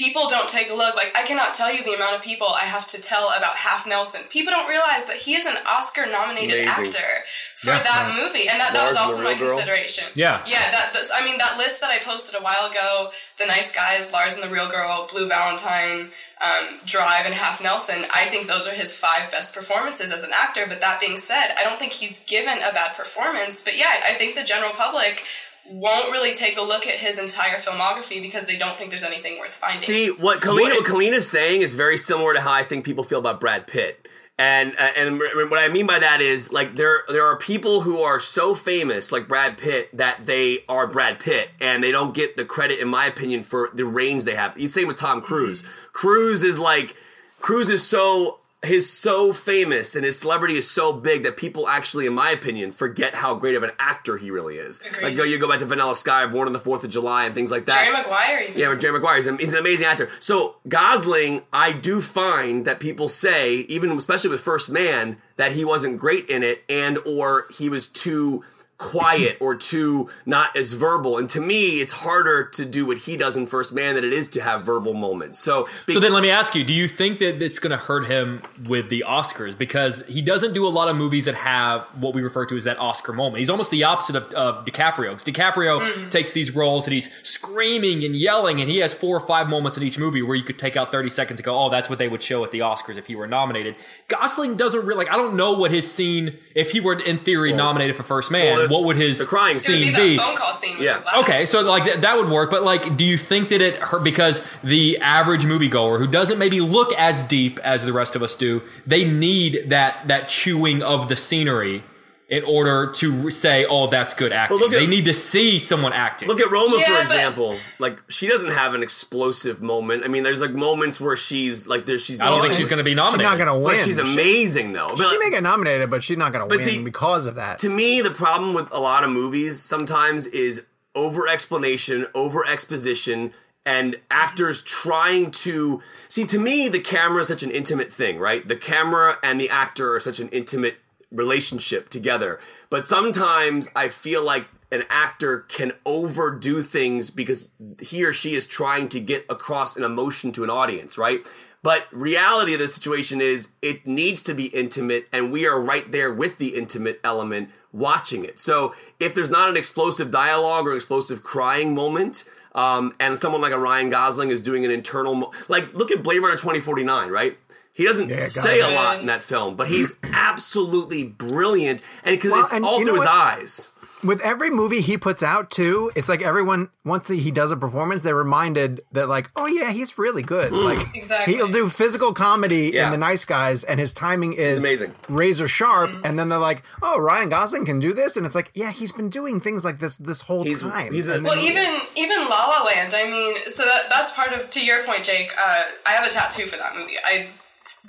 [0.00, 0.96] People don't take a look.
[0.96, 3.86] Like I cannot tell you the amount of people I have to tell about Half
[3.86, 4.22] Nelson.
[4.30, 7.10] People don't realize that he is an Oscar-nominated actor
[7.56, 7.82] for Yeah.
[7.82, 9.50] that movie, and that, that Lars was also my Real Girl?
[9.50, 10.06] consideration.
[10.14, 10.40] Yeah.
[10.46, 10.64] yeah.
[10.74, 13.10] That that's, I mean that list that I posted a while ago.
[13.38, 18.06] The Nice Guys, Lars and the Real Girl, Blue Valentine, um, Drive, and Half Nelson.
[18.14, 20.64] I think those are his five best performances as an actor.
[20.66, 23.62] But that being said, I don't think he's given a bad performance.
[23.62, 25.24] But yeah, I think the general public
[25.68, 29.38] won't really take a look at his entire filmography because they don't think there's anything
[29.38, 29.78] worth finding.
[29.78, 33.18] See what Kalina, what Kalina's saying is very similar to how I think people feel
[33.18, 34.08] about Brad Pitt.
[34.38, 38.00] And uh, and what I mean by that is like there there are people who
[38.00, 42.38] are so famous like Brad Pitt that they are Brad Pitt and they don't get
[42.38, 44.58] the credit in my opinion for the range they have.
[44.58, 45.62] You same with Tom Cruise.
[45.92, 46.96] Cruise is like
[47.38, 52.06] Cruise is so he's so famous and his celebrity is so big that people actually,
[52.06, 54.80] in my opinion, forget how great of an actor he really is.
[54.80, 55.02] Agreed.
[55.02, 57.34] Like go you go back to Vanilla Sky, Born on the Fourth of July, and
[57.34, 57.84] things like that.
[57.84, 58.58] Jerry Maguire, even.
[58.58, 60.10] Yeah, but Jerry Maguire, he's an, he's an amazing actor.
[60.20, 65.64] So Gosling, I do find that people say, even especially with First Man, that he
[65.64, 68.44] wasn't great in it, and or he was too
[68.80, 71.18] quiet or too not as verbal.
[71.18, 74.12] And to me, it's harder to do what he does in First Man than it
[74.14, 75.38] is to have verbal moments.
[75.38, 78.06] So, So then let me ask you, do you think that it's going to hurt
[78.06, 79.56] him with the Oscars?
[79.56, 82.64] Because he doesn't do a lot of movies that have what we refer to as
[82.64, 83.40] that Oscar moment.
[83.40, 85.10] He's almost the opposite of, of DiCaprio.
[85.12, 86.08] 'Cause DiCaprio mm-hmm.
[86.08, 89.76] takes these roles and he's screaming and yelling, and he has four or five moments
[89.76, 91.98] in each movie where you could take out 30 seconds and go, oh, that's what
[91.98, 93.76] they would show at the Oscars if he were nominated.
[94.08, 97.52] Gosling doesn't really, like, I don't know what his scene, if he were in theory
[97.52, 99.92] nominated for First Man, well, the- what would his the crying It would be scene
[99.92, 100.16] that be?
[100.18, 100.96] phone call scene with Yeah.
[100.98, 101.14] the glass.
[101.22, 104.02] Okay, so like that, that would work, but like, do you think that it hurt
[104.02, 108.34] because the average moviegoer who doesn't maybe look as deep as the rest of us
[108.34, 111.82] do, they need that that chewing of the scenery
[112.30, 115.92] in order to say, "Oh, that's good acting." look at- they need to see someone
[115.92, 116.28] acting.
[116.28, 117.56] Look at Roma Yeah, for but- example.
[117.80, 120.04] Like she doesn't have an explosive moment.
[120.04, 122.20] I mean, there's like moments where she's like, there's she's.
[122.20, 123.20] I don't think she's going to be nominated.
[123.20, 123.84] She's not going to But win.
[123.84, 124.94] she's amazing though.
[124.96, 127.58] But She may get nominated, but she's not going to win the- because of that.
[127.58, 130.62] to me, the problem with a lot of movies sometimes is
[130.94, 133.32] over explanation, over exposition,
[133.66, 136.24] and actors trying to see.
[136.26, 138.46] To me, the camera is such an intimate thing, right?
[138.46, 140.76] The camera and the actor are such an intimate
[141.10, 142.40] relationship together.
[142.68, 147.50] But sometimes I feel like an actor can overdo things because
[147.80, 151.26] he or she is trying to get across an emotion to an audience, right?
[151.62, 155.90] But reality of the situation is it needs to be intimate and we are right
[155.90, 158.40] there with the intimate element watching it.
[158.40, 162.24] So if there's not an explosive dialogue or explosive crying moment,
[162.54, 166.02] um, and someone like a Ryan Gosling is doing an internal, mo- like look at
[166.02, 167.38] Blade Runner 2049, right?
[167.80, 169.96] He doesn't Yeah, say a lot in that film, but he's
[170.34, 173.08] absolutely brilliant, and because Well, it's and all through his what?
[173.08, 173.70] eyes.
[174.02, 178.02] With every movie he puts out, too, it's like everyone once he does a performance,
[178.02, 180.52] they're reminded that like, oh yeah, he's really good.
[180.52, 181.34] Like Exactly.
[181.34, 182.74] he'll do physical comedy Mm.
[182.74, 182.84] Yeah.
[182.86, 184.94] in The Nice Guys, and his timing is amazing.
[185.10, 185.90] razor sharp.
[185.90, 186.06] Mm-hmm.
[186.06, 188.92] And then they're like, oh, Ryan Gosling can do this, and it's like, yeah, he's
[188.92, 190.92] been doing things like this this whole He's- time.
[190.94, 191.66] he's a- Well, even
[191.96, 192.94] even La La Land.
[192.94, 195.30] I mean, so that, that's part of to your point, Jake.
[195.38, 196.94] Uh, I have a tattoo for that movie.
[197.04, 197.26] I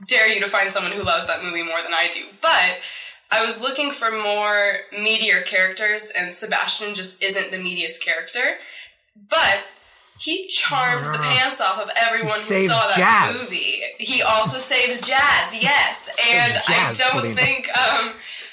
[0.08, 2.26] dare you to find someone who loves that movie more than I do.
[2.42, 2.80] But
[3.32, 8.58] I was looking for more meteor characters, and Sebastian just isn't the meatiest character.
[9.30, 9.66] But
[10.20, 13.52] he charmed the pants off of everyone who saw that jazz.
[13.52, 13.82] movie.
[13.98, 16.20] He also saves jazz, yes.
[16.32, 17.70] and jazz, I don't think.
[17.76, 18.12] Um,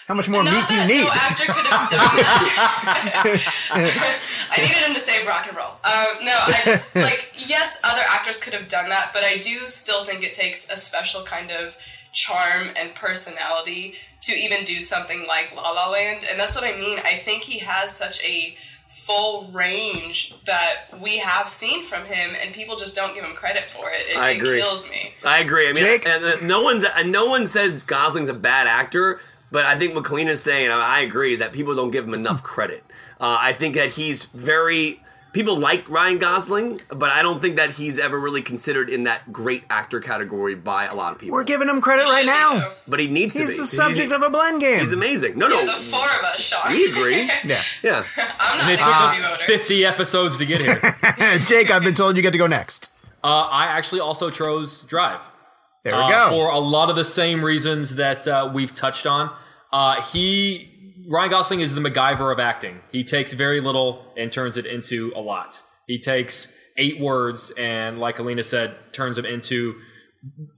[0.08, 1.04] how much more meat not do you need?
[1.04, 3.22] no actor could have done that.
[4.50, 5.72] I needed him to save rock and roll.
[5.84, 9.68] Um, no, I just like yes, other actors could have done that, but I do
[9.68, 11.76] still think it takes a special kind of
[12.12, 16.78] charm and personality to even do something like La La Land, and that's what I
[16.78, 16.98] mean.
[17.00, 18.56] I think he has such a
[18.88, 23.64] full range that we have seen from him, and people just don't give him credit
[23.64, 24.14] for it.
[24.14, 24.58] It, I it agree.
[24.58, 25.12] kills me.
[25.24, 25.68] I agree.
[25.68, 26.06] I mean, Jake?
[26.06, 30.04] and, uh, no one's no one says Gosling's a bad actor, but I think what
[30.04, 32.84] Kalina's saying, and I agree, is that people don't give him enough credit.
[33.20, 35.02] Uh, I think that he's very.
[35.34, 39.30] People like Ryan Gosling, but I don't think that he's ever really considered in that
[39.30, 41.34] great actor category by a lot of people.
[41.34, 42.72] We're giving him credit right now.
[42.88, 43.44] but he needs to be.
[43.44, 44.80] He's the subject of a blend game.
[44.80, 45.36] He's amazing.
[45.38, 46.72] No, no, The four of us, Sean.
[46.72, 47.24] we agree.
[47.44, 47.62] yeah.
[47.82, 48.04] Yeah.
[48.40, 49.44] I'm not it took us voter.
[49.44, 50.80] 50 episodes to get here.
[51.46, 52.90] Jake, I've been told you get to go next.
[53.22, 55.20] uh, I actually also chose Drive.
[55.84, 56.30] There we uh, go.
[56.30, 59.34] for a lot of the same reasons that uh, we've touched on.
[59.72, 60.78] Uh, he
[61.08, 62.80] Ryan Gosling is the MacGyver of acting.
[62.92, 65.62] He takes very little and turns it into a lot.
[65.86, 69.76] He takes eight words and, like Alina said, turns them into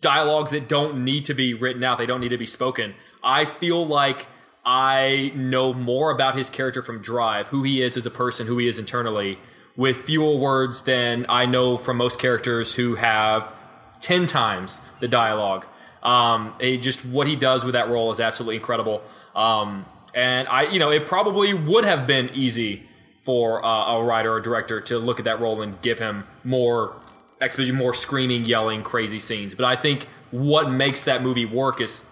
[0.01, 1.99] dialogues that don't need to be written out.
[1.99, 2.95] They don't need to be spoken.
[3.23, 4.27] I feel like
[4.65, 8.59] I know more about his character from Drive, who he is as a person, who
[8.59, 9.39] he is internally,
[9.77, 13.53] with fewer words than I know from most characters who have
[14.01, 15.67] 10 times the dialogue.
[16.03, 19.03] Um, it just what he does with that role is absolutely incredible.
[19.35, 22.89] Um, and I, you know, it probably would have been easy
[23.25, 26.97] for uh, a writer or director to look at that role and give him more
[27.41, 29.55] exposition, more screaming, yelling, crazy scenes.
[29.55, 32.03] But I think what makes that movie work is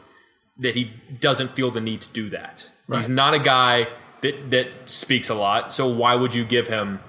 [0.58, 2.70] that he doesn't feel the need to do that.
[2.90, 3.88] He's not a guy
[4.22, 5.72] that that speaks a lot.
[5.72, 7.00] So why would you give him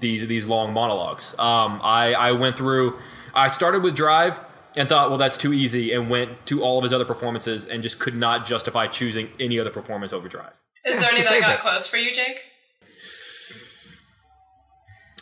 [0.00, 1.32] these these long monologues?
[1.38, 2.98] Um, I I went through.
[3.34, 4.38] I started with Drive
[4.76, 7.82] and thought, well, that's too easy, and went to all of his other performances and
[7.82, 10.52] just could not justify choosing any other performance over Drive.
[10.84, 12.52] Is there any that got close for you, Jake?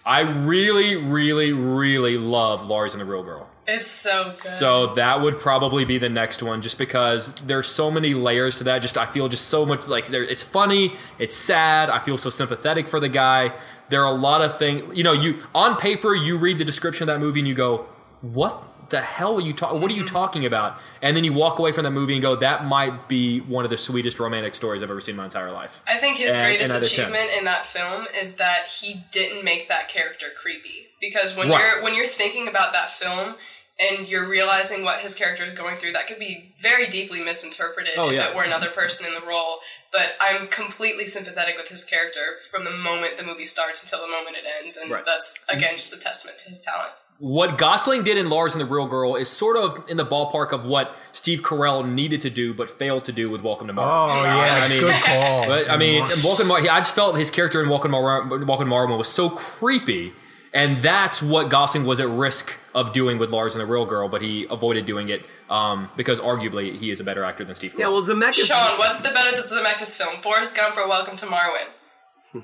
[0.06, 3.48] I really, really, really love Lars and the Real Girl.
[3.66, 4.36] It's so good.
[4.36, 8.64] So that would probably be the next one, just because there's so many layers to
[8.64, 8.81] that.
[8.81, 10.22] Just I feel just so much like there.
[10.22, 11.89] It's funny, it's sad.
[11.89, 13.55] I feel so sympathetic for the guy.
[13.89, 14.94] There are a lot of things.
[14.94, 17.86] You know, you on paper you read the description of that movie and you go,
[18.20, 19.81] "What the hell are you talking?
[19.81, 22.36] What are you talking about?" And then you walk away from that movie and go,
[22.36, 25.51] "That might be one of the sweetest romantic stories I've ever seen in my entire
[25.51, 27.05] life." I think his And- greatest and that is him.
[27.05, 30.90] achievement in that film is that he didn't make that character creepy.
[31.01, 31.61] Because when Right.
[31.61, 33.36] you're when you're thinking about that film
[33.78, 37.94] and you're realizing what his character is going through, that could be very deeply misinterpreted
[37.98, 38.28] Oh, if yeah.
[38.28, 39.61] it were another person in the role.
[39.90, 44.11] But I'm completely sympathetic with his character from the moment the movie starts until the
[44.11, 45.05] moment it ends, and Right.
[45.05, 46.93] that's again just a testament to his talent.
[47.24, 50.52] What Gosling did in Lars and the Real Girl is sort of in the ballpark
[50.52, 54.20] of what Steve Carell needed to do but failed to do with Welcome to Marwen.
[54.20, 55.46] oh yeah, I mean- good call.
[55.46, 58.26] But I mean, Welcome to Mar- I just felt his character in Welcome to Mar-
[58.28, 60.12] Welcome to Marwen was so creepy,
[60.52, 64.06] and that's what Gosling was at risk of doing with Lars and the Real Girl,
[64.10, 67.72] but he avoided doing it um, because arguably he is a better actor than Steve
[67.72, 67.78] Carell.
[67.78, 68.44] Yeah, well, Zemeckis.
[68.44, 70.16] Sean, what's the better Zemeckis film?
[70.18, 72.42] Forrest Gump or Welcome to Marwen?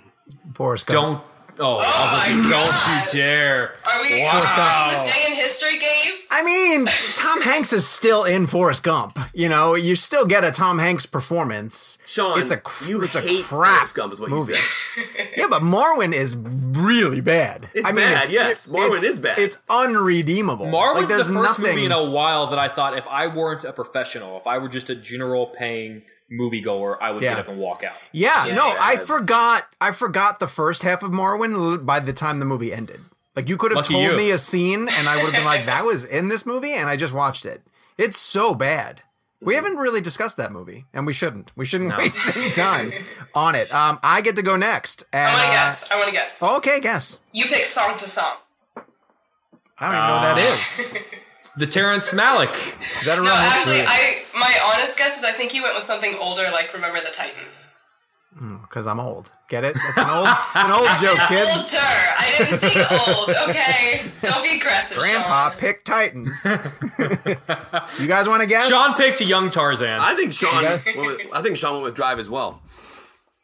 [0.54, 1.18] Forrest Gump.
[1.20, 1.29] don't.
[1.62, 3.04] Oh, oh, oh, my don't God.
[3.12, 3.74] you dare!
[3.86, 4.30] Are we Wow.
[4.32, 6.14] are we this day in history, Gabe?
[6.30, 9.18] I mean, Tom Hanks is still in Forrest Gump.
[9.34, 11.98] You know, you still get a Tom Hanks performance.
[12.06, 14.52] Sean, it's a cr- you it's a hate crap Forrest Gump, is what movie.
[14.52, 15.28] you said.
[15.36, 17.68] Yeah, but Marwen is really bad.
[17.74, 18.66] It's I mean, bad, it's, yes.
[18.66, 19.38] Marwen is bad.
[19.38, 20.66] It's unredeemable.
[20.66, 21.74] Marwen's like, there's the first nothing.
[21.74, 24.68] movie in a while that I thought if I weren't a professional, if I were
[24.68, 27.30] just a general paying moviegoer, I would Yeah.
[27.34, 27.94] get up and walk out.
[28.12, 29.66] yeah, Yeah, no, yeah, I forgot.
[29.80, 33.00] I forgot the first half of Marwen by the time the movie ended.
[33.36, 34.16] Like you could have Lucky told you.
[34.16, 36.88] me a scene, and I would have been like, "That was in this movie," and
[36.90, 37.62] I just watched it.
[37.96, 39.02] It's so bad.
[39.42, 41.50] We haven't really discussed that movie, and we shouldn't.
[41.56, 42.92] We shouldn't waste any time
[43.34, 43.72] on it.
[43.72, 45.04] Um, I get to go next.
[45.12, 45.90] And, I want to uh, guess.
[45.92, 46.42] I want to guess.
[46.42, 47.18] Okay, guess.
[47.32, 48.34] You pick song to song.
[49.78, 50.90] I don't even know what that is.
[51.60, 52.50] The Terrence Malick.
[53.00, 53.32] Is that a No, movie?
[53.36, 57.00] actually, I my honest guess is I think he went with something older, like Remember
[57.00, 57.76] the Titans.
[58.38, 59.32] Hmm, because I'm old.
[59.48, 59.74] Get it?
[59.74, 61.50] That's an old, an old joke, kids.
[61.50, 61.94] Older.
[62.18, 63.30] I didn't say old.
[63.50, 65.58] Okay, don't be aggressive, Grandpa Sean.
[65.58, 66.46] picked Titans.
[67.98, 68.68] you guys want to guess?
[68.68, 70.00] Sean picked a young Tarzan.
[70.00, 70.62] I, I think Sean.
[70.62, 72.62] went with, I think Sean went with Drive as well.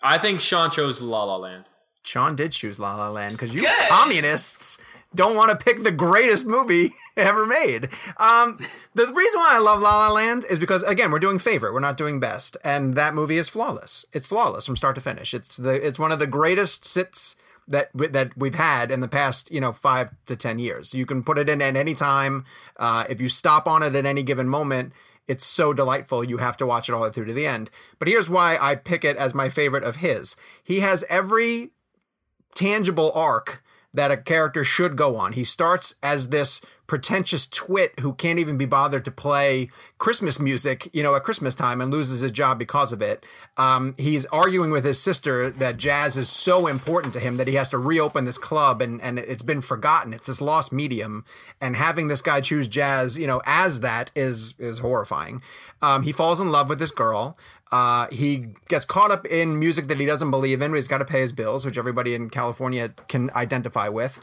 [0.03, 1.65] I think Sean chose La La Land.
[2.05, 3.89] Sean did choose La La Land because you Good.
[3.89, 4.79] communists
[5.17, 7.89] don't want to pick the greatest movie ever made.
[8.19, 8.59] Um,
[8.95, 11.81] the reason why I love La La Land is because again we're doing favorite, we're
[11.81, 14.05] not doing best, and that movie is flawless.
[14.13, 15.35] It's flawless from start to finish.
[15.35, 17.37] It's the it's one of the greatest sits
[17.67, 20.95] that that we've had in the past you know five to ten years.
[20.95, 22.45] You can put it in at any time.
[22.79, 24.93] Uh, if you stop on it at any given moment.
[25.29, 26.23] It's so delightful.
[26.23, 27.69] You have to watch it all the way through to the end.
[27.99, 30.37] But here's why I pick it as my favorite of his.
[30.63, 31.73] He has every
[32.55, 33.61] tangible arc
[33.97, 35.33] that a character should go on.
[35.33, 39.69] He starts as this pretentious twit who can't even be bothered to play
[39.99, 43.25] Christmas music, you know, at Christmas time and loses his job because of it.
[43.57, 47.55] Um, he's arguing with his sister that jazz is so important to him that he
[47.55, 50.13] has to reopen this club and, and it's been forgotten.
[50.13, 51.25] It's this lost medium.
[51.61, 55.43] And having this guy choose jazz, you know, as that is is horrifying.
[55.83, 57.37] Um, he falls in love with this girl.
[57.73, 61.05] Uh, he gets caught up in music that he doesn't believe in, he's got to
[61.05, 64.21] pay his bills, which everybody in California can identify with.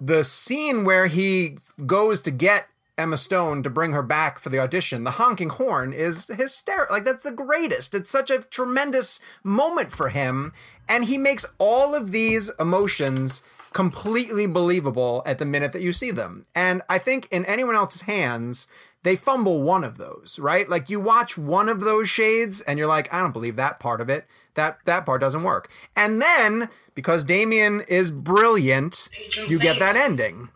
[0.00, 4.58] The scene where he goes to get Emma Stone to bring her back for the
[4.58, 6.94] audition, the honking horn is hysterical.
[6.94, 7.94] Like that's the greatest.
[7.94, 10.52] It's such a tremendous moment for him,
[10.88, 13.42] and he makes all of these emotions
[13.72, 16.46] completely believable at the minute that you see them.
[16.54, 18.68] And I think in anyone else's hands,
[19.02, 20.68] they fumble one of those, right?
[20.68, 24.00] Like you watch one of those shades and you're like, I don't believe that part
[24.00, 24.26] of it.
[24.54, 25.70] That that part doesn't work.
[25.94, 30.48] And then because Damien is brilliant, Patron you get that ending.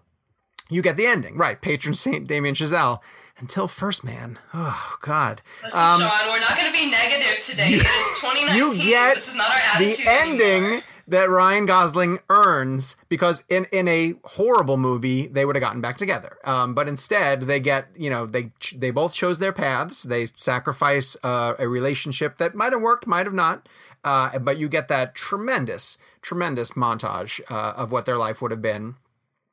[0.68, 1.60] You get the ending, right?
[1.60, 3.00] Patron Saint Damien Chazelle.
[3.38, 4.38] Until First Man.
[4.52, 5.40] Oh God.
[5.62, 7.68] Listen, Sean, um, we're not going to be negative today.
[7.68, 8.54] it is 2019.
[8.54, 10.82] You get this is not our the ending anymore.
[11.10, 15.96] That Ryan Gosling earns because in in a horrible movie they would have gotten back
[15.96, 16.38] together.
[16.44, 20.02] Um, but instead they get you know they they both chose their paths.
[20.02, 23.68] They sacrifice uh, a relationship that might have worked, might have not.
[24.02, 28.62] Uh, but you get that tremendous, tremendous montage uh, of what their life would have
[28.62, 28.96] been.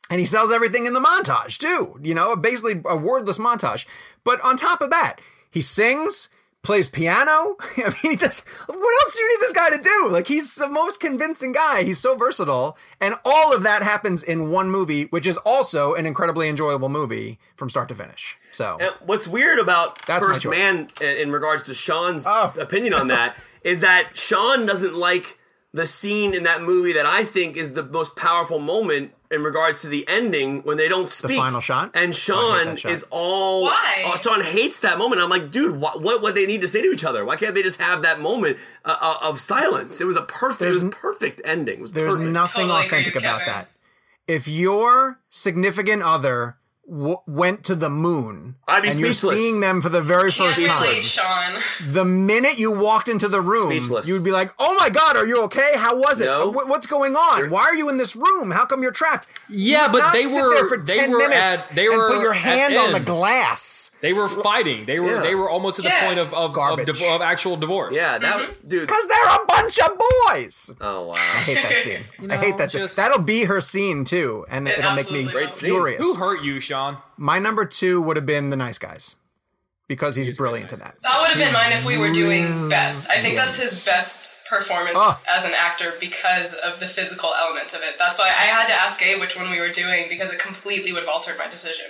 [0.09, 3.85] And he sells everything in the montage too, you know, basically a wordless montage.
[4.23, 5.17] But on top of that,
[5.51, 6.29] he sings,
[6.67, 7.55] plays piano.
[7.77, 8.41] I mean, he does.
[8.67, 10.09] What else do you need this guy to do?
[10.11, 11.83] Like, he's the most convincing guy.
[11.83, 16.05] He's so versatile, and all of that happens in one movie, which is also an
[16.05, 18.37] incredibly enjoyable movie from start to finish.
[18.51, 20.45] So, And what's weird about That's First.
[20.45, 22.53] Man in regards to Sean's Oh.
[22.59, 25.39] opinion on that is that Sean doesn't like
[25.73, 29.81] the scene in that movie that I think is the most powerful moment in regards
[29.81, 31.37] to the ending when they don't speak.
[31.37, 31.91] final shot?
[31.93, 32.91] And Oh, I hate Sean that shot.
[32.91, 33.63] is all.
[33.63, 34.03] Why?
[34.05, 35.21] Oh, Sean hates that moment.
[35.21, 37.25] I'm like, dude, what what would they need to say to each other?
[37.25, 39.99] Why can't they just have that moment uh, uh, of silence?
[40.01, 40.61] It was a perfect.
[40.61, 41.79] It was a perfect ending.
[41.79, 42.31] It was there's perfect.
[42.31, 43.53] nothing Totally authentic with about Kevin.
[43.53, 43.67] that.
[44.27, 46.57] If your significant other
[46.89, 50.55] w- went to the moon I'd be and you're seeing them for the very Can't
[50.55, 51.93] first time, Sean.
[51.93, 54.07] the minute you walked into the room, Speechless.
[54.07, 55.71] you would be like, "Oh my god, are you okay?
[55.75, 56.25] How was it?
[56.25, 56.51] No.
[56.51, 57.49] Wh- What's going on?
[57.49, 58.51] Why are you in this room?
[58.51, 60.97] How come you're trapped?" You Yeah, would but not they sit were- there for they
[60.97, 63.09] 10 were minutes at- they and were put your at hand on the ends.
[63.09, 64.85] glass They were fighting.
[64.85, 65.21] They were Yeah.
[65.21, 66.05] they were almost at the Yeah.
[66.07, 66.85] point of of, of, Garbage.
[66.99, 67.95] div- of actual divorce.
[67.95, 68.67] Yeah, that Mm-hmm.
[68.67, 68.87] dude.
[68.87, 69.91] because they're a bunch of
[70.27, 70.71] boys.
[70.81, 71.13] Oh wow.
[71.13, 72.03] I hate that scene.
[72.31, 72.87] I hate know, that scene.
[72.95, 75.55] That'll be her scene too, and It it'll make me absolutely Great will.
[75.55, 75.69] scene.
[75.71, 76.01] furious.
[76.03, 76.97] Who hurt you, Sean?
[77.17, 79.15] My number two would have been the nice guys
[79.87, 80.95] because he's, brilliant very in that.
[81.01, 83.09] That would have been mine if we were doing best.
[83.09, 85.23] I think that's his best performance Oh.
[85.35, 87.95] as an actor because of the physical element of it.
[87.97, 90.91] That's why I had to ask Abe which one we were doing because it completely
[90.93, 91.85] would have altered my decision.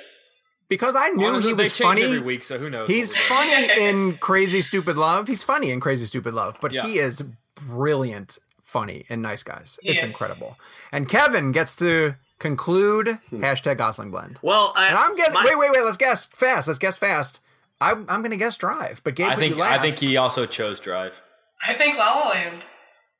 [0.69, 2.03] Because I knew Honestly, he was change funny.
[2.03, 2.89] every week, so who knows?
[2.89, 3.69] He's what we're doing.
[3.69, 5.27] funny in Crazy Stupid Love.
[5.27, 6.85] He's funny in Crazy Stupid Love, but Yeah.
[6.85, 7.23] he is
[7.67, 9.79] brilliant funny in Nice Guys.
[9.81, 10.03] He it's is.
[10.09, 10.57] incredible.
[10.91, 13.43] And Kevin gets to conclude hmm.
[13.43, 14.39] hashtag Gosling blend.
[14.41, 15.83] Well, I, And I'm getting my- wait, wait, wait.
[15.83, 16.67] Let's guess fast.
[16.67, 17.39] Let's guess fast.
[17.79, 19.79] I'm, I'm going to guess Drive, but Gabe I think you last.
[19.79, 21.21] I think he also chose Drive.
[21.65, 22.65] I think La La Land.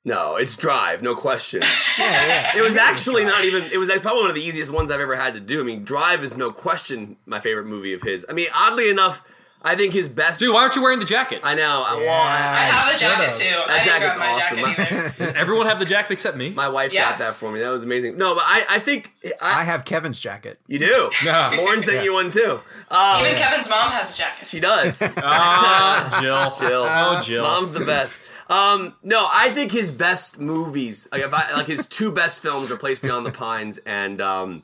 [0.03, 1.61] No, it's Drive, no question.
[1.99, 2.57] Yeah, yeah.
[2.57, 3.63] It was actually not even.
[3.71, 5.59] It was probably one of the easiest ones I've ever had to do.
[5.59, 8.23] I mean, Drive is no question my favorite movie of his.
[8.29, 9.23] I mean, oddly enough,
[9.63, 10.39] I think his best.
[10.39, 11.41] Dude, why aren't you wearing the jacket?
[11.43, 11.83] I know.
[11.89, 13.49] Well, I I, have a jacket too.
[13.49, 14.85] That I didn't grab jacket's my awesome.
[14.85, 15.37] jacket either.
[15.37, 16.51] Everyone have the jacket except me.
[16.51, 17.09] my wife Yeah.
[17.09, 17.59] got that for me.
[17.59, 18.17] That was amazing.
[18.17, 20.59] No, but I, I think I I, have Kevin's jacket.
[20.67, 21.09] you do.
[21.25, 21.51] Yeah.
[21.57, 22.61] Lauren sent you one too.
[22.89, 24.47] Uh, Even Kevin's mom has a jacket.
[24.47, 25.01] she does.
[25.17, 26.69] Ah, Jill.
[26.69, 26.85] Jill.
[26.87, 27.43] Oh, Jill.
[27.43, 28.19] Mom's the best.
[28.49, 32.71] Um, no, I think his best movies, like, if I, like his two best films,
[32.71, 34.63] are Place Beyond the Pines and um,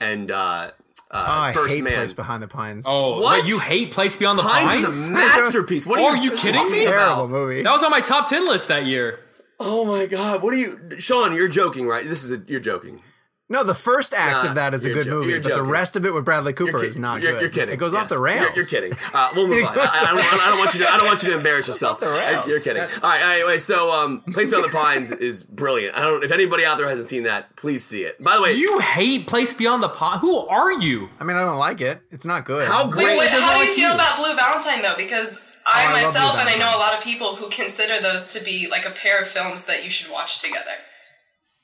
[0.00, 0.72] and uh,
[1.12, 1.92] uh, I First hate Man.
[1.94, 2.84] Place Behind the Pines.
[2.88, 3.42] Oh, What?
[3.42, 4.96] wait, you hate Place Beyond the Pines Pines?
[4.96, 5.84] is a masterpiece.
[5.86, 6.84] What Oh, are are you, you kidding me?
[6.84, 7.30] terrible about?
[7.30, 7.62] movie.
[7.62, 9.20] That was on my top ten list that year.
[9.60, 11.34] Oh my god, what are you, Sean?
[11.34, 12.04] You're joking, right?
[12.04, 13.02] This is a, you're joking.
[13.48, 15.62] No, the first act Nah, of that is a good jo- movie, you're but the
[15.62, 17.40] rest of it with Bradley Cooper You're is not you're, good.
[17.42, 17.74] You're kidding.
[17.74, 17.98] It goes Yeah.
[18.00, 18.46] off the rails.
[18.46, 18.92] You're, you're kidding.
[19.12, 19.78] Uh, we'll move on.
[19.78, 20.90] I, I, don't, I don't want you to.
[20.90, 22.00] I don't want you to embarrass yourself.
[22.00, 22.46] the rails.
[22.46, 22.82] You're kidding.
[22.82, 23.20] All right.
[23.40, 25.94] Anyway, so um, Place Beyond the Pines is brilliant.
[25.96, 26.24] I don't.
[26.24, 28.22] If anybody out there hasn't seen that, please see it.
[28.22, 30.20] By the way, You hate Place Beyond the Pines?
[30.22, 31.10] Who are you?
[31.20, 32.00] I mean, I don't like it.
[32.10, 32.66] It's not good.
[32.66, 33.94] How great wait, does how it do you feel you?
[33.94, 34.96] about Blue Valentine though?
[34.96, 38.32] Because I, I myself Blue and I know a lot of people who consider those
[38.32, 40.70] to be like a pair of films that you should watch together.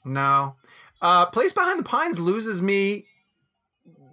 [0.04, 0.56] No.
[1.00, 3.06] Uh, Place Behind the Pines loses me.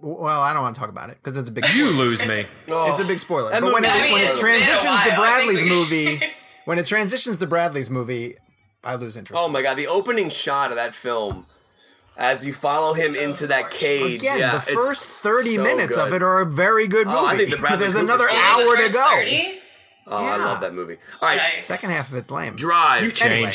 [0.00, 1.64] Well, I don't want to talk about it because it's a big.
[1.74, 2.46] You lose me.
[2.68, 3.50] It's a big spoiler.
[3.50, 6.20] That But when it, when it it's been a transitions to Bradley's movie,
[6.66, 8.36] when it transitions to Bradley's movie,
[8.84, 9.40] I lose interest.
[9.42, 11.46] Oh my god, the opening shot of that film,
[12.16, 13.78] as you follow him So into that gorgeous.
[13.78, 14.18] cage.
[14.20, 17.18] Again, yeah, the it's first thirty so minutes of it are a very good movie.
[17.18, 18.36] Oh, I think the Bradley There's Cooper's another great.
[18.36, 19.16] Only the hour to go.
[19.22, 19.58] 30?
[20.08, 20.98] Oh, I love that movie.
[21.20, 21.60] All right, Yikes.
[21.62, 22.54] Second half of it's lame.
[22.54, 23.02] Drive.
[23.02, 23.50] You've Anyway.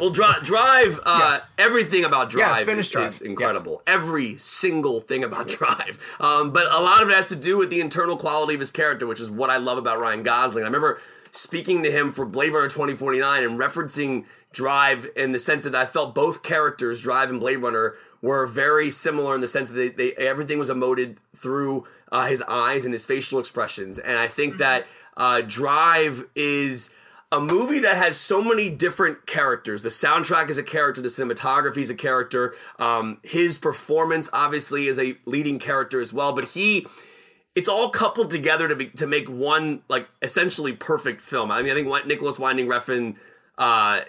[0.00, 0.18] Changed.
[0.18, 1.50] Well, Drive, Drive uh, Yes.
[1.58, 3.06] everything about Yes, Drive finish is, Drive.
[3.06, 3.82] is incredible.
[3.86, 5.98] Every single thing about Drive.
[6.18, 8.70] Um, but a lot of it has to do with the internal quality of his
[8.70, 10.64] character, which is what I love about Ryan Gosling.
[10.64, 11.00] I remember
[11.32, 15.86] speaking to him for Blade Runner 2049 and referencing Drive in the sense that I
[15.86, 19.88] felt both characters, Drive and Blade Runner, were very similar in the sense that they,
[19.90, 24.56] they everything was emoted through uh, his eyes and his facial expressions, and I think
[24.56, 24.86] that
[25.16, 26.90] uh, Drive is
[27.32, 29.82] a movie that has so many different characters.
[29.82, 32.54] The soundtrack is a character, the cinematography is a character.
[32.78, 36.32] Um, his performance, obviously, is a leading character as well.
[36.32, 36.86] But he,
[37.54, 41.52] it's all coupled together to be, to make one like essentially perfect film.
[41.52, 43.14] I mean, I think Nicolas Winding Refn
[43.58, 44.00] uh,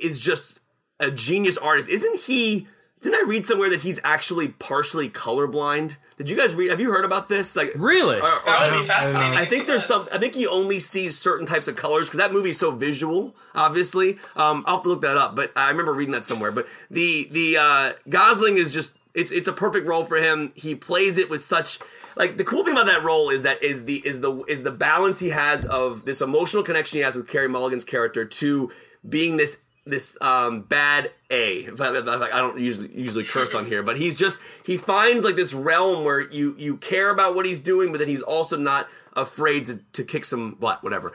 [0.00, 0.60] is just
[1.00, 1.88] a genius artist.
[1.88, 2.68] Isn't he?
[3.02, 5.96] Didn't I read somewhere that he's actually partially colorblind?
[6.18, 6.70] Did you guys read?
[6.70, 7.56] Have you heard about this?
[7.56, 8.20] Like, Really?
[8.20, 9.36] or- or- That would be fascinating.
[9.36, 10.06] I think there's some.
[10.12, 13.34] I think he only sees certain types of colors because that movie's so visual.
[13.56, 15.34] Obviously, um, I'll have to look that up.
[15.34, 16.52] But I remember reading that somewhere.
[16.52, 20.52] But the the uh, Gosling is just it's it's a perfect role for him.
[20.54, 21.80] He plays it with such
[22.14, 24.70] like the cool thing about that role is that is the is the is the
[24.70, 28.70] balance he has of this emotional connection he has with Carey Mulligan's character to
[29.08, 33.82] being this this um bad a In fact, i don't usually usually curse on here
[33.82, 37.58] but he's just he finds like this realm where you you care about what he's
[37.60, 41.12] doing but then he's also not afraid to, to kick some butt whatever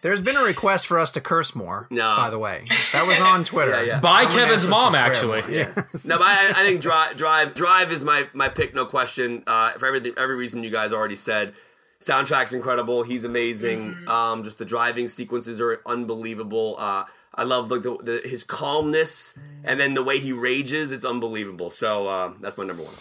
[0.02, 1.86] There's been a request for us to curse more.
[1.90, 2.16] No.
[2.16, 2.64] by the way,
[2.94, 3.72] that was on Twitter.
[3.72, 4.00] Yeah, yeah.
[4.00, 5.42] By Someone Kevin's asked us to mom, actually.
[5.42, 5.52] more.
[5.52, 5.74] Yeah.
[5.76, 9.72] no but i, I think drive drive drive is my my pick no question uh
[9.72, 11.54] for everything every reason you guys already said
[12.02, 17.04] soundtrack's incredible he's amazing um just the driving sequences are unbelievable uh
[17.34, 20.92] I love like the, the, his calmness and then the way he rages.
[20.92, 21.70] It's unbelievable.
[21.70, 22.94] So uh, that's my number one.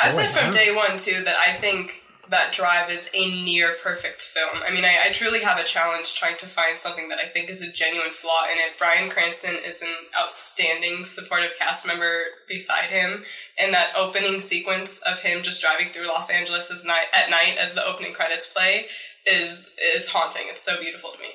[0.00, 2.03] I've said from day one too that I think
[2.34, 4.60] that Drive is a near perfect film.
[4.66, 7.48] I mean, I, I truly have a challenge trying to find something that I think
[7.48, 8.76] is a genuine flaw in it.
[8.76, 13.24] Bryan Cranston is an outstanding supportive cast member beside him,
[13.56, 17.74] and that opening sequence of him just driving through Los Angeles night, at night as
[17.74, 18.86] the opening credits play
[19.26, 20.46] is is haunting.
[20.48, 21.28] It's so beautiful to me.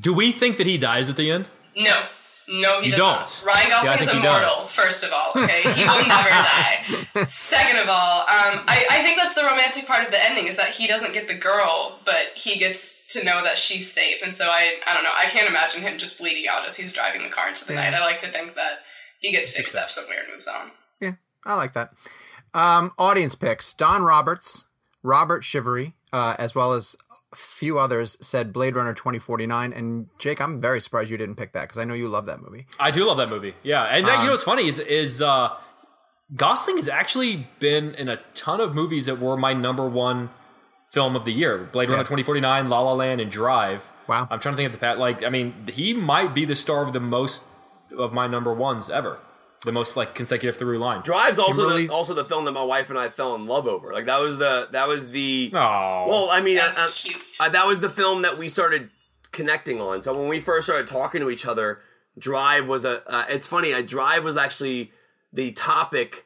[0.00, 1.48] Do we think that he dies at the end?
[1.76, 2.00] No.
[2.46, 3.08] No, he You does don't.
[3.12, 3.42] not.
[3.46, 5.62] Ryan Yeah, Gosling is immortal, first of all, okay?
[5.62, 6.28] He will never
[7.14, 7.22] die.
[7.22, 10.56] Second of all, um, I, I think that's the romantic part of the ending is
[10.56, 14.22] that he doesn't get the girl, but he gets to know that she's safe.
[14.22, 16.92] And so I, I don't know, I can't imagine him just bleeding out as he's
[16.92, 17.94] driving the car into the night.
[17.94, 18.80] I like to think that
[19.20, 20.70] he gets fixed up somewhere and moves on.
[21.00, 21.12] Yeah,
[21.46, 21.92] I like that.
[22.52, 24.66] Um, audience picks: Don Roberts,
[25.02, 26.94] Robert Shivery, uh, as well as
[27.34, 29.72] a few others said Blade Runner twenty forty nine.
[29.72, 32.40] And Jake, I'm very surprised you didn't pick that because I know you love that
[32.40, 32.66] movie.
[32.80, 33.54] I do love that movie.
[33.62, 35.56] Yeah, and that, you know what's funny is is uh,
[36.34, 40.30] Gosling has actually been in a ton of movies that were my number one
[40.88, 42.06] film of the year: Blade Runner Yeah.
[42.06, 43.90] twenty forty nine, La La Land, and Drive.
[44.08, 44.26] Wow.
[44.30, 44.98] I'm trying to think of the pat.
[44.98, 47.42] Like, I mean, he might be the star of the most
[47.96, 49.18] of my number ones ever.
[49.64, 51.00] The most like consecutive through line.
[51.02, 53.66] Drive's also Kimberly's- the, also the film that my wife and I fell in love
[53.66, 53.92] over.
[53.92, 56.28] Like that was the that was the Oh, well.
[56.30, 57.24] I mean, That's uh, uh, cute.
[57.40, 58.90] uh, that was the film that we started
[59.32, 60.02] connecting on.
[60.02, 61.80] So when we first started talking to each other,
[62.18, 63.02] Drive was a.
[63.10, 63.72] Uh, it's funny.
[63.72, 64.92] A Drive was actually
[65.32, 66.24] the topic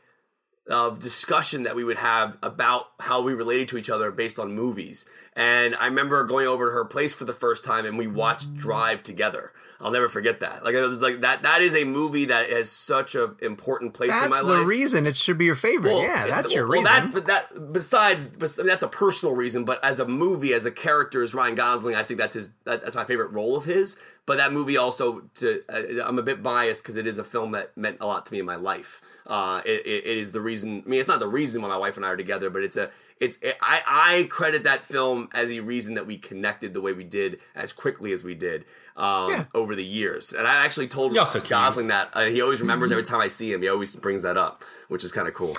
[0.68, 4.52] of discussion that we would have about how we related to each other based on
[4.54, 5.06] movies.
[5.38, 8.56] And I remember going over to her place for the first time and we watched
[8.56, 9.52] Drive together.
[9.80, 10.64] I'll never forget that.
[10.64, 11.44] Like it was like that.
[11.44, 15.06] That is a movie that has such an important place in my That's the reason
[15.06, 15.94] it should be your favorite.
[15.94, 16.92] Well, yeah, that's well, your well, reason.
[16.92, 19.64] That, but that besides, bes- that's a personal reason.
[19.64, 22.48] But as a movie, as a character, as Ryan Gosling, I think that's his.
[22.64, 23.96] That, that's my favorite role of his.
[24.26, 27.52] But that movie also, to uh, I'm a bit biased because it is a film
[27.52, 29.00] that meant a lot to me in my life.
[29.26, 30.82] Uh, it, it, it is the reason.
[30.84, 32.76] I mean, it's not the reason why my wife and I are together, but it's
[32.76, 32.90] a.
[33.20, 36.92] It's it, I I credit that film as a reason that we connected the way
[36.92, 38.64] we did as quickly as we did.
[38.96, 39.44] Um, Yeah.
[39.54, 41.38] over the years, and I actually told You're so.
[41.40, 43.62] Gosling that uh, he always remembers every time I see him.
[43.62, 45.56] He always brings that up, which is kind of cool.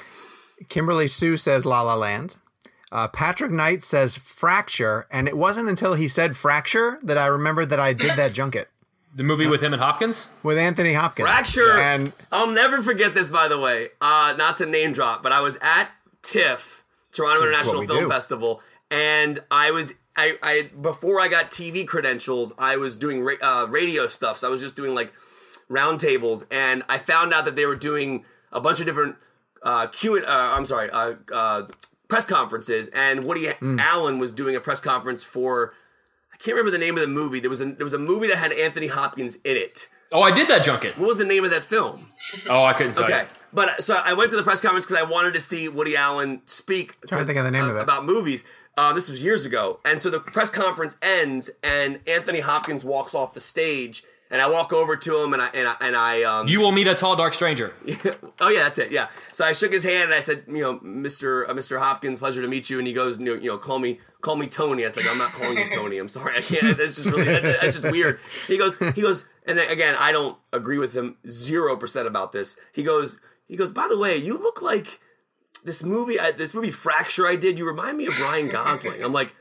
[0.67, 2.35] Kimberly Sue says La La Land.
[2.91, 7.69] Uh, Patrick Knight says Fracture, and it wasn't until he said Fracture that I remembered
[7.69, 8.65] that I did that junket
[9.15, 10.27] the movie with him and Hopkins.
[10.43, 11.29] with Anthony Hopkins.
[11.29, 11.77] Fracture.
[11.77, 13.87] and I'll never forget this, by the way.
[14.01, 15.91] Uh, not to name drop, but I was at
[16.23, 16.78] TIFF,
[17.11, 18.09] Toronto International Film do.
[18.09, 18.61] Festival,
[18.91, 23.67] and I was I, I before I got TV credentials, I was doing ra- uh,
[23.69, 24.37] radio stuff.
[24.37, 25.13] So I was just doing like
[25.69, 29.15] roundtables, and I found out that they were doing a bunch of different
[29.63, 30.15] uh, Q.
[30.17, 31.67] and- Uh, I'm sorry, uh, uh,
[32.07, 33.79] press conferences, and Woody Hmm.
[33.79, 35.73] Allen was doing a press conference for.
[36.33, 37.39] I can't remember the name of the movie.
[37.41, 39.87] There was a there was a movie that had Anthony Hopkins in it.
[40.11, 40.97] Oh, I did that junket.
[40.97, 42.11] What was the name of that film?
[42.49, 43.27] Oh, I couldn't tell Okay, you.
[43.53, 46.41] but so I went to the press conference because I wanted to see Woody Allen
[46.45, 46.97] speak.
[47.03, 47.83] I'm Trying to think of the name uh, of it.
[47.83, 48.43] about movies.
[48.77, 53.13] Uh, this was years ago, and so the press conference ends, and Anthony Hopkins walks
[53.13, 56.23] off the stage, And I walk over to him and I and I, and I
[56.23, 57.73] um, You will meet a tall, dark stranger.
[58.39, 58.91] oh yeah, that's it.
[58.91, 59.07] Yeah.
[59.33, 61.49] So I shook his hand and I said, you know, Mr.
[61.49, 61.77] Uh, Mr.
[61.79, 62.77] Hopkins, pleasure to meet you.
[62.77, 64.83] And he goes, you know, you know, call me, call me Tony.
[64.83, 65.97] I was like, I'm not calling you Tony.
[65.97, 66.77] I'm sorry, I can't.
[66.77, 68.19] That's just really, that's, just weird.
[68.47, 72.57] He goes, he goes, and again, I don't agree with him zero percent about this.
[72.73, 73.71] He goes, he goes.
[73.71, 74.99] By the way, you look like
[75.63, 77.57] this movie, I, this movie Fracture I did.
[77.57, 79.03] You remind me of Ryan Gosling.
[79.03, 79.35] I'm like.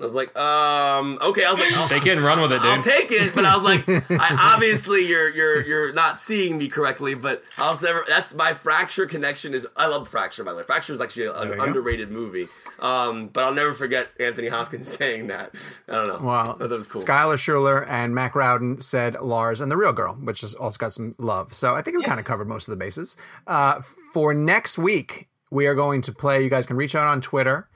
[0.00, 1.44] I was like, um, okay.
[1.44, 2.66] I was like, I'll, Take it and run with it, dude.
[2.66, 2.92] I'll dude.
[2.92, 7.14] take it, but I was like, I, obviously you're you're you're not seeing me correctly.
[7.14, 8.04] But I was never.
[8.08, 9.54] That's my fracture connection.
[9.54, 10.62] Is I love Fracture by the way.
[10.64, 11.62] Fracture is actually an you go.
[11.62, 12.48] underrated movie.
[12.78, 15.54] Um, but I'll never forget Anthony Hopkins saying that.
[15.88, 16.26] I don't know.
[16.26, 17.02] Well, that was cool.
[17.02, 20.92] Skylar Schuler and Mac Rowden said Lars and the Real Girl, which has also got
[20.92, 21.54] some love.
[21.54, 23.16] So I think we kind of covered most of the bases.
[23.46, 23.80] Uh,
[24.12, 26.42] for next week, we are going to play.
[26.42, 27.68] You guys can reach out on Twitter,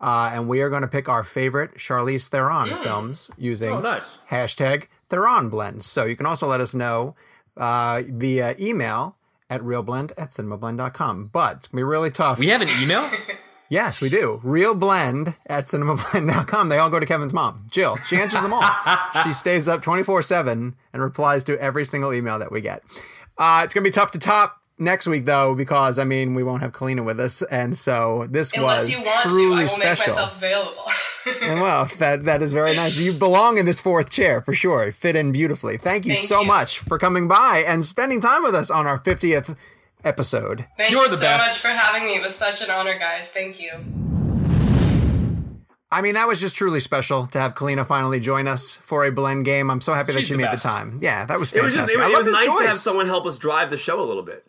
[0.00, 4.18] uh, and we are going to pick our favorite Charlize Theron films using Oh, nice.
[4.30, 5.86] hashtag Theron Blends.
[5.86, 7.14] So you can also let us know
[7.56, 9.16] uh, via email
[9.48, 11.30] at ReelBlend at cinemablend.com.
[11.32, 12.38] But it's going to be really tough.
[12.38, 13.08] We have an email?
[13.72, 14.40] Yes, we do.
[14.42, 16.68] ReelBlend at cinemablend.com.
[16.70, 17.96] They all go to Kevin's mom, Jill.
[17.98, 18.64] She answers them all.
[19.22, 22.82] she stays up 24 7 and replies to every single email that we get.
[23.38, 26.42] Uh, it's going to be tough to top next week, though, because, I mean, we
[26.42, 27.42] won't have Kalina with us.
[27.42, 30.12] And so this Unless was you want to, I truly will make special.
[30.14, 30.84] myself available.
[31.42, 32.98] And well, that that is very nice.
[32.98, 34.90] You belong in this fourth chair for sure.
[34.90, 35.76] Fit in beautifully.
[35.76, 36.46] Thank you Thank so you.
[36.46, 39.54] much for coming by and spending time with us on our 50th
[40.02, 40.66] episode.
[40.78, 41.46] Thank You're you the so best.
[41.46, 42.16] much for having me.
[42.16, 43.30] It was such an honor, guys.
[43.30, 43.70] Thank you.
[45.92, 49.10] I mean, that was just truly special to have Kalina finally join us for a
[49.12, 49.70] blend game.
[49.70, 50.62] I'm so happy that She's she the made best.
[50.62, 50.98] the time.
[51.02, 51.96] Yeah, that was It was fantastic.
[51.96, 53.70] just it was, I it love was your nice to have someone help us drive
[53.70, 54.46] the show a little bit.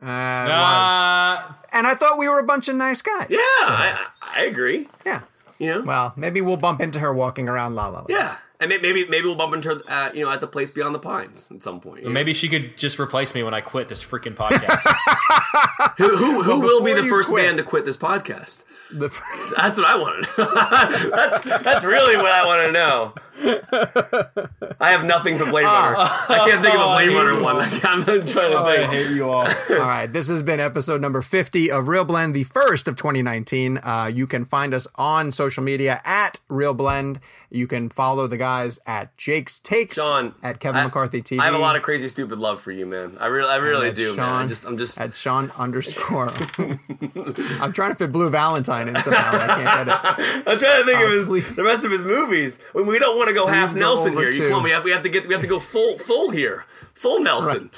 [0.00, 0.04] Uh,
[0.48, 1.38] was.
[1.50, 3.26] Uh, And I thought we were a bunch of nice guys.
[3.30, 4.88] Yeah, I, I agree.
[5.04, 5.22] Yeah.
[5.58, 5.82] You know.
[5.82, 8.06] Well, maybe we'll bump into her walking around La La Land.
[8.08, 10.94] yeah, and maybe maybe we'll bump into her, uh, you know, at the place beyond
[10.94, 12.00] the pines at some point.
[12.00, 12.12] you know?
[12.12, 14.82] maybe she could just replace me when I quit this freaking podcast.
[15.98, 18.64] who who, who will be the first quit- man to quit this podcast?
[18.90, 19.10] The-
[19.56, 20.54] That's what I want to know.
[21.16, 23.14] that's, that's really what I want to know.
[23.42, 25.96] I have nothing for Blade Runner.
[25.98, 27.56] I can't think of a Blade hate Runner one.
[27.56, 28.36] I'm trying to think.
[28.36, 29.46] I hate you all.
[29.70, 33.78] All right, this has been episode number 50 of ReelBlend, the first of 2019.
[33.78, 37.18] Uh, you can find us on social media at ReelBlend.
[37.50, 41.38] You can follow the guys at Jake's Takes, Sean, at Kevin I- McCarthy TV.
[41.40, 43.16] I have a lot of crazy stupid love for you, man.
[43.20, 44.28] I really, I really at do, man.
[44.28, 45.00] Sean- I just, I'm just.
[45.00, 46.32] at Sean underscore.
[46.58, 49.30] I'm trying to fit Blue Valentine in somehow.
[49.36, 50.48] I can't get it.
[50.48, 52.58] I'm trying to think Uh, of his, please- the rest of his movies.
[52.74, 54.30] We, we don't want to go half go Nelson here.
[54.30, 55.98] You to- come on, we have, we have to get, we have to go full,
[55.98, 56.64] full here,
[56.94, 57.70] full Nelson.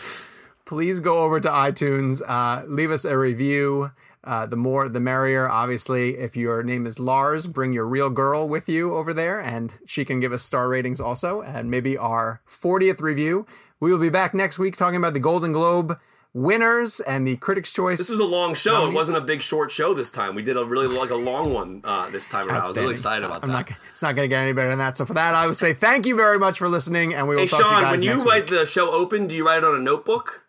[0.65, 3.91] please go over to iTunes, uh, leave us a review.
[4.25, 5.49] Uh, the more, the merrier.
[5.49, 9.75] Obviously, if your name is Lars, bring your real girl with you over there, and
[9.87, 13.47] she can give us star ratings also, and maybe our 40th review.
[13.79, 15.97] We will be back next week talking about the Golden Globe
[16.35, 17.99] winners and the Critics' Choice.
[17.99, 18.87] This was a long show.
[18.87, 20.35] It wasn't a big short show this time.
[20.35, 22.57] We did a really like a long one uh, this time around.
[22.65, 23.71] I was really excited about I'm that.
[23.71, 23.79] not.
[23.91, 24.97] It's not going to get any better than that.
[24.97, 27.43] So for that, I would say thank you very much for listening, and we will
[27.43, 28.59] Hey talk to you Sean, when you next write week.
[28.61, 30.46] the show open, do you write it on a notebook?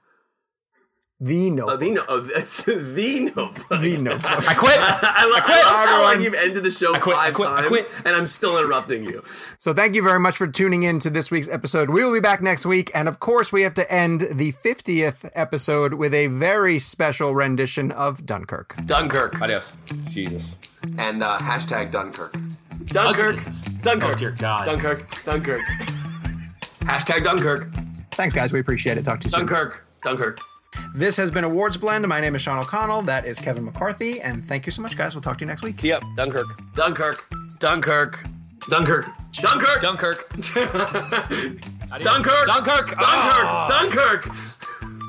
[1.19, 3.81] The no, Oh, the no, oh, that's the notebook.
[3.81, 4.23] the notebook.
[4.49, 4.77] I quit.
[4.79, 5.65] I, lo- I, quit.
[5.65, 7.89] love how like you've ended the show quit, I five quit, I times, quit.
[8.05, 9.23] and I'm still interrupting you.
[9.57, 11.89] So thank you very much for tuning in to this week's episode.
[11.89, 15.29] We will be back next week, and of course, we have to end the 50th
[15.33, 18.75] episode with a very special rendition of Dunkirk.
[18.85, 19.73] Dunkirk Adios.
[20.11, 20.77] Jesus.
[20.99, 22.35] and uh, hashtag Dunkirk.
[22.85, 23.39] Dunkirk.
[23.81, 24.13] Dunkirk.
[24.15, 24.65] Oh, dear God.
[24.65, 25.23] Dunkirk.
[25.23, 25.61] Dunkirk.
[26.81, 27.73] hashtag Dunkirk.
[28.11, 28.51] Thanks, guys.
[28.53, 29.03] We appreciate it.
[29.03, 29.39] Talk to you soon.
[29.47, 29.83] Dunkirk.
[30.03, 30.39] Dunkirk.
[30.95, 32.07] This has been Awards Blend.
[32.07, 33.03] My name is Sean O'Connell.
[33.03, 35.13] That is Kevin McCarthy, and thank you so much, guys.
[35.15, 35.77] We'll talk to you next week.
[35.77, 36.03] Tee up.
[36.15, 36.47] Dunkirk.
[36.75, 37.29] Dunkirk.
[37.59, 38.23] Dunkirk.
[38.69, 39.05] Dunkirk.
[39.33, 39.81] Dunkirk.
[39.81, 39.81] Dunkirk.
[39.81, 40.29] Dunkirk.
[42.03, 42.47] Dunkirk.
[42.47, 42.95] Dunkirk.
[42.99, 43.67] Ah.
[43.69, 44.29] Dunkirk.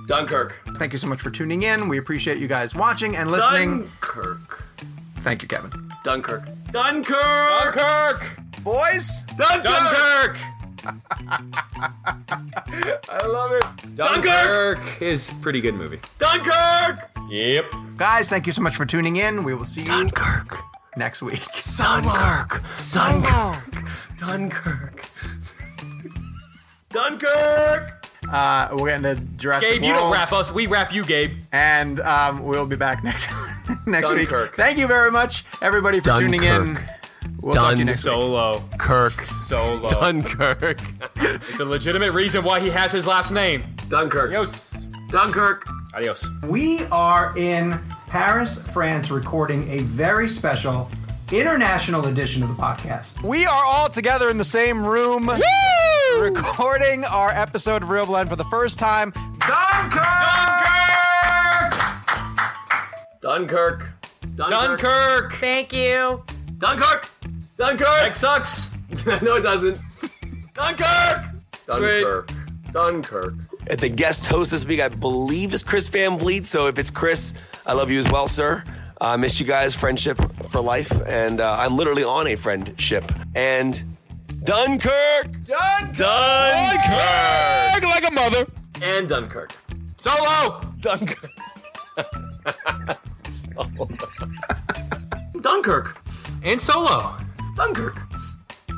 [0.07, 0.55] Dunkirk.
[0.77, 1.89] Thank you so much for tuning in.
[1.89, 3.83] We appreciate you guys watching and listening.
[3.83, 4.65] Dunkirk.
[5.19, 5.71] Thank you, Kevin.
[6.05, 6.45] Dunkirk.
[6.71, 7.19] Dunkirk.
[7.65, 8.31] Dunkirk.
[8.63, 9.65] Boys, Dunkirk.
[9.65, 10.37] Dunkirk.
[13.11, 13.97] I love it.
[13.97, 16.01] Dunkirk is a pretty good movie.
[16.19, 17.11] Dunkirk.
[17.31, 17.65] Yep.
[17.97, 19.45] Guys, thank you so much for tuning in.
[19.45, 20.59] We will see you Dunkirk.
[20.97, 21.43] next week.
[21.77, 22.63] Dunkirk.
[22.93, 23.75] Dunkirk.
[24.19, 25.05] Dunkirk.
[26.91, 27.95] Dunkirk.
[28.31, 30.53] Uh, we're get into Jurassic Gabe, you don't wrap us.
[30.53, 31.39] We wrap you, Gabe.
[31.53, 33.31] and um, we'll be back next
[33.87, 34.29] next week.
[34.55, 36.79] Thank you very much, everybody, for tuning in.
[37.23, 37.43] Dunkirk.
[37.43, 38.13] We'll talk to you Dun- next week.
[38.13, 38.63] Solo.
[38.79, 39.13] Kirk.
[39.47, 39.89] Solo.
[39.91, 40.81] Dunkirk.
[41.21, 43.65] It's a legitimate reason why he has his last name.
[43.89, 44.29] Dunkirk.
[44.31, 44.71] Adios.
[45.11, 45.67] Dunkirk.
[45.95, 46.29] Adios.
[46.45, 47.79] We are in
[48.09, 50.89] Paris, France, recording a very special
[51.33, 53.23] international edition of the podcast.
[53.23, 55.27] We are all together in the same room.
[55.27, 56.23] Woo!
[56.23, 59.13] recording our episode of ReelBlend for the first time.
[59.41, 60.03] Dunkirk,
[63.21, 63.85] Dunkirk.
[64.37, 64.81] Dunkirk.
[64.81, 65.33] Dunkirk.
[65.35, 66.25] Thank you.
[66.59, 67.09] Dunkirk.
[67.57, 67.87] Dunkirk.
[67.87, 68.71] That sucks.
[69.23, 69.79] no, it doesn't.
[70.55, 71.25] Dunkirk.
[71.67, 72.31] Dunkirk.
[72.73, 73.35] Dunkirk.
[73.69, 76.47] And the guest host this week, I believe, is Chris Van Vliet.
[76.47, 77.35] So if it's Chris,
[77.67, 78.65] I love you as well, sir.
[79.01, 79.75] I miss you guys.
[79.75, 80.19] Friendship
[80.51, 80.91] for life.
[81.07, 83.11] And uh, I'm literally on a friendship.
[83.35, 83.83] And
[84.45, 85.27] Dunkirk!
[85.45, 85.97] Dunkirk!
[85.97, 87.85] Dunkirk!
[87.85, 88.47] like a mother.
[88.83, 89.53] And Dunkirk.
[89.99, 90.61] Solo.
[90.81, 91.31] Dunkirk.
[95.41, 95.97] Dunkirk.
[96.45, 97.15] And solo.
[97.57, 97.97] Dunkirk.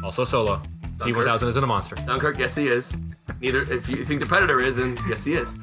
[0.05, 0.63] Also solo.
[0.99, 1.95] T1000 isn't a monster.
[2.07, 2.39] Dunkirk.
[2.39, 3.01] Yes, he is.
[3.41, 3.63] Neither.
[3.73, 5.57] If you think the Predator is, then yes, he is.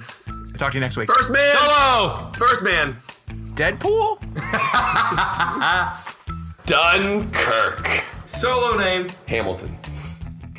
[0.56, 1.08] Talk to you next week.
[1.12, 1.56] First man.
[1.56, 2.32] Solo.
[2.36, 2.98] First man.
[3.56, 4.20] Deadpool?
[6.66, 8.04] Dunkirk.
[8.26, 9.08] Solo name.
[9.28, 9.78] Hamilton.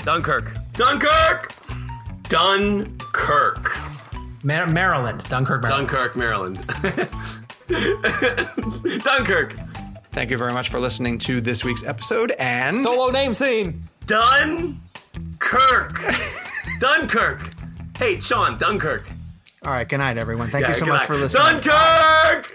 [0.05, 0.55] Dunkirk.
[0.75, 1.53] Dunkirk.
[2.29, 3.77] Dunkirk.
[4.45, 5.25] Mar- Maryland.
[5.25, 5.89] Dunkirk, Maryland.
[5.89, 6.59] Dunkirk, Maryland.
[9.05, 9.57] Dunkirk.
[10.19, 13.81] Thank you very much for listening to this week's episode and Solo name scene.
[14.07, 14.81] Dunkirk.
[16.81, 17.53] Dunkirk.
[17.97, 19.09] Hey, Sean, Dunkirk.
[19.65, 20.51] All right, good night, everyone.
[20.51, 21.07] Thank Yeah, you so good much night.
[21.07, 21.61] for listening.
[21.61, 22.51] Dunkirk.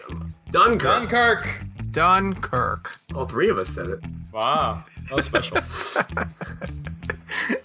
[0.51, 1.09] Dunkirk.
[1.09, 1.61] Dunkirk.
[1.91, 2.95] Dunkirk.
[3.15, 3.99] All three of us said it.
[4.33, 4.83] Wow.
[5.07, 5.57] That was special.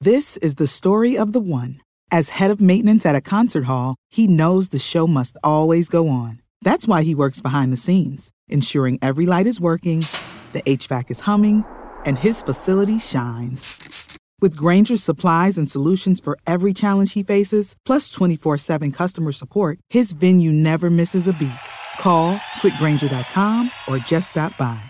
[0.00, 1.82] This is the story of the one.
[2.10, 6.08] As head of maintenance at a concert hall, he knows the show must always go
[6.08, 6.40] on.
[6.62, 10.06] That's why he works behind the scenes, ensuring every light is working,
[10.52, 11.64] the HVAC is humming,
[12.04, 14.18] and his facility shines.
[14.40, 19.78] With Grainger's supplies and solutions for every challenge he faces, plus 24 7 customer support,
[19.90, 21.50] his venue never misses a beat.
[21.98, 24.80] Call clickgrainger.com or just stop by.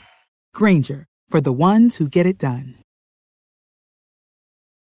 [0.55, 2.80] Grainger, for the ones who get it done.